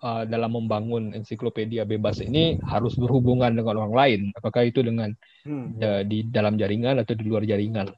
uh, 0.00 0.24
dalam 0.24 0.56
membangun 0.56 1.12
ensiklopedia 1.12 1.84
bebas 1.84 2.24
ini 2.24 2.56
harus 2.64 2.96
berhubungan 2.96 3.52
dengan 3.52 3.84
orang 3.84 3.94
lain. 3.94 4.20
Apakah 4.36 4.64
itu 4.64 4.80
dengan 4.80 5.12
Hmm. 5.40 5.72
ya, 5.80 6.04
di 6.04 6.28
dalam 6.28 6.60
jaringan 6.60 7.00
atau 7.00 7.16
di 7.16 7.24
luar 7.24 7.48
jaringan. 7.48 7.88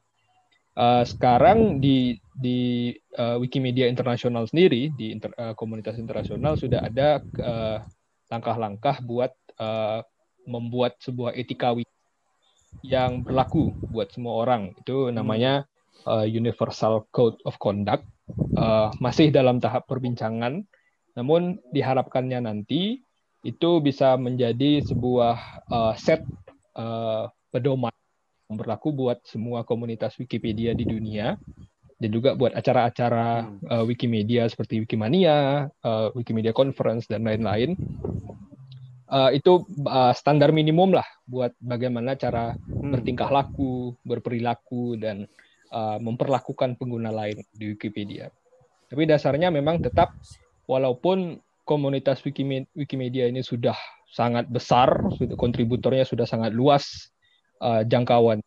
Uh, 0.79 1.03
sekarang 1.03 1.83
di 1.83 2.15
di 2.33 2.95
uh, 3.19 3.35
Wikimedia 3.43 3.91
internasional 3.91 4.47
sendiri 4.47 4.95
di 4.95 5.11
inter- 5.11 5.35
uh, 5.35 5.53
komunitas 5.59 5.99
internasional 5.99 6.55
sudah 6.55 6.87
ada 6.87 7.19
uh, 7.43 7.83
langkah-langkah 8.31 9.03
buat 9.03 9.35
uh, 9.59 10.07
membuat 10.47 11.03
sebuah 11.03 11.35
etika 11.35 11.75
wiki 11.75 11.91
yang 12.87 13.27
berlaku 13.27 13.75
buat 13.91 14.15
semua 14.15 14.39
orang. 14.39 14.71
Itu 14.79 15.11
namanya 15.11 15.67
uh, 16.07 16.27
Universal 16.27 17.09
Code 17.11 17.39
of 17.47 17.59
Conduct. 17.59 18.07
Uh, 18.53 18.93
masih 19.01 19.33
dalam 19.33 19.59
tahap 19.59 19.89
perbincangan, 19.89 20.65
namun 21.17 21.59
diharapkannya 21.73 22.45
nanti 22.45 23.01
itu 23.43 23.71
bisa 23.83 24.15
menjadi 24.15 24.79
sebuah 24.87 25.67
uh, 25.69 25.95
set 25.99 26.23
uh, 26.79 27.27
pedoman 27.51 27.91
yang 28.49 28.57
berlaku 28.61 28.95
buat 28.95 29.19
semua 29.27 29.67
komunitas 29.67 30.15
Wikipedia 30.21 30.77
di 30.77 30.87
dunia 30.87 31.35
dan 31.99 32.11
juga 32.11 32.35
buat 32.39 32.55
acara-acara 32.55 33.47
Hmm. 33.47 33.59
uh, 33.67 33.85
Wikimedia 33.87 34.47
seperti 34.47 34.83
Wikimania, 34.87 35.67
uh, 35.83 36.09
Wikimedia 36.15 36.55
Conference 36.55 37.11
dan 37.11 37.27
lain-lain. 37.27 37.75
Uh, 39.13 39.29
itu 39.35 39.69
uh, 39.85 40.17
standar 40.17 40.57
minimum 40.57 40.97
lah 40.97 41.05
buat 41.29 41.53
bagaimana 41.61 42.17
cara 42.17 42.57
Hmm. 42.83 42.97
bertingkah 42.97 43.31
laku, 43.31 43.95
berperilaku 44.03 44.99
dan 44.99 45.31
uh, 45.73 45.99
memperlakukan 45.99 46.77
pengguna 46.77 47.09
lain 47.09 47.41
di 47.57 47.73
Wikipedia. 47.75 48.29
Tapi 48.93 49.09
dasarnya 49.09 49.49
memang 49.49 49.81
tetap 49.81 50.13
walaupun 50.69 51.41
komunitas 51.65 52.21
Wikime- 52.23 52.69
Wikimedia 52.77 53.27
ini 53.27 53.41
sudah 53.41 53.75
sangat 54.13 54.53
besar, 54.53 55.01
kontributornya 55.41 56.05
sudah 56.05 56.29
sangat 56.29 56.53
luas 56.53 57.09
uh, 57.65 57.81
jangkauan. 57.89 58.45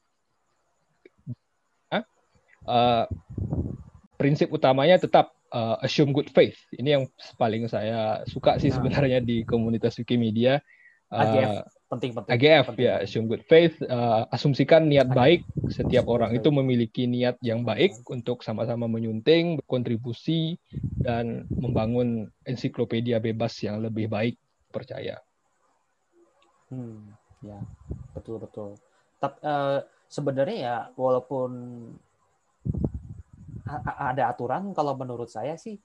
Uh, 2.65 3.05
prinsip 4.17 4.49
utamanya 4.49 4.97
tetap 4.97 5.30
uh, 5.53 5.78
assume 5.86 6.09
good 6.09 6.30
faith. 6.34 6.57
Ini 6.73 6.97
yang 6.97 7.03
paling 7.38 7.69
saya 7.69 8.26
suka 8.26 8.57
sih 8.57 8.73
Nah. 8.73 8.82
sebenarnya 8.82 9.21
di 9.21 9.45
komunitas 9.45 10.01
Wikimedia. 10.01 10.57
Uh, 11.14 11.22
AGF 11.22 11.53
penting-penting. 11.86 12.32
AGF 12.34 12.66
Penting. 12.74 12.86
ya, 12.86 12.93
assume 12.99 13.30
good 13.30 13.45
faith, 13.45 13.78
uh, 13.86 14.26
asumsikan 14.34 14.89
niat 14.89 15.08
AGF. 15.10 15.16
baik. 15.16 15.41
Setiap 15.70 16.06
orang 16.10 16.34
itu 16.34 16.49
memiliki 16.49 17.06
niat 17.06 17.38
yang 17.45 17.62
baik 17.62 18.01
untuk 18.10 18.41
sama-sama 18.41 18.89
menyunting, 18.89 19.62
berkontribusi, 19.62 20.58
dan 20.97 21.45
membangun 21.53 22.28
ensiklopedia 22.43 23.22
bebas 23.22 23.53
yang 23.62 23.80
lebih 23.80 24.10
baik. 24.10 24.36
Percaya. 24.74 25.22
Hmm, 26.68 27.16
ya, 27.39 27.62
betul 28.12 28.41
betul. 28.43 28.76
Tapi 29.22 29.38
eh, 29.39 29.80
sebenarnya 30.12 30.58
ya 30.58 30.78
walaupun 30.99 31.49
ada 33.86 34.30
aturan, 34.30 34.76
kalau 34.76 34.93
menurut 34.99 35.32
saya 35.32 35.56
sih 35.56 35.80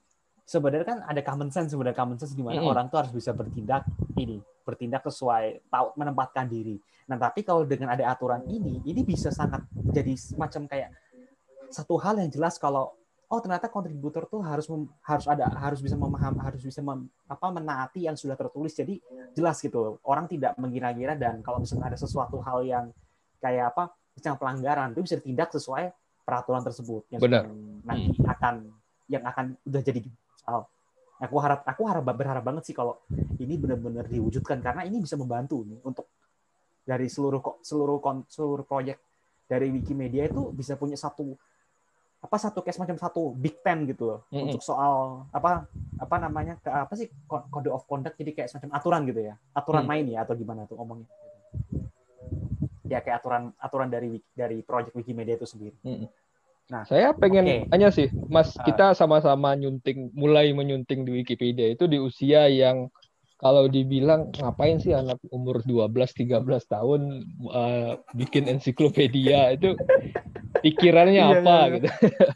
sebenarnya 0.45 0.85
kan 0.85 0.99
ada 1.07 1.21
common 1.23 1.49
sense 1.49 1.71
sebenarnya 1.71 1.97
common 1.97 2.17
sense 2.19 2.35
di 2.35 2.43
mana 2.43 2.59
Mm-mm. 2.59 2.73
orang 2.75 2.91
tuh 2.91 2.99
harus 2.99 3.13
bisa 3.15 3.31
bertindak 3.31 3.87
ini, 4.19 4.43
bertindak 4.63 5.05
sesuai 5.05 5.65
tahu 5.69 5.87
menempatkan 5.97 6.45
diri. 6.47 6.77
Nah, 7.09 7.17
tapi 7.19 7.43
kalau 7.43 7.67
dengan 7.67 7.91
ada 7.91 8.07
aturan 8.07 8.45
ini, 8.47 8.79
ini 8.87 9.01
bisa 9.03 9.33
sangat 9.33 9.65
jadi 9.91 10.13
semacam 10.15 10.61
kayak 10.69 10.89
satu 11.71 11.95
hal 11.99 12.19
yang 12.19 12.29
jelas 12.31 12.59
kalau 12.59 12.95
oh 13.31 13.39
ternyata 13.39 13.71
kontributor 13.71 14.27
tuh 14.27 14.43
harus 14.43 14.67
mem- 14.67 14.91
harus 15.07 15.23
ada 15.23 15.47
harus 15.55 15.79
bisa 15.79 15.95
memaham 15.95 16.35
harus 16.43 16.59
bisa 16.59 16.83
mem- 16.83 17.07
apa 17.31 17.47
menaati 17.47 18.03
yang 18.03 18.19
sudah 18.19 18.35
tertulis 18.35 18.75
jadi 18.75 18.99
jelas 19.31 19.63
gitu 19.63 20.03
orang 20.03 20.27
tidak 20.27 20.59
mengira-gira 20.59 21.15
dan 21.15 21.39
kalau 21.39 21.63
misalnya 21.63 21.95
ada 21.95 21.97
sesuatu 21.97 22.43
hal 22.43 22.59
yang 22.67 22.85
kayak 23.39 23.71
apa 23.71 23.95
misalnya 24.11 24.35
pelanggaran 24.37 24.87
itu 24.91 25.01
bisa 25.07 25.15
ditindak 25.15 25.47
sesuai 25.55 25.95
peraturan 26.27 26.59
tersebut 26.59 27.07
yang 27.07 27.23
Benar. 27.23 27.47
nanti 27.87 28.19
akan 28.19 28.55
yang 29.07 29.23
akan 29.23 29.55
udah 29.63 29.81
jadi 29.81 29.99
misal 30.03 30.67
aku 31.21 31.35
harap 31.37 31.61
aku 31.63 31.81
harap 31.85 32.03
berharap 32.03 32.41
banget 32.41 32.63
sih 32.65 32.75
kalau 32.75 32.97
ini 33.37 33.53
benar-benar 33.55 34.09
diwujudkan 34.09 34.57
karena 34.59 34.81
ini 34.83 34.97
bisa 34.97 35.13
membantu 35.13 35.61
nih 35.63 35.77
untuk 35.85 36.09
dari 36.81 37.05
seluruh 37.05 37.61
seluruh 37.61 38.01
seluruh 38.25 38.65
proyek 38.65 38.97
dari 39.45 39.69
Wikimedia 39.69 40.25
itu 40.25 40.49
bisa 40.49 40.73
punya 40.73 40.97
satu 40.97 41.37
apa 42.21 42.37
satu 42.37 42.61
kayak 42.61 42.77
semacam 42.77 42.97
satu 42.97 43.33
big 43.33 43.61
pen 43.61 43.85
gitu 43.85 44.05
loh 44.05 44.19
Mm-mm. 44.29 44.49
untuk 44.49 44.61
soal 44.61 45.25
apa 45.33 45.65
apa 45.97 46.15
namanya 46.17 46.57
ke 46.57 46.69
apa 46.69 46.93
sih 46.93 47.09
ko- 47.25 47.45
code 47.49 47.69
of 47.69 47.85
conduct 47.85 48.17
jadi 48.17 48.33
kayak 48.33 48.49
semacam 48.49 48.69
aturan 48.77 49.01
gitu 49.05 49.21
ya 49.21 49.35
aturan 49.53 49.85
Hmm. 49.85 49.89
main 49.89 50.05
ya 50.05 50.21
atau 50.25 50.33
gimana 50.37 50.65
tuh 50.65 50.77
ngomongnya 50.77 51.09
ya 52.85 53.01
kayak 53.01 53.21
aturan 53.21 53.49
aturan 53.57 53.89
dari 53.89 54.21
dari 54.33 54.61
project 54.61 54.93
Wikimedia 54.93 55.37
itu 55.37 55.45
sendiri 55.45 55.77
Mm-mm. 55.81 56.09
Nah, 56.71 56.87
saya 56.87 57.11
pengen 57.11 57.43
okay. 57.43 57.59
tanya 57.67 57.91
sih, 57.91 58.07
Mas, 58.31 58.55
uh, 58.55 58.63
kita 58.63 58.95
sama-sama 58.95 59.51
nyunting, 59.59 60.15
mulai 60.15 60.55
menyunting 60.55 61.03
di 61.03 61.19
Wikipedia 61.19 61.67
itu 61.67 61.83
di 61.83 61.99
usia 61.99 62.47
yang 62.47 62.87
kalau 63.35 63.67
dibilang 63.67 64.31
ngapain 64.39 64.79
sih 64.79 64.95
anak 64.95 65.19
umur 65.35 65.59
12 65.67 65.91
13 65.91 66.47
tahun 66.47 67.27
uh, 67.51 67.99
bikin 68.15 68.47
ensiklopedia 68.47 69.51
itu 69.51 69.75
pikirannya 70.63 71.23
iya, 71.27 71.35
apa 71.43 71.43
iya, 71.43 71.59
iya. 71.59 71.73
gitu. 71.75 71.87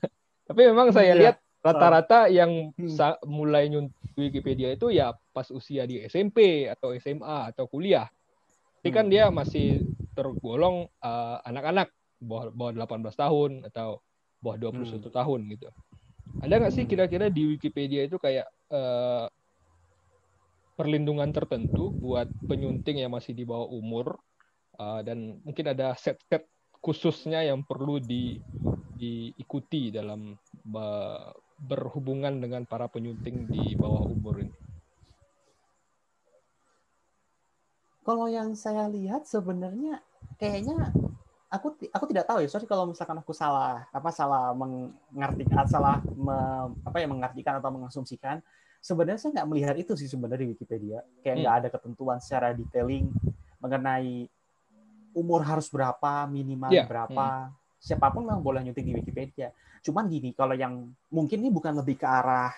Tapi 0.52 0.62
memang 0.68 0.92
saya 0.92 1.16
iya. 1.16 1.20
lihat 1.22 1.36
rata-rata 1.64 2.28
yang 2.28 2.76
hmm. 2.76 3.24
mulai 3.32 3.72
nyunting 3.72 4.20
Wikipedia 4.20 4.76
itu 4.76 4.92
ya 4.92 5.16
pas 5.32 5.48
usia 5.48 5.88
di 5.88 6.04
SMP 6.04 6.68
atau 6.68 6.92
SMA 7.00 7.56
atau 7.56 7.72
kuliah. 7.72 8.12
Tapi 8.84 8.92
kan 8.92 9.08
dia 9.08 9.32
masih 9.32 9.88
tergolong 10.12 10.92
uh, 11.00 11.40
anak-anak 11.48 11.88
bawah, 12.20 12.52
bawah 12.52 12.84
18 12.84 13.16
tahun 13.16 13.52
atau 13.72 14.04
bawah 14.46 14.70
21 14.70 15.02
hmm. 15.02 15.10
tahun 15.10 15.42
gitu. 15.58 15.68
Ada 16.46 16.54
nggak 16.62 16.74
sih 16.74 16.84
hmm. 16.86 16.92
kira-kira 16.94 17.26
di 17.34 17.42
Wikipedia 17.58 18.06
itu 18.06 18.22
kayak 18.22 18.46
uh, 18.70 19.26
perlindungan 20.78 21.32
tertentu 21.34 21.90
buat 21.90 22.30
penyunting 22.46 23.02
yang 23.02 23.16
masih 23.16 23.34
di 23.34 23.48
bawah 23.48 23.72
umur 23.72 24.20
uh, 24.78 25.02
dan 25.02 25.42
mungkin 25.42 25.72
ada 25.72 25.96
set-set 25.96 26.46
khususnya 26.84 27.42
yang 27.42 27.66
perlu 27.66 27.98
di, 27.98 28.38
diikuti 28.94 29.90
dalam 29.90 30.38
uh, 30.76 31.34
berhubungan 31.58 32.38
dengan 32.38 32.68
para 32.68 32.86
penyunting 32.92 33.48
di 33.50 33.74
bawah 33.74 34.06
umur 34.06 34.44
ini? 34.44 34.56
Kalau 38.06 38.30
yang 38.30 38.54
saya 38.54 38.86
lihat 38.86 39.26
sebenarnya 39.26 39.98
kayaknya 40.38 40.94
aku 41.56 41.80
aku 41.90 42.06
tidak 42.12 42.26
tahu 42.28 42.44
ya 42.44 42.50
sorry 42.52 42.68
kalau 42.68 42.92
misalkan 42.92 43.18
aku 43.18 43.32
salah 43.32 43.88
apa 43.90 44.10
salah 44.12 44.52
mengartikan 44.56 45.66
salah 45.66 46.04
me, 46.16 46.36
apa 46.84 46.98
ya 47.00 47.08
mengartikan 47.08 47.58
atau 47.60 47.72
mengasumsikan 47.72 48.44
sebenarnya 48.84 49.20
saya 49.20 49.32
nggak 49.42 49.48
melihat 49.50 49.76
itu 49.80 49.96
sih 49.96 50.12
sebenarnya 50.12 50.46
di 50.46 50.50
Wikipedia 50.52 51.00
kayak 51.24 51.36
nggak 51.42 51.54
hmm. 51.56 51.62
ada 51.64 51.70
ketentuan 51.72 52.18
secara 52.20 52.52
detailing 52.52 53.10
mengenai 53.64 54.28
umur 55.16 55.42
harus 55.42 55.72
berapa 55.72 56.28
minimal 56.28 56.70
yeah. 56.70 56.86
berapa 56.86 57.50
hmm. 57.50 57.54
siapa 57.80 58.12
pun 58.12 58.28
memang 58.28 58.44
boleh 58.44 58.62
nyuntik 58.66 58.86
di 58.86 58.94
Wikipedia 58.94 59.50
cuman 59.86 60.10
gini 60.10 60.34
kalau 60.34 60.58
yang 60.58 60.92
mungkin 61.14 61.46
ini 61.46 61.54
bukan 61.54 61.78
lebih 61.78 62.02
ke 62.02 62.08
arah 62.10 62.52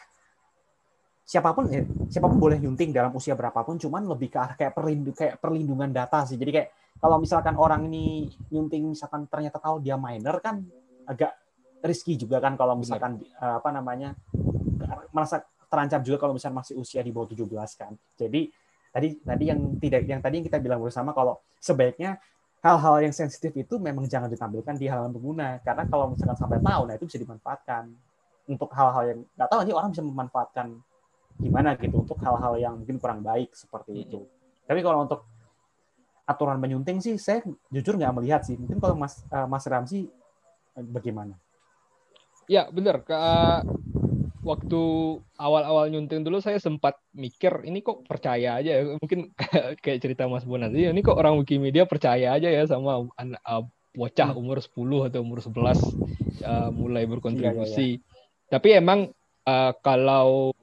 siapa 1.27 1.51
pun 1.51 1.67
eh, 1.67 1.83
siapa 2.07 2.31
pun 2.31 2.39
boleh 2.39 2.55
nyunting 2.63 2.95
dalam 2.95 3.11
usia 3.11 3.35
berapapun 3.35 3.75
cuman 3.75 4.07
lebih 4.07 4.31
ke 4.31 4.39
arah 4.39 4.55
kayak 4.55 4.71
perlindungan 4.71 5.11
kayak 5.19 5.35
perlindungan 5.43 5.91
data 5.91 6.23
sih. 6.23 6.39
Jadi 6.39 6.51
kayak 6.55 6.69
kalau 7.03 7.19
misalkan 7.19 7.59
orang 7.59 7.83
ini 7.91 8.31
nyunting 8.47 8.95
misalkan 8.95 9.27
ternyata 9.27 9.59
tahu 9.59 9.83
dia 9.83 9.99
minor 9.99 10.39
kan 10.39 10.63
agak 11.03 11.35
risky 11.83 12.15
juga 12.15 12.39
kan 12.39 12.55
kalau 12.55 12.79
misalkan 12.79 13.19
uh, 13.43 13.59
apa 13.59 13.69
namanya 13.75 14.15
merasa 15.11 15.43
terancam 15.67 15.99
juga 15.99 16.17
kalau 16.23 16.33
misalnya 16.33 16.63
masih 16.63 16.79
usia 16.79 17.03
di 17.03 17.11
bawah 17.11 17.27
17 17.27 17.43
kan. 17.75 17.91
Jadi 18.15 18.47
tadi 18.87 19.19
tadi 19.19 19.43
yang 19.51 19.59
tidak 19.83 20.01
yang 20.07 20.23
tadi 20.23 20.33
yang 20.39 20.45
kita 20.47 20.63
bilang 20.63 20.79
bersama 20.79 21.11
kalau 21.11 21.43
sebaiknya 21.59 22.23
hal-hal 22.63 23.03
yang 23.03 23.11
sensitif 23.11 23.51
itu 23.51 23.75
memang 23.77 24.07
jangan 24.07 24.31
ditampilkan 24.31 24.79
di 24.79 24.87
halaman 24.87 25.11
pengguna. 25.11 25.59
Karena 25.59 25.83
kalau 25.91 26.15
misalkan 26.15 26.39
sampai 26.39 26.63
tahu 26.63 26.81
nah 26.87 26.95
itu 26.95 27.05
bisa 27.05 27.19
dimanfaatkan. 27.19 27.83
Untuk 28.47 28.71
hal-hal 28.71 29.03
yang 29.11 29.19
nggak 29.35 29.47
tahu 29.51 29.57
nanti 29.59 29.73
orang 29.75 29.91
bisa 29.91 30.03
memanfaatkan 30.07 30.67
gimana 31.37 31.77
gitu 31.77 32.01
untuk 32.01 32.17
hal-hal 32.21 32.57
yang 32.57 32.73
mungkin 32.81 32.97
kurang 32.97 33.21
baik 33.21 33.53
seperti 33.53 34.05
itu. 34.05 34.25
Tapi 34.65 34.79
kalau 34.81 35.05
untuk 35.05 35.25
aturan 36.27 36.59
menyunting 36.59 36.99
sih 36.99 37.15
saya 37.15 37.39
jujur 37.71 37.95
nggak 37.95 38.13
melihat 38.17 38.41
sih. 38.43 38.59
Mungkin 38.59 38.81
kalau 38.83 38.95
Mas 38.99 39.23
uh, 39.31 39.47
Mas 39.47 39.63
Ramzi 39.63 40.09
eh, 40.75 40.85
bagaimana? 40.85 41.39
Ya 42.47 42.67
benar. 42.67 43.03
Ke, 43.03 43.15
waktu 44.47 44.81
awal-awal 45.35 45.91
nyunting 45.91 46.23
dulu 46.23 46.39
saya 46.39 46.55
sempat 46.55 46.95
mikir 47.11 47.67
ini 47.67 47.83
kok 47.83 48.07
percaya 48.07 48.55
aja 48.63 48.79
ya 48.79 48.95
mungkin 48.95 49.35
kayak 49.83 49.99
cerita 49.99 50.23
Mas 50.31 50.47
Bonan 50.47 50.71
ini 50.71 51.03
kok 51.03 51.19
orang 51.19 51.35
Wikimedia 51.35 51.83
percaya 51.83 52.31
aja 52.39 52.47
ya 52.47 52.63
sama 52.63 53.11
anak 53.19 53.43
uh, 53.43 53.67
bocah 53.91 54.31
hmm. 54.31 54.39
umur 54.39 54.57
10 54.63 55.09
atau 55.11 55.19
umur 55.19 55.39
11 55.43 55.51
uh, 56.45 56.69
mulai 56.69 57.03
berkontribusi. 57.09 57.97
Iya, 57.97 57.97
iya, 57.97 57.97
iya. 57.97 58.47
Tapi 58.47 58.69
emang 58.77 58.99
uh, 59.49 59.71
kalau 59.81 60.53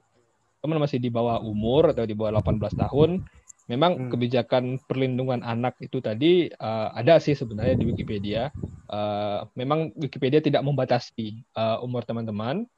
teman 0.65 0.81
masih 0.81 0.97
di 0.97 1.13
bawah 1.13 1.37
umur 1.45 1.93
atau 1.93 2.09
di 2.09 2.17
bawah 2.17 2.41
18 2.41 2.73
tahun 2.73 3.21
memang 3.65 3.91
hmm. 3.97 4.09
kebijakan 4.13 4.63
perlindungan 4.85 5.41
anak 5.41 5.77
itu 5.81 5.97
tadi 6.01 6.49
uh, 6.57 6.93
ada 6.93 7.17
sih 7.17 7.33
sebenarnya 7.33 7.77
di 7.77 7.85
Wikipedia. 7.89 8.53
Uh, 8.85 9.45
memang 9.57 9.89
Wikipedia 9.97 10.41
tidak 10.41 10.61
membatasi 10.61 11.41
uh, 11.57 11.81
umur 11.81 12.05
teman-teman, 12.05 12.69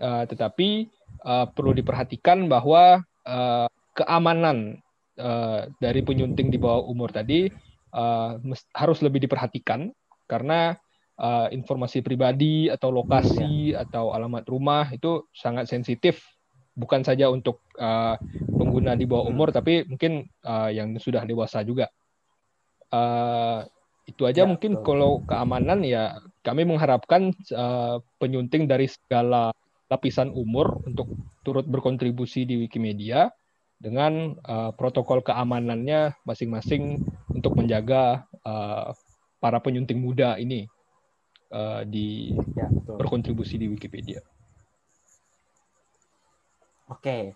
uh, 0.00 0.24
tetapi 0.28 0.92
uh, 1.24 1.48
perlu 1.48 1.72
diperhatikan 1.72 2.44
bahwa 2.48 3.00
uh, 3.24 3.68
keamanan 3.96 4.84
uh, 5.16 5.72
dari 5.80 6.04
penyunting 6.04 6.52
di 6.52 6.60
bawah 6.60 6.84
umur 6.84 7.08
tadi 7.08 7.48
uh, 7.96 8.36
harus 8.76 9.00
lebih 9.00 9.24
diperhatikan 9.24 9.88
karena 10.28 10.76
uh, 11.16 11.48
informasi 11.48 12.04
pribadi 12.04 12.68
atau 12.68 12.92
lokasi 12.92 13.72
hmm, 13.72 13.76
ya. 13.80 13.88
atau 13.88 14.12
alamat 14.12 14.44
rumah 14.44 14.92
itu 14.92 15.24
sangat 15.32 15.72
sensitif 15.72 16.33
bukan 16.74 17.06
saja 17.06 17.30
untuk 17.30 17.62
uh, 17.78 18.18
pengguna 18.54 18.98
di 18.98 19.06
bawah 19.06 19.30
umur, 19.30 19.50
hmm. 19.50 19.56
tapi 19.56 19.72
mungkin 19.86 20.26
uh, 20.42 20.70
yang 20.70 20.94
sudah 20.98 21.22
dewasa 21.22 21.62
juga. 21.62 21.88
Uh, 22.90 23.66
itu 24.04 24.28
aja 24.28 24.44
ya, 24.44 24.48
mungkin 24.48 24.78
betul. 24.78 24.84
kalau 24.84 25.12
keamanan 25.24 25.80
ya 25.80 26.20
kami 26.44 26.68
mengharapkan 26.68 27.32
uh, 27.56 28.04
penyunting 28.20 28.68
dari 28.68 28.84
segala 28.84 29.50
lapisan 29.88 30.28
umur 30.34 30.84
untuk 30.84 31.08
turut 31.40 31.64
berkontribusi 31.64 32.44
di 32.44 32.60
Wikimedia 32.60 33.32
dengan 33.80 34.36
uh, 34.44 34.70
protokol 34.76 35.24
keamanannya 35.24 36.16
masing-masing 36.24 37.04
untuk 37.32 37.56
menjaga 37.56 38.28
uh, 38.44 38.92
para 39.40 39.60
penyunting 39.60 40.00
muda 40.00 40.36
ini 40.40 40.68
uh, 41.52 41.84
di 41.84 42.32
ya, 42.56 42.68
berkontribusi 42.88 43.60
di 43.60 43.68
Wikipedia. 43.68 44.20
Oke, 46.90 47.32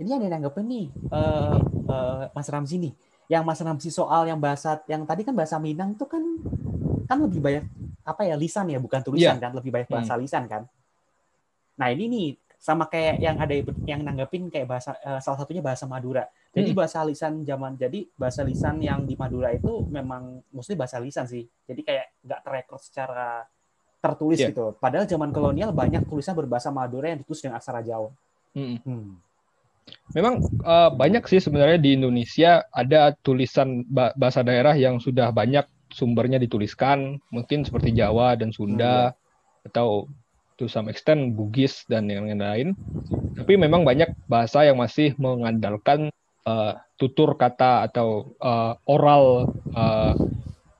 ini 0.00 0.10
ada 0.10 0.24
yang 0.24 0.34
nanggepin 0.40 0.66
nih, 0.66 0.86
uh, 1.12 1.60
uh, 1.86 2.22
Mas 2.32 2.48
Ramzi 2.50 2.80
nih. 2.80 2.92
Yang 3.30 3.42
Mas 3.46 3.60
Ramzi 3.62 3.90
soal 3.94 4.26
yang 4.26 4.40
bahasa, 4.42 4.82
yang 4.90 5.06
tadi 5.06 5.22
kan 5.22 5.36
bahasa 5.36 5.60
Minang 5.62 5.94
tuh 5.94 6.10
kan 6.10 6.22
kan 7.06 7.18
lebih 7.22 7.38
banyak 7.38 7.64
apa 8.02 8.26
ya 8.26 8.34
lisan 8.34 8.66
ya, 8.72 8.82
bukan 8.82 8.98
tulisan 9.04 9.38
yeah. 9.38 9.42
kan, 9.44 9.52
lebih 9.54 9.70
banyak 9.70 9.86
bahasa 9.86 10.18
hmm. 10.18 10.22
lisan 10.26 10.44
kan. 10.50 10.66
Nah 11.78 11.88
ini 11.94 12.04
nih 12.10 12.26
sama 12.60 12.90
kayak 12.90 13.16
yang 13.24 13.36
ada 13.40 13.54
yang 13.88 14.00
nanggepin 14.04 14.52
kayak 14.52 14.68
bahasa 14.68 14.92
uh, 15.00 15.22
salah 15.22 15.38
satunya 15.40 15.62
bahasa 15.62 15.86
Madura. 15.86 16.26
Jadi 16.50 16.74
hmm. 16.74 16.78
bahasa 16.80 17.00
lisan 17.06 17.46
zaman 17.46 17.78
jadi 17.78 18.04
bahasa 18.18 18.42
lisan 18.42 18.82
yang 18.82 19.06
di 19.06 19.14
Madura 19.14 19.54
itu 19.54 19.86
memang 19.86 20.42
mostly 20.50 20.74
bahasa 20.74 20.98
lisan 20.98 21.30
sih. 21.30 21.46
Jadi 21.68 21.80
kayak 21.86 22.20
nggak 22.26 22.40
terekor 22.42 22.80
secara 22.82 23.46
tertulis 24.00 24.40
yeah. 24.40 24.50
gitu. 24.50 24.74
Padahal 24.76 25.06
zaman 25.06 25.30
kolonial 25.30 25.70
banyak 25.70 26.08
tulisan 26.08 26.34
berbahasa 26.34 26.72
Madura 26.74 27.12
yang 27.12 27.22
ditulis 27.22 27.40
dengan 27.40 27.60
aksara 27.60 27.84
Jawa. 27.84 28.10
Hmm. 28.54 28.78
Hmm. 28.82 29.18
Memang 30.14 30.42
uh, 30.62 30.90
banyak 30.94 31.26
sih 31.26 31.42
sebenarnya 31.42 31.78
di 31.78 31.98
Indonesia 31.98 32.66
ada 32.70 33.14
tulisan 33.26 33.82
bahasa 33.90 34.42
daerah 34.42 34.74
yang 34.74 35.02
sudah 35.02 35.34
banyak 35.34 35.66
sumbernya 35.90 36.38
dituliskan, 36.38 37.18
mungkin 37.34 37.66
seperti 37.66 37.90
Jawa 37.94 38.38
dan 38.38 38.54
Sunda 38.54 39.10
hmm. 39.10 39.66
atau 39.70 40.06
to 40.54 40.70
some 40.70 40.86
extent 40.92 41.34
Bugis 41.34 41.82
dan 41.90 42.06
yang 42.06 42.30
lain. 42.30 42.78
Tapi 43.34 43.56
memang 43.58 43.82
banyak 43.82 44.12
bahasa 44.30 44.62
yang 44.62 44.78
masih 44.78 45.16
mengandalkan 45.18 46.12
uh, 46.46 46.78
tutur 47.00 47.34
kata 47.34 47.88
atau 47.90 48.36
uh, 48.38 48.76
oral 48.86 49.56
uh, 49.72 50.14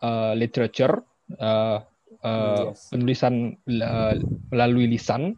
uh, 0.04 0.32
literature, 0.36 1.00
uh, 1.40 1.80
uh, 2.20 2.70
yes. 2.70 2.92
penulisan 2.92 3.56
uh, 3.80 4.14
melalui 4.52 4.86
lisan, 4.86 5.34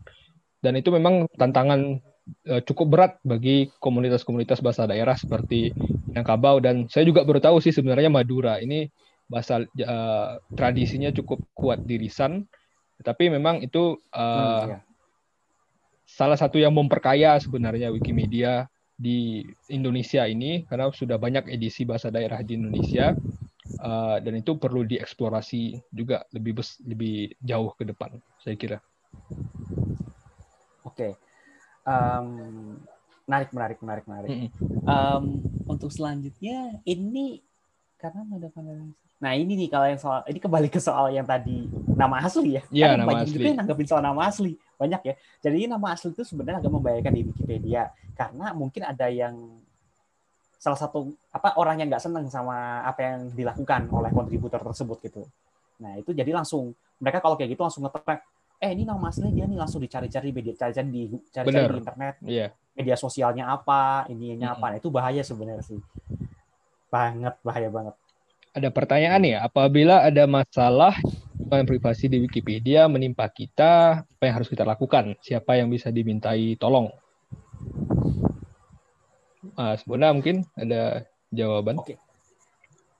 dan 0.60 0.74
itu 0.74 0.90
memang 0.90 1.30
tantangan 1.38 2.02
cukup 2.66 2.86
berat 2.86 3.12
bagi 3.26 3.70
komunitas-komunitas 3.82 4.62
bahasa 4.62 4.86
daerah 4.86 5.18
seperti 5.18 5.74
Minangkabau 6.12 6.62
dan 6.62 6.86
saya 6.86 7.08
juga 7.08 7.24
baru 7.26 7.40
tahu 7.42 7.58
sih 7.58 7.74
sebenarnya 7.74 8.12
Madura 8.12 8.60
ini 8.62 8.86
bahasa 9.32 9.64
uh, 9.64 10.36
tradisinya 10.52 11.08
cukup 11.08 11.40
kuat 11.56 11.80
di 11.88 11.96
Risan, 11.96 12.44
tapi 13.00 13.32
memang 13.32 13.64
itu 13.64 13.96
uh, 14.12 14.20
hmm, 14.20 14.68
ya. 14.68 14.78
salah 16.04 16.36
satu 16.36 16.60
yang 16.60 16.76
memperkaya 16.76 17.40
sebenarnya 17.40 17.88
Wikimedia 17.88 18.68
di 18.92 19.40
Indonesia 19.72 20.28
ini 20.28 20.68
karena 20.68 20.92
sudah 20.92 21.16
banyak 21.16 21.48
edisi 21.48 21.88
bahasa 21.88 22.12
daerah 22.12 22.44
di 22.44 22.60
Indonesia 22.60 23.16
uh, 23.80 24.20
dan 24.20 24.36
itu 24.36 24.60
perlu 24.60 24.84
dieksplorasi 24.84 25.80
juga 25.88 26.28
lebih 26.36 26.60
bes, 26.60 26.76
lebih 26.84 27.32
jauh 27.40 27.72
ke 27.72 27.88
depan 27.88 28.20
saya 28.36 28.54
kira. 28.60 28.78
Oke 30.84 31.31
um, 31.86 32.26
menarik 33.26 33.50
menarik 33.54 33.78
menarik 33.80 34.04
menarik 34.04 34.30
um, 34.84 35.38
untuk 35.70 35.90
selanjutnya 35.94 36.82
ini 36.82 37.40
karena 37.96 38.26
ada 38.26 38.50
nah 39.22 39.38
ini 39.38 39.54
nih 39.54 39.68
kalau 39.70 39.86
yang 39.86 40.00
soal 40.02 40.26
ini 40.26 40.42
kembali 40.42 40.66
ke 40.66 40.82
soal 40.82 41.14
yang 41.14 41.22
tadi 41.22 41.70
nama 41.94 42.16
asli 42.26 42.58
ya. 42.58 42.62
Iya, 42.74 42.86
Kan 42.90 42.98
nama 42.98 43.08
banyak 43.14 43.26
asli. 43.30 43.34
juga 43.38 43.46
yang 43.46 43.58
nanggepin 43.62 43.86
soal 43.86 44.02
nama 44.02 44.20
asli. 44.26 44.52
Banyak 44.74 45.00
ya. 45.06 45.14
Jadi 45.38 45.58
nama 45.70 45.86
asli 45.94 46.08
itu 46.10 46.22
sebenarnya 46.26 46.58
agak 46.58 46.72
membahayakan 46.74 47.12
di 47.14 47.22
Wikipedia 47.30 47.82
karena 48.18 48.46
mungkin 48.50 48.82
ada 48.82 49.06
yang 49.06 49.34
salah 50.58 50.78
satu 50.78 51.10
apa 51.34 51.58
orang 51.58 51.82
yang 51.82 51.88
nggak 51.90 52.02
seneng 52.02 52.26
sama 52.30 52.82
apa 52.86 53.00
yang 53.02 53.30
dilakukan 53.34 53.90
oleh 53.90 54.10
kontributor 54.10 54.58
tersebut 54.62 54.98
gitu. 55.06 55.22
Nah 55.82 55.98
itu 55.98 56.10
jadi 56.14 56.30
langsung 56.30 56.74
mereka 57.02 57.18
kalau 57.18 57.34
kayak 57.34 57.54
gitu 57.54 57.62
langsung 57.62 57.82
nge-track 57.86 58.22
eh 58.62 58.70
ini 58.70 58.86
nama 58.86 59.10
asli 59.10 59.34
dia 59.34 59.50
nih 59.50 59.58
langsung 59.58 59.82
dicari-cari 59.82 60.30
media 60.30 60.54
cari-cari 60.54 60.86
di 60.86 61.02
cari-cari 61.34 61.66
di 61.66 61.78
internet 61.82 62.14
Iya. 62.22 62.46
media 62.78 62.94
sosialnya 62.94 63.50
apa 63.50 64.06
ininya 64.06 64.54
Mm-mm. 64.54 64.62
apa 64.62 64.66
nah, 64.70 64.76
itu 64.78 64.88
bahaya 64.88 65.22
sebenarnya 65.26 65.66
sih 65.66 65.80
banget 66.94 67.34
bahaya 67.42 67.68
banget 67.68 67.94
Ada 68.52 68.68
pertanyaan 68.68 69.24
ya, 69.24 69.38
apabila 69.48 70.04
ada 70.04 70.28
masalah 70.28 70.92
yang 71.48 71.64
privasi 71.64 72.04
di 72.04 72.20
Wikipedia 72.20 72.84
menimpa 72.84 73.24
kita, 73.32 74.04
apa 74.04 74.22
yang 74.28 74.34
harus 74.36 74.52
kita 74.52 74.60
lakukan? 74.60 75.16
Siapa 75.24 75.56
yang 75.56 75.72
bisa 75.72 75.88
dimintai 75.88 76.60
tolong? 76.60 76.92
Ah, 79.56 79.72
sebenarnya 79.80 80.12
mungkin 80.12 80.36
ada 80.52 81.00
jawaban. 81.32 81.80
Oke. 81.80 81.96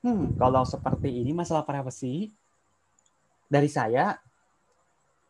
Hmm, 0.01 0.33
kalau 0.41 0.65
seperti 0.65 1.21
ini 1.21 1.37
masalah 1.37 1.69
privacy 1.69 2.33
dari 3.53 3.69
saya, 3.69 4.17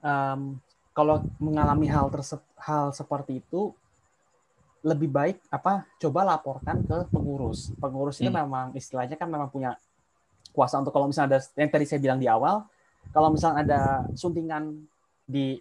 em, 0.03 0.41
kalau 0.93 1.25
mengalami 1.41 1.89
hal 1.89 2.13
terse- 2.13 2.45
hal 2.61 2.93
seperti 2.93 3.41
itu 3.41 3.73
lebih 4.83 5.09
baik 5.15 5.39
apa 5.47 5.87
coba 6.03 6.27
laporkan 6.27 6.83
ke 6.83 7.07
pengurus. 7.15 7.71
Pengurus 7.79 8.19
itu 8.19 8.29
Hmm. 8.29 8.43
memang 8.43 8.67
istilahnya 8.75 9.15
kan 9.15 9.31
memang 9.31 9.47
punya 9.47 9.79
kuasa 10.53 10.83
untuk 10.83 10.93
kalau 10.93 11.07
misalnya 11.09 11.39
ada 11.39 11.41
yang 11.57 11.71
tadi 11.71 11.85
saya 11.87 12.01
bilang 12.03 12.19
di 12.19 12.27
awal, 12.29 12.67
kalau 13.15 13.31
misalnya 13.31 13.63
ada 13.63 13.81
suntingan 14.19 14.85
di 15.25 15.57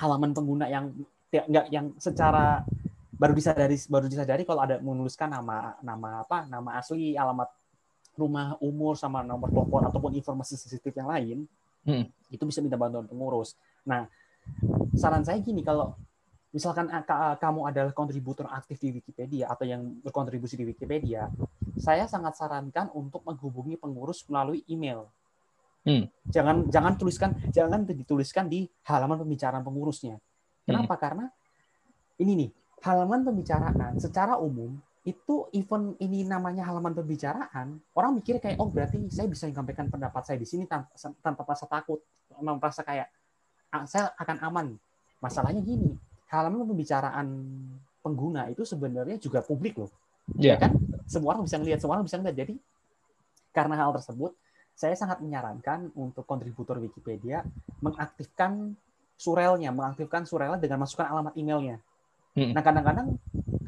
halaman 0.00 0.32
pengguna 0.32 0.66
yang 0.72 0.90
ti- 1.28 1.44
nggak 1.46 1.66
yang 1.68 1.92
secara 2.00 2.64
baru 3.16 3.32
disadari 3.32 3.76
baru 3.88 4.06
disadari 4.08 4.42
kalau 4.44 4.60
ada 4.64 4.76
menuliskan 4.80 5.32
nama 5.32 5.76
nama 5.80 6.24
apa 6.24 6.44
nama 6.48 6.76
asli 6.76 7.16
alamat 7.16 7.48
rumah 8.16 8.56
umur 8.60 8.96
sama 8.96 9.20
nomor 9.24 9.48
telepon 9.52 9.84
ataupun 9.88 10.12
informasi 10.16 10.56
sensitif 10.56 10.92
yang 10.96 11.08
lain 11.08 11.44
Hmm. 11.86 12.10
itu 12.34 12.42
bisa 12.42 12.58
minta 12.58 12.74
bantuan 12.74 13.06
pengurus. 13.06 13.54
Nah 13.86 14.10
saran 14.98 15.22
saya 15.22 15.38
gini 15.38 15.62
kalau 15.62 15.94
misalkan 16.50 16.90
ah, 16.90 17.06
ka- 17.06 17.38
kamu 17.38 17.70
adalah 17.70 17.92
kontributor 17.94 18.50
aktif 18.50 18.82
di 18.82 18.98
Wikipedia 18.98 19.46
atau 19.46 19.62
yang 19.68 20.02
berkontribusi 20.02 20.58
di 20.58 20.66
Wikipedia, 20.66 21.30
saya 21.78 22.10
sangat 22.10 22.34
sarankan 22.34 22.90
untuk 22.96 23.22
menghubungi 23.22 23.78
pengurus 23.78 24.26
melalui 24.26 24.66
email. 24.66 25.06
Hmm. 25.86 26.10
Jangan 26.26 26.66
jangan 26.66 26.98
tuliskan 26.98 27.30
jangan 27.54 27.86
dituliskan 27.86 28.50
di 28.50 28.66
halaman 28.90 29.22
pembicaraan 29.22 29.62
pengurusnya. 29.62 30.18
Kenapa? 30.66 30.98
Karena 30.98 31.30
ini 32.18 32.32
nih 32.34 32.50
halaman 32.82 33.22
pembicaraan 33.22 33.94
secara 34.02 34.34
umum 34.42 34.74
itu 35.06 35.46
event 35.54 35.94
ini 36.02 36.26
namanya 36.26 36.66
halaman 36.66 36.90
pembicaraan 36.90 37.78
orang 37.94 38.12
mikir 38.18 38.42
kayak 38.42 38.58
oh 38.58 38.66
berarti 38.66 39.06
saya 39.06 39.30
bisa 39.30 39.46
menyampaikan 39.46 39.86
pendapat 39.86 40.22
saya 40.26 40.34
di 40.34 40.46
sini 40.50 40.66
tanpa, 40.66 40.90
tanpa 41.22 41.46
merasa 41.46 41.64
takut 41.70 42.02
merasa 42.42 42.82
kayak 42.82 43.06
"Ah, 43.70 43.86
saya 43.86 44.10
akan 44.18 44.36
aman. 44.50 44.66
Masalahnya 45.22 45.62
gini 45.62 45.94
halaman 46.26 46.66
pembicaraan 46.66 47.26
pengguna 48.02 48.50
itu 48.50 48.66
sebenarnya 48.66 49.16
juga 49.22 49.46
publik 49.46 49.78
loh. 49.78 49.90
Ya. 50.34 50.58
ya 50.58 50.66
kan? 50.66 50.74
Semua 51.06 51.38
orang 51.38 51.46
bisa 51.46 51.56
ngelihat 51.62 51.78
semua 51.78 51.94
orang 52.02 52.06
bisa 52.10 52.18
ngelihat. 52.18 52.36
Jadi 52.42 52.54
karena 53.54 53.74
hal 53.78 53.94
tersebut 53.94 54.34
saya 54.76 54.92
sangat 54.98 55.22
menyarankan 55.22 55.94
untuk 55.94 56.26
kontributor 56.26 56.82
Wikipedia 56.82 57.46
mengaktifkan 57.78 58.74
surelnya 59.16 59.72
mengaktifkan 59.72 60.28
surelnya 60.28 60.60
dengan 60.60 60.84
masukkan 60.84 61.08
alamat 61.08 61.32
emailnya. 61.38 61.80
Hmm. 62.36 62.52
nah 62.52 62.60
kadang-kadang 62.60 63.16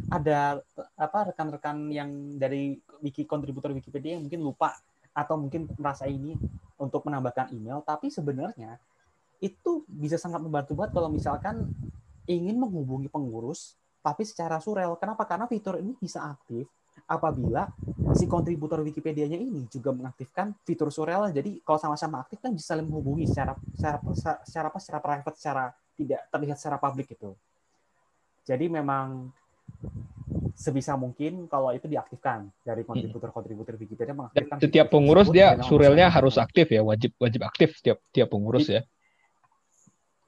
ada 0.09 0.61
apa 0.97 1.33
rekan-rekan 1.33 1.93
yang 1.93 2.41
dari 2.41 2.81
wiki 3.05 3.29
kontributor 3.29 3.71
Wikipedia 3.77 4.17
yang 4.17 4.25
mungkin 4.25 4.41
lupa 4.41 4.77
atau 5.13 5.37
mungkin 5.37 5.69
merasa 5.77 6.09
ini 6.09 6.37
untuk 6.81 7.05
menambahkan 7.05 7.53
email 7.53 7.85
tapi 7.85 8.09
sebenarnya 8.09 8.81
itu 9.39 9.87
bisa 9.87 10.19
sangat 10.19 10.43
membantu 10.43 10.75
banget 10.75 10.93
kalau 10.97 11.09
misalkan 11.13 11.69
ingin 12.27 12.59
menghubungi 12.59 13.09
pengurus 13.09 13.79
tapi 14.03 14.23
secara 14.25 14.59
surel. 14.63 14.95
Kenapa? 14.97 15.27
Karena 15.27 15.45
fitur 15.45 15.79
ini 15.79 15.95
bisa 15.99 16.23
aktif 16.23 16.67
apabila 17.09 17.71
si 18.15 18.27
kontributor 18.27 18.83
Wikipedia-nya 18.83 19.39
ini 19.39 19.65
juga 19.71 19.95
mengaktifkan 19.95 20.55
fitur 20.67 20.91
surel. 20.91 21.31
Jadi 21.31 21.63
kalau 21.63 21.79
sama-sama 21.79 22.23
aktif 22.23 22.43
kan 22.43 22.53
bisa 22.53 22.75
menghubungi 22.79 23.29
secara 23.29 23.55
secara 23.75 23.99
secara 24.45 24.67
apa? 24.71 24.79
Secara 24.79 25.01
private, 25.03 25.37
secara 25.39 25.65
tidak 25.99 26.21
terlihat 26.31 26.57
secara 26.59 26.77
publik 26.79 27.11
gitu. 27.11 27.35
Jadi 28.47 28.67
memang 28.71 29.29
sebisa 30.59 30.99
mungkin 30.99 31.47
kalau 31.47 31.71
itu 31.71 31.87
diaktifkan 31.87 32.51
dari 32.67 32.83
kontributor-kontributor 32.83 33.79
Wikipedia 33.79 34.11
Dan 34.11 34.17
mengaktifkan 34.19 34.57
setiap 34.59 34.87
pengurus 34.91 35.31
dia 35.31 35.55
surelnya 35.63 36.11
harus 36.11 36.35
aktif 36.37 36.67
ya, 36.69 36.83
wajib 36.83 37.15
wajib 37.23 37.41
aktif 37.47 37.79
setiap 37.79 38.03
tiap 38.11 38.29
pengurus 38.35 38.67
ya. 38.67 38.83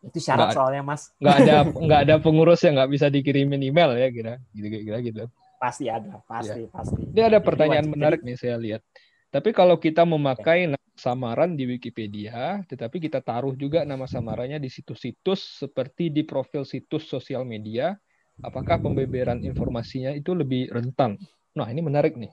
itu 0.00 0.16
syarat 0.16 0.48
Nggak- 0.48 0.56
soalnya 0.56 0.82
Mas. 0.86 1.02
Nggak 1.20 1.36
ada 1.44 1.56
nggak 1.84 2.00
ada 2.08 2.16
pengurus 2.24 2.60
yang 2.64 2.72
nggak 2.80 2.90
bisa 2.96 3.06
dikirimin 3.12 3.60
email 3.60 3.92
ya 4.00 4.08
kira 4.08 4.34
gitu 4.56 4.66
kira 4.70 4.98
gitu. 5.04 5.24
Pasti 5.60 5.92
ada, 5.92 6.24
pasti, 6.24 6.64
pasti. 6.72 6.96
Ini 7.12 7.20
ada 7.20 7.36
Jadi 7.36 7.44
pertanyaan 7.44 7.84
wajib. 7.84 7.94
menarik 8.00 8.20
nih 8.24 8.36
saya 8.40 8.56
lihat. 8.56 8.80
Tapi 9.28 9.52
kalau 9.52 9.76
kita 9.76 10.08
memakai 10.08 10.64
nama 10.72 10.90
samaran 10.96 11.52
di 11.52 11.68
Wikipedia, 11.68 12.64
tetapi 12.64 12.96
kita 12.96 13.20
taruh 13.20 13.52
juga 13.52 13.84
nama 13.84 14.08
samarannya 14.08 14.56
di 14.56 14.72
situs-situs 14.72 15.60
seperti 15.60 16.08
di 16.08 16.24
profil 16.24 16.64
situs 16.64 17.04
sosial 17.06 17.44
media, 17.44 17.92
apakah 18.40 18.80
pembeberan 18.80 19.40
informasinya 19.44 20.12
itu 20.12 20.32
lebih 20.32 20.72
rentan? 20.72 21.16
Nah, 21.56 21.68
ini 21.68 21.80
menarik 21.84 22.16
nih. 22.16 22.32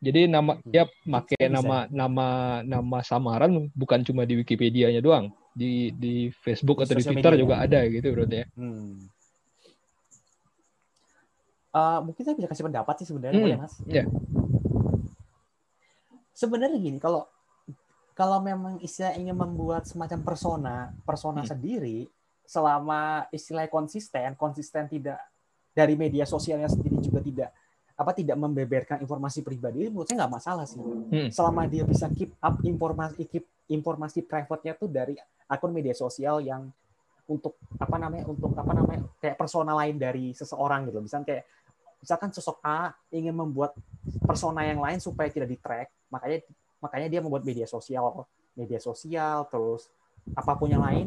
Jadi 0.00 0.32
nama 0.32 0.56
dia 0.64 0.88
pakai 1.04 1.44
Bisa, 1.44 1.60
nama 1.60 1.76
nama 1.92 2.26
nama 2.64 2.98
samaran 3.04 3.68
bukan 3.76 4.00
cuma 4.00 4.24
di 4.24 4.40
Wikipedia-nya 4.40 5.04
doang, 5.04 5.28
di 5.52 5.92
di 5.92 6.32
Facebook 6.40 6.80
Di 6.80 6.88
atau 6.88 6.94
di 6.96 7.04
Twitter 7.04 7.36
media. 7.36 7.42
juga 7.44 7.54
ada 7.60 7.84
gitu 7.84 8.08
berarti 8.16 8.36
ya. 8.40 8.46
Hmm. 8.56 8.96
Eh, 11.70 11.98
mungkin 12.00 12.22
saya 12.24 12.34
bisa 12.34 12.48
kasih 12.48 12.64
pendapat 12.66 12.94
sih 12.98 13.06
sebenarnya, 13.12 13.36
Hmm, 13.36 13.44
boleh 13.44 13.58
mas? 13.60 13.74
iya. 13.86 14.04
Sebenarnya 16.32 16.80
gini, 16.80 16.96
kalau 16.96 17.28
kalau 18.16 18.40
memang 18.40 18.80
istilah 18.80 19.12
ingin 19.20 19.36
membuat 19.36 19.84
semacam 19.84 20.18
persona, 20.24 20.96
persona 21.04 21.44
Hmm. 21.44 21.50
sendiri, 21.52 22.08
selama 22.50 23.30
istilah 23.30 23.70
konsisten, 23.70 24.34
konsisten 24.34 24.90
tidak 24.90 25.22
dari 25.70 25.94
media 25.94 26.26
sosialnya 26.26 26.66
sendiri 26.66 26.98
juga 26.98 27.22
tidak 27.22 27.50
apa 27.94 28.10
tidak 28.16 28.34
membeberkan 28.34 28.98
informasi 29.04 29.44
pribadi, 29.46 29.86
menurut 29.86 30.08
saya 30.08 30.24
nggak 30.24 30.34
masalah 30.34 30.66
sih. 30.66 30.80
Hmm. 30.82 31.30
Selama 31.30 31.68
dia 31.70 31.86
bisa 31.86 32.10
keep 32.10 32.34
up 32.42 32.58
informasi 32.66 33.22
keep 33.30 33.46
informasi 33.70 34.26
private-nya 34.26 34.74
tuh 34.74 34.90
dari 34.90 35.14
akun 35.46 35.70
media 35.70 35.94
sosial 35.94 36.42
yang 36.42 36.66
untuk 37.30 37.54
apa 37.78 37.94
namanya 38.02 38.26
untuk 38.26 38.50
apa 38.58 38.72
namanya 38.74 39.06
kayak 39.22 39.38
persona 39.38 39.70
lain 39.78 39.94
dari 40.02 40.34
seseorang 40.34 40.90
gitu 40.90 40.98
misalnya 40.98 41.26
kayak 41.30 41.44
misalkan 42.02 42.34
sosok 42.34 42.58
A 42.66 42.90
ingin 43.14 43.30
membuat 43.30 43.78
persona 44.26 44.66
yang 44.66 44.82
lain 44.82 44.98
supaya 44.98 45.30
tidak 45.30 45.46
di 45.46 45.54
track 45.62 45.94
makanya 46.10 46.42
makanya 46.82 47.06
dia 47.06 47.20
membuat 47.22 47.46
media 47.46 47.70
sosial 47.70 48.26
media 48.58 48.82
sosial 48.82 49.46
terus 49.46 49.86
apa 50.34 50.58
pun 50.58 50.74
yang 50.74 50.82
lain 50.82 51.06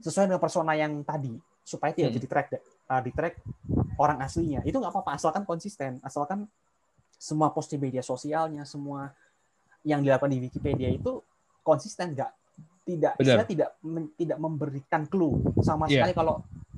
sesuai 0.00 0.26
dengan 0.26 0.38
persona 0.38 0.72
yang 0.72 1.02
tadi 1.02 1.34
supaya 1.62 1.92
tidak 1.92 2.10
Hmm. 2.10 2.16
jadi 2.16 2.26
track 2.26 2.46
uh, 2.88 3.00
di 3.00 3.10
track 3.12 3.34
orang 3.96 4.18
aslinya 4.20 4.60
itu 4.62 4.74
nggak 4.74 4.88
apa-apa 4.88 5.10
asalkan 5.14 5.44
konsisten 5.44 6.00
asalkan 6.00 6.48
semua 7.14 7.50
post 7.50 7.68
di 7.68 7.76
media 7.76 8.00
sosialnya 8.00 8.62
semua 8.62 9.10
yang 9.82 10.00
dilakukan 10.00 10.30
di 10.30 10.40
Wikipedia 10.40 10.88
itu 10.88 11.20
konsisten 11.60 12.12
nggak 12.12 12.30
tidak 12.82 13.12
Benar. 13.16 13.36
saya 13.36 13.46
tidak 13.46 13.70
men- 13.82 14.12
tidak 14.14 14.38
memberikan 14.38 15.04
clue 15.04 15.36
sama 15.60 15.84
Iya. 15.86 16.08
sekali 16.08 16.12
kalau 16.14 16.34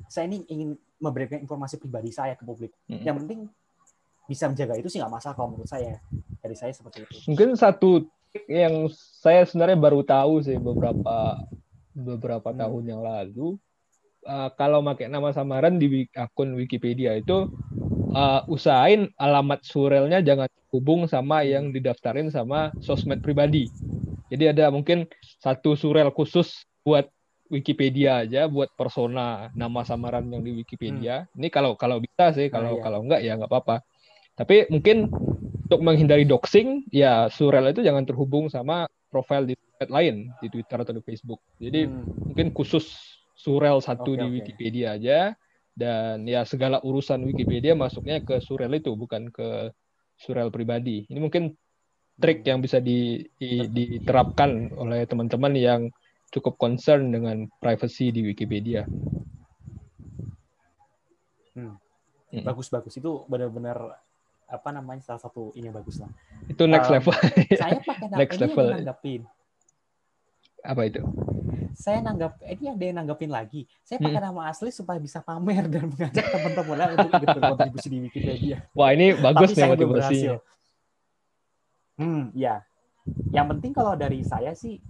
saya 0.06 0.26
ini 0.26 0.42
ingin 0.48 0.70
memberikan 0.98 1.38
informasi 1.38 1.78
pribadi 1.78 2.10
saya 2.10 2.34
ke 2.34 2.42
publik 2.42 2.74
Mm. 2.88 3.04
yang 3.04 3.16
penting 3.16 3.40
bisa 4.26 4.46
menjaga 4.46 4.74
itu 4.74 4.86
sih 4.86 4.98
nggak 4.98 5.10
masalah 5.12 5.34
kalau 5.34 5.54
menurut 5.54 5.66
saya 5.66 6.02
dari 6.38 6.54
saya 6.54 6.70
seperti 6.70 7.02
itu 7.02 7.14
Mungkin 7.26 7.54
satu 7.54 8.10
yang 8.46 8.86
saya 8.92 9.42
sebenarnya 9.42 9.74
baru 9.76 10.02
tahu 10.02 10.38
sih 10.40 10.54
beberapa 10.56 11.38
beberapa 12.00 12.50
Hmm. 12.50 12.60
tahun 12.66 12.84
yang 12.88 13.02
lalu. 13.04 13.56
Uh, 14.20 14.52
kalau 14.60 14.84
pakai 14.84 15.08
nama 15.08 15.32
samaran 15.32 15.80
di 15.80 16.04
akun 16.12 16.52
Wikipedia 16.52 17.16
itu 17.16 17.48
uh, 18.12 18.44
usahain 18.52 19.08
alamat 19.16 19.64
surelnya 19.64 20.20
jangan 20.20 20.44
hubung 20.68 21.08
sama 21.08 21.40
yang 21.40 21.72
didaftarin 21.72 22.28
sama 22.28 22.68
sosmed 22.84 23.24
pribadi. 23.24 23.72
Jadi 24.28 24.44
ada 24.52 24.68
mungkin 24.70 25.08
satu 25.40 25.74
surel 25.74 26.12
khusus 26.12 26.68
buat 26.84 27.08
Wikipedia 27.50 28.22
aja, 28.22 28.46
buat 28.46 28.70
persona 28.78 29.50
nama 29.58 29.82
samaran 29.82 30.30
yang 30.30 30.46
di 30.46 30.54
Wikipedia. 30.54 31.26
Ini 31.34 31.50
kalau 31.50 31.74
kalau 31.74 31.98
bisa 31.98 32.30
sih, 32.30 32.46
kalau 32.46 32.78
iya. 32.78 32.82
kalau 32.86 32.98
enggak 33.02 33.20
ya 33.26 33.34
nggak 33.34 33.50
apa-apa. 33.50 33.82
Tapi 34.38 34.70
mungkin 34.70 35.10
untuk 35.66 35.80
menghindari 35.82 36.22
doxing, 36.22 36.86
ya 36.94 37.26
surel 37.26 37.74
itu 37.74 37.82
jangan 37.82 38.06
terhubung 38.06 38.46
sama 38.46 38.86
profil 39.10 39.50
di 39.50 39.58
lain 39.88 40.28
di 40.44 40.52
Twitter 40.52 40.76
atau 40.84 40.92
di 40.92 41.00
Facebook. 41.00 41.40
Jadi 41.56 41.88
hmm. 41.88 42.28
mungkin 42.28 42.52
khusus 42.52 43.16
surel 43.32 43.80
satu 43.80 44.12
okay, 44.12 44.20
di 44.20 44.26
okay. 44.26 44.34
Wikipedia 44.36 44.86
aja 45.00 45.32
dan 45.72 46.28
ya 46.28 46.44
segala 46.44 46.84
urusan 46.84 47.24
Wikipedia 47.24 47.72
masuknya 47.72 48.20
ke 48.20 48.44
surel 48.44 48.76
itu 48.76 48.92
bukan 48.92 49.32
ke 49.32 49.72
surel 50.20 50.52
pribadi. 50.52 51.08
Ini 51.08 51.16
mungkin 51.16 51.56
trik 52.20 52.44
yang 52.44 52.60
bisa 52.60 52.84
di, 52.84 53.24
di, 53.40 53.64
diterapkan 53.64 54.76
oleh 54.76 55.08
teman-teman 55.08 55.56
yang 55.56 55.88
cukup 56.28 56.60
concern 56.60 57.08
dengan 57.08 57.48
privacy 57.56 58.12
di 58.12 58.20
Wikipedia. 58.28 58.84
Hmm. 61.56 61.80
Hmm. 62.28 62.44
Bagus 62.44 62.68
bagus 62.68 63.00
itu 63.00 63.24
benar-benar 63.26 63.96
apa 64.50 64.68
namanya 64.74 65.00
salah 65.00 65.22
satu 65.24 65.56
ini 65.56 65.72
bagus 65.72 66.04
lah. 66.04 66.12
Itu 66.44 66.68
next 66.68 66.92
um, 66.92 67.00
level. 67.00 67.14
saya 67.56 67.80
pakai 67.80 68.06
next 68.20 68.36
level. 68.36 68.68
nanggapin. 68.68 69.24
Apa 70.64 70.88
itu? 70.88 71.02
Saya 71.76 72.04
nanggap 72.04 72.36
ini 72.44 72.66
ada 72.70 72.84
yang 72.84 72.96
nanggapin 73.04 73.30
lagi. 73.32 73.64
Saya 73.86 74.02
pakai 74.02 74.20
hmm. 74.20 74.28
nama 74.32 74.40
asli 74.50 74.70
supaya 74.74 75.00
bisa 75.00 75.24
pamer 75.24 75.64
dan 75.70 75.88
mengajak 75.88 76.26
teman-teman 76.28 76.76
lain 76.76 76.94
untuk 76.98 77.10
ikut 77.16 77.28
berkontribusi 77.40 77.88
di 77.88 77.98
Wikipedia. 78.04 78.56
Wah 78.76 78.90
ini 78.92 79.16
bagus 79.16 79.56
nih 79.56 79.70
motivasinya. 79.70 80.36
Hmm, 82.00 82.32
ya. 82.32 82.64
Yang 83.32 83.46
penting 83.56 83.72
kalau 83.72 83.92
dari 83.96 84.20
saya 84.24 84.52
sih 84.56 84.80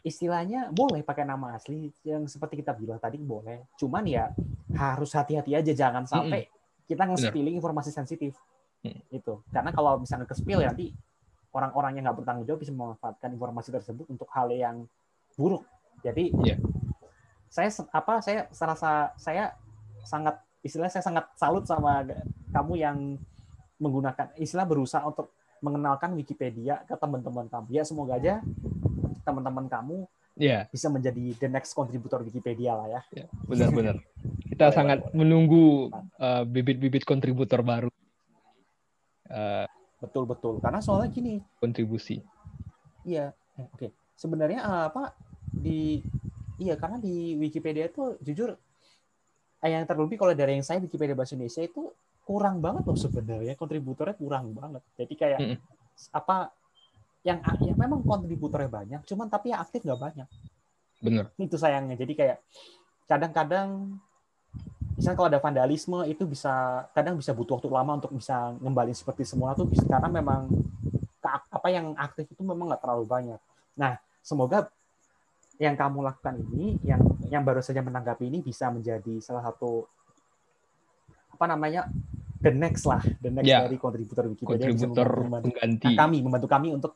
istilahnya 0.00 0.72
boleh 0.72 1.04
pakai 1.04 1.28
nama 1.28 1.52
asli 1.52 1.92
yang 2.02 2.24
seperti 2.24 2.64
kita 2.64 2.72
bilang 2.74 2.98
tadi 2.98 3.20
boleh. 3.20 3.70
Cuman 3.76 4.06
ya 4.08 4.32
harus 4.74 5.12
hati-hati 5.12 5.54
aja 5.54 5.72
jangan 5.74 6.08
sampai 6.08 6.48
hmm. 6.48 6.52
kita 6.90 7.02
nge-spilling 7.06 7.54
informasi 7.58 7.90
sensitif. 7.92 8.34
Hmm. 8.80 8.98
Itu. 9.12 9.44
Karena 9.52 9.70
kalau 9.70 10.00
misalnya 10.00 10.26
ke-spill 10.26 10.64
ya 10.64 10.72
nanti 10.72 10.90
orang-orang 11.50 11.98
yang 11.98 12.04
nggak 12.10 12.18
bertanggung 12.22 12.46
jawab 12.46 12.60
bisa 12.62 12.72
memanfaatkan 12.74 13.30
informasi 13.34 13.68
tersebut 13.74 14.06
untuk 14.06 14.28
hal 14.30 14.48
yang 14.54 14.86
buruk. 15.34 15.66
Jadi 16.00 16.32
yeah. 16.46 16.58
saya 17.50 17.68
apa 17.90 18.22
saya 18.22 18.46
serasa 18.54 19.12
saya 19.18 19.54
sangat 20.06 20.38
istilahnya 20.62 20.92
saya 20.94 21.04
sangat 21.04 21.24
salut 21.36 21.64
sama 21.66 22.06
kamu 22.54 22.72
yang 22.78 22.98
menggunakan 23.80 24.32
istilah 24.36 24.68
berusaha 24.68 25.02
untuk 25.02 25.32
mengenalkan 25.60 26.16
Wikipedia 26.16 26.84
ke 26.88 26.96
teman-teman 26.96 27.48
kamu. 27.48 27.68
Ya 27.72 27.82
semoga 27.84 28.16
aja 28.16 28.40
teman-teman 29.24 29.68
kamu 29.68 30.08
yeah. 30.40 30.64
bisa 30.72 30.88
menjadi 30.88 31.36
the 31.36 31.48
next 31.48 31.76
kontributor 31.76 32.24
Wikipedia 32.24 32.76
lah 32.76 32.88
ya. 32.88 33.00
Yeah, 33.12 33.28
benar-benar. 33.44 34.00
Kita 34.48 34.72
sangat 34.72 35.04
menunggu 35.12 35.92
uh, 36.16 36.42
bibit-bibit 36.48 37.04
kontributor 37.04 37.60
baru. 37.60 37.92
Uh, 39.30 39.68
betul 40.00 40.24
betul. 40.26 40.54
Karena 40.58 40.80
soalnya 40.80 41.12
gini. 41.12 41.38
Kontribusi. 41.60 42.24
Iya. 43.04 43.36
Eh, 43.56 43.66
Oke. 43.68 43.76
Okay. 43.76 43.90
Sebenarnya 44.16 44.60
uh, 44.64 44.84
apa 44.92 45.14
di 45.50 46.00
iya 46.60 46.76
karena 46.76 47.00
di 47.00 47.36
Wikipedia 47.40 47.88
itu 47.88 48.20
jujur 48.20 48.52
yang 49.64 49.84
terlebih 49.84 50.16
kalau 50.16 50.32
dari 50.32 50.56
yang 50.56 50.64
saya 50.64 50.80
Wikipedia 50.80 51.12
bahasa 51.12 51.36
Indonesia 51.36 51.64
itu 51.64 51.92
kurang 52.24 52.60
banget 52.64 52.84
loh 52.86 52.96
sebenarnya 52.96 53.56
kontributornya 53.56 54.16
kurang 54.16 54.56
banget 54.56 54.80
jadi 54.96 55.14
kayak 55.16 55.38
mm 55.40 55.48
-hmm. 55.52 55.58
apa 56.16 56.36
yang 57.26 57.44
yang 57.60 57.76
memang 57.76 58.00
kontributornya 58.00 58.70
banyak 58.70 59.00
cuman 59.04 59.26
tapi 59.28 59.52
yang 59.52 59.60
aktif 59.60 59.84
nggak 59.84 60.00
banyak 60.00 60.28
benar 61.00 61.26
itu 61.36 61.56
sayangnya 61.56 61.96
jadi 61.96 62.12
kayak 62.16 62.38
kadang-kadang 63.04 63.98
misalnya 65.00 65.16
kalau 65.16 65.28
ada 65.32 65.40
vandalisme 65.40 66.04
itu 66.04 66.28
bisa 66.28 66.84
kadang 66.92 67.16
bisa 67.16 67.32
butuh 67.32 67.56
waktu 67.56 67.72
lama 67.72 67.96
untuk 67.96 68.12
bisa 68.12 68.52
ngembalin 68.60 68.92
seperti 68.92 69.24
semula 69.24 69.56
tuh 69.56 69.64
bisa 69.64 69.88
karena 69.88 70.12
memang 70.12 70.52
apa 71.24 71.68
yang 71.72 71.96
aktif 71.96 72.28
itu 72.28 72.44
memang 72.44 72.68
nggak 72.68 72.84
terlalu 72.84 73.08
banyak 73.08 73.40
nah 73.80 73.96
semoga 74.20 74.68
yang 75.56 75.72
kamu 75.72 76.04
lakukan 76.04 76.36
ini 76.52 76.76
yang 76.84 77.00
yang 77.32 77.40
baru 77.40 77.64
saja 77.64 77.80
menanggapi 77.80 78.28
ini 78.28 78.44
bisa 78.44 78.68
menjadi 78.68 79.24
salah 79.24 79.40
satu 79.48 79.88
apa 81.32 81.48
namanya 81.48 81.88
the 82.40 82.52
next 82.52 82.88
lah, 82.88 83.04
the 83.20 83.28
next 83.28 83.48
yeah. 83.48 83.68
dari 83.68 83.76
kontributor 83.76 84.24
Wikipedia 84.28 84.72
kontributor 84.72 85.08
bisa 85.08 85.24
membantu, 85.24 85.46
pengganti. 85.52 85.86
Nah, 85.92 85.98
kami 86.00 86.18
membantu 86.24 86.48
kami 86.48 86.68
untuk 86.72 86.92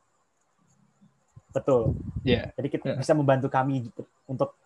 betul. 1.53 1.83
Yeah. 2.25 2.51
Jadi 2.57 2.69
kita 2.73 2.85
yeah. 2.89 2.99
bisa 2.99 3.13
membantu 3.13 3.49
kami 3.53 3.89
untuk 4.25 4.57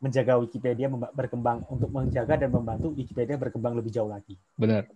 menjaga 0.00 0.36
Wikipedia 0.36 0.86
berkembang 0.90 1.64
untuk 1.72 1.88
menjaga 1.88 2.36
dan 2.36 2.50
membantu 2.52 2.92
Wikipedia 2.92 3.40
berkembang 3.40 3.74
lebih 3.76 3.92
jauh 3.92 4.10
lagi. 4.10 4.36
Benar. 4.60 4.88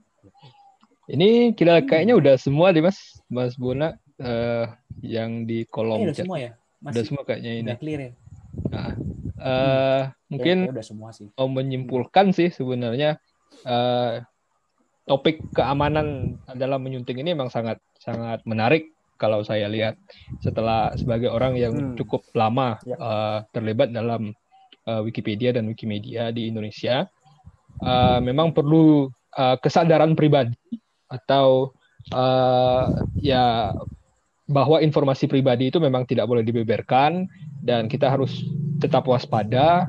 Ini 1.10 1.56
kita 1.58 1.82
kayaknya 1.88 2.14
udah 2.14 2.34
semua 2.38 2.70
deh 2.70 2.84
Mas, 2.84 3.18
Mas 3.26 3.58
Bona 3.58 3.98
uh, 4.22 4.66
yang 5.02 5.48
di 5.48 5.66
kolom 5.66 6.06
eh, 6.06 6.12
udah 6.12 6.16
semua 6.16 6.38
ya? 6.38 6.52
Masih 6.80 6.92
udah 6.94 7.04
semua 7.08 7.22
kayaknya 7.26 7.52
ini. 7.56 7.66
Udah 7.66 7.80
clear 7.80 8.00
ya. 8.00 8.12
Nah, 8.70 8.92
uh, 9.40 10.02
hmm. 10.06 10.30
mungkin 10.30 10.56
ya, 10.68 10.72
udah 10.76 10.86
semua 10.86 11.08
sih. 11.10 11.26
mau 11.34 11.48
menyimpulkan 11.48 12.26
sih 12.30 12.52
sebenarnya 12.52 13.18
uh, 13.66 14.22
topik 15.08 15.42
keamanan 15.56 16.38
dalam 16.54 16.78
menyunting 16.84 17.18
ini 17.18 17.34
memang 17.34 17.50
sangat 17.50 17.82
sangat 17.98 18.44
menarik 18.46 18.94
kalau 19.20 19.44
saya 19.44 19.68
lihat 19.68 20.00
setelah 20.40 20.96
sebagai 20.96 21.28
orang 21.28 21.58
yang 21.58 21.74
hmm. 21.74 21.96
cukup 22.00 22.24
lama 22.32 22.80
ya. 22.88 22.96
uh, 22.96 23.38
terlibat 23.52 23.92
dalam 23.92 24.32
uh, 24.86 25.00
Wikipedia 25.04 25.52
dan 25.52 25.68
Wikimedia 25.68 26.30
di 26.30 26.48
Indonesia, 26.48 27.08
uh, 27.82 28.18
memang 28.22 28.54
perlu 28.54 29.10
uh, 29.36 29.56
kesadaran 29.58 30.14
pribadi 30.14 30.56
atau 31.10 31.74
uh, 32.14 32.86
ya 33.18 33.74
bahwa 34.50 34.82
informasi 34.82 35.30
pribadi 35.30 35.70
itu 35.70 35.78
memang 35.78 36.06
tidak 36.06 36.26
boleh 36.26 36.42
dibeberkan 36.42 37.30
dan 37.62 37.86
kita 37.86 38.10
harus 38.10 38.42
tetap 38.82 39.06
waspada 39.06 39.86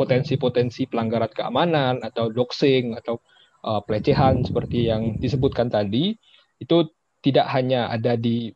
potensi-potensi 0.00 0.86
uh, 0.86 0.88
pelanggaran 0.88 1.28
keamanan 1.28 2.00
atau 2.00 2.32
doxing 2.32 2.96
atau 2.96 3.20
uh, 3.68 3.84
pelecehan 3.84 4.40
seperti 4.48 4.88
yang 4.88 5.20
disebutkan 5.20 5.68
tadi 5.68 6.16
itu 6.56 6.88
tidak 7.20 7.52
hanya 7.52 7.92
ada 7.92 8.16
di 8.16 8.55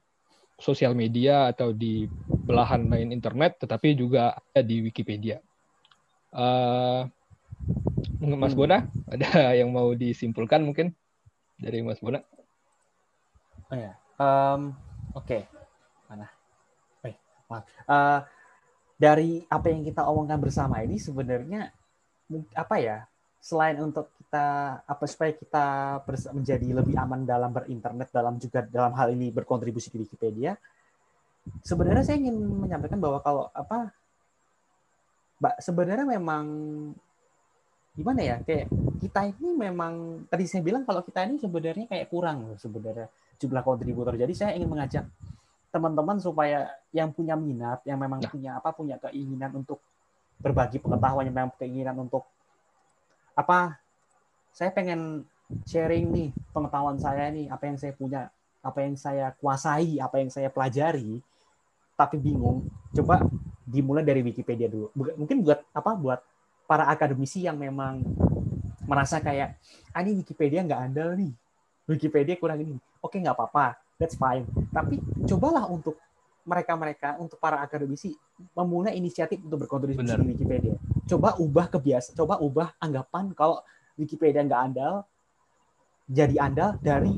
sosial 0.61 0.93
media 0.93 1.49
atau 1.51 1.73
di 1.73 2.07
belahan 2.29 2.87
lain 2.87 3.11
internet, 3.11 3.59
tetapi 3.65 3.97
juga 3.97 4.37
ada 4.53 4.63
di 4.63 4.85
Wikipedia. 4.85 5.41
Uh, 6.31 7.09
Mas 8.21 8.55
Bona, 8.55 8.87
ada 9.09 9.29
yang 9.61 9.73
mau 9.73 9.91
disimpulkan 9.97 10.63
mungkin 10.63 10.95
dari 11.57 11.81
Mas 11.83 11.99
Bona? 11.99 12.23
Oh 13.71 13.77
ya, 13.77 13.93
um, 14.21 14.77
oke, 15.17 15.27
okay. 15.27 15.43
mana? 16.07 16.29
Eh, 17.03 17.17
maaf. 17.51 17.65
Uh, 17.89 18.21
dari 19.01 19.43
apa 19.49 19.73
yang 19.73 19.81
kita 19.81 20.05
omongkan 20.05 20.39
bersama 20.39 20.85
ini 20.85 21.01
sebenarnya 21.01 21.73
apa 22.55 22.77
ya? 22.79 23.10
Selain 23.41 23.81
untuk 23.81 24.13
kita 24.21 24.47
apa 24.85 25.05
supaya 25.09 25.33
kita 25.33 25.67
menjadi 26.37 26.69
lebih 26.77 26.95
aman 26.95 27.25
dalam 27.25 27.51
berinternet 27.51 28.13
dalam 28.13 28.37
juga 28.37 28.63
dalam 28.69 28.93
hal 28.95 29.11
ini 29.17 29.33
berkontribusi 29.33 29.91
di 29.91 30.05
Wikipedia 30.05 30.55
sebenarnya 31.65 32.05
saya 32.05 32.21
ingin 32.21 32.37
menyampaikan 32.37 33.01
bahwa 33.01 33.19
kalau 33.25 33.49
apa 33.51 33.91
mbak 35.41 35.57
sebenarnya 35.65 36.05
memang 36.05 36.45
gimana 37.97 38.21
ya 38.23 38.37
kayak 38.45 38.71
kita 39.03 39.35
ini 39.35 39.57
memang 39.57 40.25
tadi 40.29 40.45
saya 40.47 40.63
bilang 40.63 40.85
kalau 40.85 41.03
kita 41.03 41.27
ini 41.27 41.41
sebenarnya 41.41 41.89
kayak 41.91 42.07
kurang 42.13 42.55
sebenarnya 42.61 43.09
jumlah 43.41 43.65
kontributor 43.65 44.15
jadi 44.15 44.31
saya 44.37 44.53
ingin 44.55 44.69
mengajak 44.69 45.05
teman-teman 45.75 46.21
supaya 46.21 46.71
yang 46.93 47.11
punya 47.11 47.35
minat 47.35 47.83
yang 47.89 47.99
memang 47.99 48.21
nah. 48.23 48.31
punya 48.31 48.51
apa 48.61 48.71
punya 48.75 49.01
keinginan 49.01 49.55
untuk 49.59 49.81
berbagi 50.39 50.79
pengetahuan 50.79 51.27
yang 51.27 51.35
memang 51.35 51.55
keinginan 51.57 51.97
untuk 51.99 52.27
apa 53.41 53.81
saya 54.53 54.69
pengen 54.69 55.25
sharing 55.65 56.13
nih 56.13 56.29
pengetahuan 56.53 57.01
saya 57.01 57.33
nih 57.33 57.49
apa 57.49 57.65
yang 57.67 57.77
saya 57.81 57.93
punya 57.97 58.21
apa 58.61 58.79
yang 58.85 58.95
saya 58.95 59.33
kuasai 59.41 59.97
apa 59.99 60.21
yang 60.21 60.31
saya 60.31 60.53
pelajari. 60.53 61.19
Tapi 61.97 62.17
bingung 62.17 62.65
coba 62.97 63.21
dimulai 63.69 64.01
dari 64.01 64.25
Wikipedia 64.25 64.69
dulu. 64.69 64.89
Mungkin 64.97 65.45
buat 65.45 65.61
apa 65.73 65.93
buat 65.97 66.21
para 66.65 66.89
akademisi 66.89 67.45
yang 67.45 67.61
memang 67.61 68.01
merasa 68.89 69.21
kayak 69.21 69.57
ah 69.93 70.01
ini 70.01 70.21
Wikipedia 70.21 70.65
nggak 70.65 70.81
andal 70.81 71.13
nih. 71.17 71.33
Wikipedia 71.89 72.37
kurang 72.41 72.65
ini. 72.65 72.77
Oke 73.05 73.21
nggak 73.21 73.37
apa-apa 73.37 73.77
that's 74.01 74.17
fine. 74.17 74.49
Tapi 74.73 74.97
cobalah 75.29 75.69
untuk 75.69 76.01
mereka-mereka 76.49 77.21
untuk 77.21 77.37
para 77.37 77.61
akademisi 77.61 78.17
memulai 78.57 78.97
inisiatif 78.97 79.45
untuk 79.45 79.69
berkontribusi 79.69 80.17
di 80.17 80.27
Wikipedia. 80.33 80.75
Coba 81.09 81.39
ubah 81.41 81.67
kebiasaan, 81.73 82.17
coba 82.17 82.41
ubah 82.41 82.69
anggapan 82.81 83.33
kalau 83.37 83.63
Wikipedia 83.97 84.45
nggak 84.45 84.63
andal, 84.73 84.95
jadi 86.09 86.37
andal 86.41 86.77
dari 86.81 87.15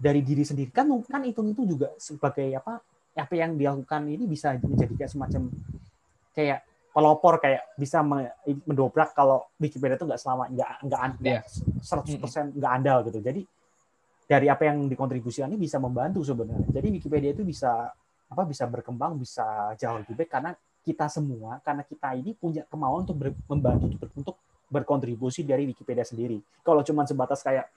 dari 0.00 0.20
diri 0.24 0.44
sendiri. 0.44 0.70
Kan 0.72 0.88
kan 1.04 1.22
itu 1.24 1.40
itu 1.48 1.62
juga 1.64 1.92
sebagai 2.00 2.46
apa 2.56 2.80
apa 3.16 3.34
yang 3.34 3.58
dilakukan 3.58 4.06
ini 4.06 4.24
bisa 4.24 4.54
menjadi 4.56 4.94
kayak 4.94 5.10
semacam 5.10 5.50
kayak 6.32 6.62
pelopor 6.90 7.38
kayak 7.38 7.74
bisa 7.78 8.02
mendobrak 8.66 9.14
kalau 9.14 9.46
Wikipedia 9.58 9.94
itu 9.98 10.06
nggak 10.06 10.20
selama 10.20 10.50
nggak 10.50 10.72
nggak 10.86 11.00
yeah. 11.22 11.42
100% 11.82 12.58
nggak 12.58 12.72
andal 12.72 12.98
gitu. 13.06 13.18
Jadi 13.22 13.42
dari 14.30 14.46
apa 14.46 14.62
yang 14.70 14.86
dikontribusikan 14.86 15.50
ini 15.50 15.58
bisa 15.58 15.82
membantu 15.82 16.22
sebenarnya. 16.22 16.70
Jadi 16.70 16.88
Wikipedia 16.98 17.30
itu 17.34 17.42
bisa 17.42 17.90
apa 18.30 18.42
bisa 18.46 18.62
berkembang 18.70 19.18
bisa 19.18 19.74
jauh 19.74 19.98
lebih 20.02 20.14
baik 20.14 20.30
karena 20.30 20.54
kita 20.84 21.06
semua 21.12 21.60
karena 21.60 21.84
kita 21.84 22.16
ini 22.16 22.32
punya 22.32 22.64
kemauan 22.68 23.04
untuk 23.04 23.16
ber, 23.16 23.28
membantu 23.46 23.86
untuk 24.16 24.36
berkontribusi 24.70 25.44
dari 25.44 25.68
Wikipedia 25.68 26.06
sendiri. 26.06 26.40
Kalau 26.62 26.80
cuma 26.86 27.04
sebatas 27.04 27.42
kayak 27.42 27.68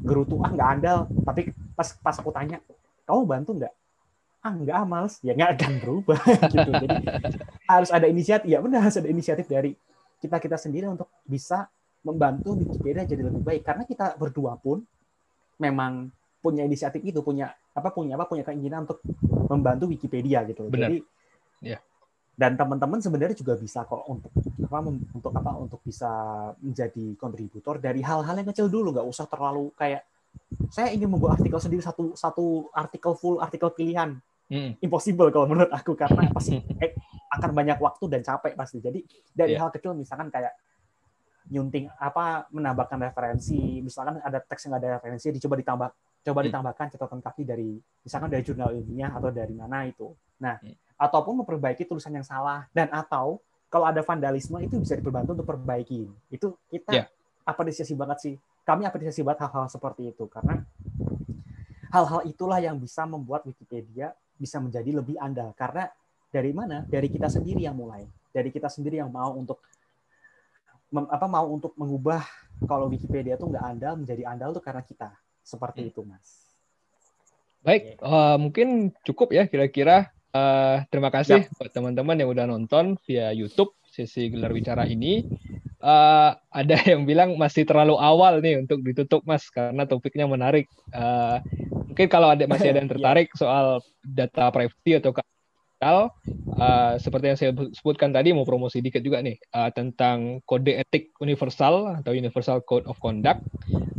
gerutu 0.00 0.40
ah 0.40 0.50
nggak 0.50 0.68
andal, 0.80 0.98
tapi 1.22 1.52
pas 1.76 1.94
pas 2.00 2.16
aku 2.16 2.30
tanya 2.32 2.58
kamu 3.04 3.22
bantu 3.28 3.50
nggak? 3.60 3.74
Ah 4.40 4.54
nggak 4.56 4.76
ah 4.76 4.86
males, 4.88 5.20
ya 5.20 5.36
nggak 5.36 5.50
akan 5.60 5.72
berubah 5.84 6.20
gitu. 6.54 6.70
Jadi 6.72 6.96
harus 7.68 7.90
ada 7.92 8.06
inisiatif, 8.08 8.48
ya 8.48 8.58
benar 8.64 8.88
harus 8.88 8.96
ada 8.96 9.08
inisiatif 9.10 9.46
dari 9.46 9.76
kita 10.20 10.40
kita 10.40 10.56
sendiri 10.56 10.88
untuk 10.88 11.12
bisa 11.28 11.68
membantu 12.00 12.56
Wikipedia 12.56 13.04
jadi 13.04 13.28
lebih 13.28 13.44
baik 13.44 13.62
karena 13.62 13.84
kita 13.84 14.16
berdua 14.16 14.56
pun 14.56 14.80
memang 15.60 16.08
punya 16.40 16.64
inisiatif 16.64 17.04
itu 17.04 17.20
punya 17.20 17.52
apa 17.76 17.92
punya 17.92 18.16
apa 18.16 18.24
punya 18.24 18.40
keinginan 18.40 18.88
untuk 18.88 19.04
membantu 19.52 19.92
Wikipedia 19.92 20.40
gitu. 20.48 20.72
Benar. 20.72 20.88
Jadi 20.88 20.98
ya 21.60 21.76
dan 22.40 22.56
teman-teman 22.56 23.04
sebenarnya 23.04 23.36
juga 23.36 23.52
bisa 23.52 23.84
kok 23.84 24.00
untuk 24.08 24.32
apa 24.64 24.80
untuk 24.88 25.32
apa 25.36 25.52
untuk 25.60 25.80
bisa 25.84 26.08
menjadi 26.64 27.12
kontributor 27.20 27.76
dari 27.76 28.00
hal-hal 28.00 28.32
yang 28.32 28.48
kecil 28.48 28.72
dulu. 28.72 28.96
Nggak 28.96 29.04
usah 29.12 29.28
terlalu 29.28 29.68
kayak 29.76 30.08
saya 30.72 30.88
ingin 30.96 31.12
membuat 31.12 31.36
artikel 31.36 31.60
sendiri 31.60 31.84
satu 31.84 32.16
satu 32.16 32.72
artikel 32.72 33.12
full 33.12 33.44
artikel 33.44 33.68
pilihan. 33.76 34.16
Hmm. 34.50 34.74
impossible 34.82 35.30
kalau 35.30 35.46
menurut 35.46 35.70
aku 35.70 35.94
karena 35.94 36.26
pasti 36.34 36.58
eh, 36.58 36.98
akan 37.38 37.54
banyak 37.54 37.78
waktu 37.78 38.08
dan 38.08 38.24
capek 38.24 38.56
pasti. 38.56 38.82
Jadi 38.82 39.04
dari 39.30 39.54
yeah. 39.54 39.62
hal 39.62 39.70
kecil 39.70 39.94
misalkan 39.94 40.26
kayak 40.26 40.56
nyunting 41.54 41.86
apa 42.00 42.48
menambahkan 42.50 42.98
referensi. 43.04 43.84
Misalkan 43.84 44.18
ada 44.18 44.42
teks 44.42 44.66
yang 44.66 44.80
ada 44.80 44.98
referensi 44.98 45.30
dicoba 45.30 45.54
ditambah 45.54 45.88
coba 46.24 46.40
ditambahkan 46.42 46.86
catatan 46.96 47.20
kaki 47.22 47.42
dari 47.46 47.78
misalkan 48.02 48.26
dari 48.32 48.42
jurnal 48.42 48.74
ilmiah 48.74 49.12
atau 49.14 49.30
dari 49.30 49.54
mana 49.54 49.86
itu. 49.86 50.08
Nah 50.42 50.56
hmm 50.58 50.89
ataupun 51.00 51.40
memperbaiki 51.40 51.88
tulisan 51.88 52.12
yang 52.12 52.26
salah. 52.26 52.68
Dan 52.76 52.92
atau 52.92 53.40
kalau 53.72 53.88
ada 53.88 54.04
vandalisme 54.04 54.60
itu 54.60 54.76
bisa 54.76 54.92
diperbantu 54.92 55.32
untuk 55.32 55.48
perbaiki. 55.48 56.04
Itu 56.28 56.60
kita 56.68 56.92
yeah. 56.92 57.06
apresiasi 57.48 57.96
banget 57.96 58.18
sih. 58.20 58.34
Kami 58.68 58.84
apresiasi 58.84 59.24
banget 59.24 59.48
hal-hal 59.48 59.72
seperti 59.72 60.12
itu. 60.12 60.28
Karena 60.28 60.60
hal-hal 61.88 62.20
itulah 62.28 62.60
yang 62.60 62.76
bisa 62.76 63.08
membuat 63.08 63.48
Wikipedia 63.48 64.12
bisa 64.36 64.60
menjadi 64.60 64.92
lebih 64.92 65.16
andal. 65.16 65.56
Karena 65.56 65.88
dari 66.28 66.52
mana? 66.52 66.84
Dari 66.84 67.08
kita 67.08 67.32
sendiri 67.32 67.64
yang 67.64 67.80
mulai. 67.80 68.04
Dari 68.28 68.52
kita 68.52 68.68
sendiri 68.68 69.00
yang 69.00 69.08
mau 69.08 69.32
untuk 69.32 69.64
apa 70.90 71.26
mau 71.30 71.46
untuk 71.46 71.72
mengubah 71.78 72.20
kalau 72.66 72.90
Wikipedia 72.90 73.38
itu 73.38 73.46
nggak 73.46 73.62
andal 73.64 73.94
menjadi 73.96 74.22
andal 74.28 74.52
tuh 74.52 74.60
karena 74.60 74.84
kita. 74.84 75.16
Seperti 75.40 75.86
hmm. 75.86 75.90
itu 75.94 76.00
mas. 76.04 76.28
Baik 77.60 78.00
uh, 78.02 78.36
mungkin 78.40 78.90
cukup 79.04 79.30
ya 79.30 79.46
kira-kira 79.46 80.10
Uh, 80.30 80.86
terima 80.94 81.10
kasih 81.10 81.42
ya. 81.42 81.50
buat 81.58 81.74
teman-teman 81.74 82.14
yang 82.14 82.30
udah 82.30 82.46
nonton 82.46 82.94
via 83.02 83.34
YouTube 83.34 83.74
sesi 83.90 84.30
gelar 84.30 84.54
bicara 84.54 84.86
ini. 84.86 85.26
Uh, 85.82 86.38
ada 86.54 86.76
yang 86.90 87.02
bilang 87.02 87.34
masih 87.34 87.66
terlalu 87.66 87.98
awal 87.98 88.38
nih 88.38 88.62
untuk 88.62 88.86
ditutup 88.86 89.26
mas 89.26 89.50
karena 89.50 89.82
topiknya 89.90 90.30
menarik. 90.30 90.70
Uh, 90.94 91.42
mungkin 91.90 92.06
kalau 92.06 92.30
ada 92.30 92.46
masih 92.46 92.70
ada 92.70 92.78
yang 92.78 92.90
ya. 92.92 92.94
tertarik 92.94 93.28
soal 93.34 93.82
data 94.06 94.54
privacy 94.54 95.02
atau 95.02 95.10
hal 95.80 96.12
uh, 96.60 96.94
seperti 97.00 97.24
yang 97.26 97.38
saya 97.40 97.50
sebutkan 97.72 98.12
tadi 98.12 98.36
mau 98.36 98.44
promosi 98.44 98.84
dikit 98.84 99.00
juga 99.00 99.24
nih 99.24 99.40
uh, 99.56 99.72
tentang 99.72 100.44
kode 100.44 100.76
etik 100.76 101.10
universal 101.18 101.98
atau 101.98 102.14
universal 102.14 102.62
code 102.62 102.86
of 102.86 103.00
conduct. 103.02 103.42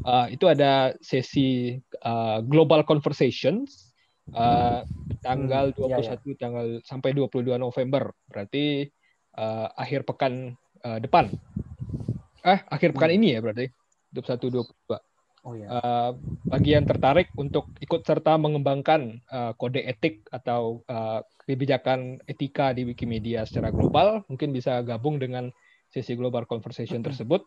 Uh, 0.07 0.31
itu 0.31 0.47
ada 0.47 0.95
sesi 1.03 1.75
uh, 2.07 2.39
global 2.45 2.87
conversations 2.87 3.90
uh, 4.29 4.85
tanggal 5.25 5.73
21 5.73 5.81
hmm, 5.81 5.89
iya, 5.89 6.13
iya. 6.13 6.35
tanggal 6.37 6.67
sampai 6.85 7.09
22 7.17 7.57
November. 7.57 8.13
Berarti 8.29 8.85
uh, 9.37 9.67
akhir 9.73 10.05
pekan 10.05 10.53
uh, 10.85 10.99
depan. 11.01 11.29
Eh, 12.41 12.59
akhir 12.69 12.93
pekan 12.93 13.09
hmm. 13.13 13.17
ini 13.17 13.27
ya 13.37 13.39
berarti. 13.41 13.65
21 14.13 14.65
22. 14.91 15.11
Oh 15.41 15.57
iya. 15.57 15.67
Uh, 15.73 16.11
bagi 16.45 16.77
yang 16.77 16.85
tertarik 16.85 17.33
untuk 17.33 17.73
ikut 17.81 18.05
serta 18.05 18.37
mengembangkan 18.37 19.25
uh, 19.33 19.57
kode 19.57 19.81
etik 19.81 20.21
atau 20.29 20.85
uh, 20.85 21.25
kebijakan 21.49 22.21
etika 22.29 22.77
di 22.77 22.85
Wikimedia 22.85 23.41
secara 23.49 23.73
global, 23.73 24.21
mungkin 24.29 24.53
bisa 24.53 24.85
gabung 24.85 25.17
dengan 25.17 25.49
sesi 25.89 26.13
Global 26.13 26.45
Conversation 26.45 27.01
tersebut. 27.01 27.41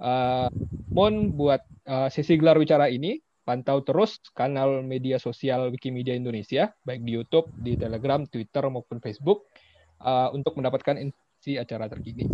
Uh, 0.00 0.48
Mon 0.92 1.36
buat 1.36 1.60
uh, 1.84 2.08
sesi 2.08 2.40
gelar 2.40 2.56
bicara 2.56 2.88
ini 2.88 3.20
Pantau 3.46 3.78
terus 3.86 4.18
kanal 4.34 4.82
media 4.82 5.22
sosial 5.22 5.70
Wikimedia 5.70 6.18
Indonesia, 6.18 6.74
baik 6.82 7.06
di 7.06 7.14
YouTube, 7.14 7.46
di 7.54 7.78
Telegram, 7.78 8.26
Twitter, 8.26 8.66
maupun 8.66 8.98
Facebook, 8.98 9.46
uh, 10.02 10.34
untuk 10.34 10.58
mendapatkan 10.58 10.98
informasi 10.98 11.54
acara 11.54 11.86
terkini. 11.86 12.26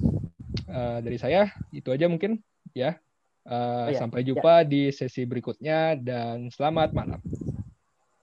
Uh, 0.73 1.05
dari 1.05 1.21
saya, 1.21 1.53
itu 1.69 1.93
aja 1.93 2.09
mungkin 2.09 2.41
ya. 2.73 2.97
Uh, 3.45 3.53
oh, 3.53 3.89
ya. 3.93 4.01
Sampai 4.01 4.25
jumpa 4.25 4.65
ya. 4.65 4.69
di 4.73 4.89
sesi 4.89 5.29
berikutnya, 5.29 6.01
dan 6.01 6.49
selamat 6.49 6.97
malam. 6.97 7.21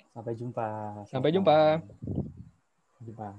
Sampai 0.10 0.34
jumpa. 0.34 0.68
Sampai 1.06 1.30
jumpa. 1.30 1.86
Jumpa. 3.06 3.30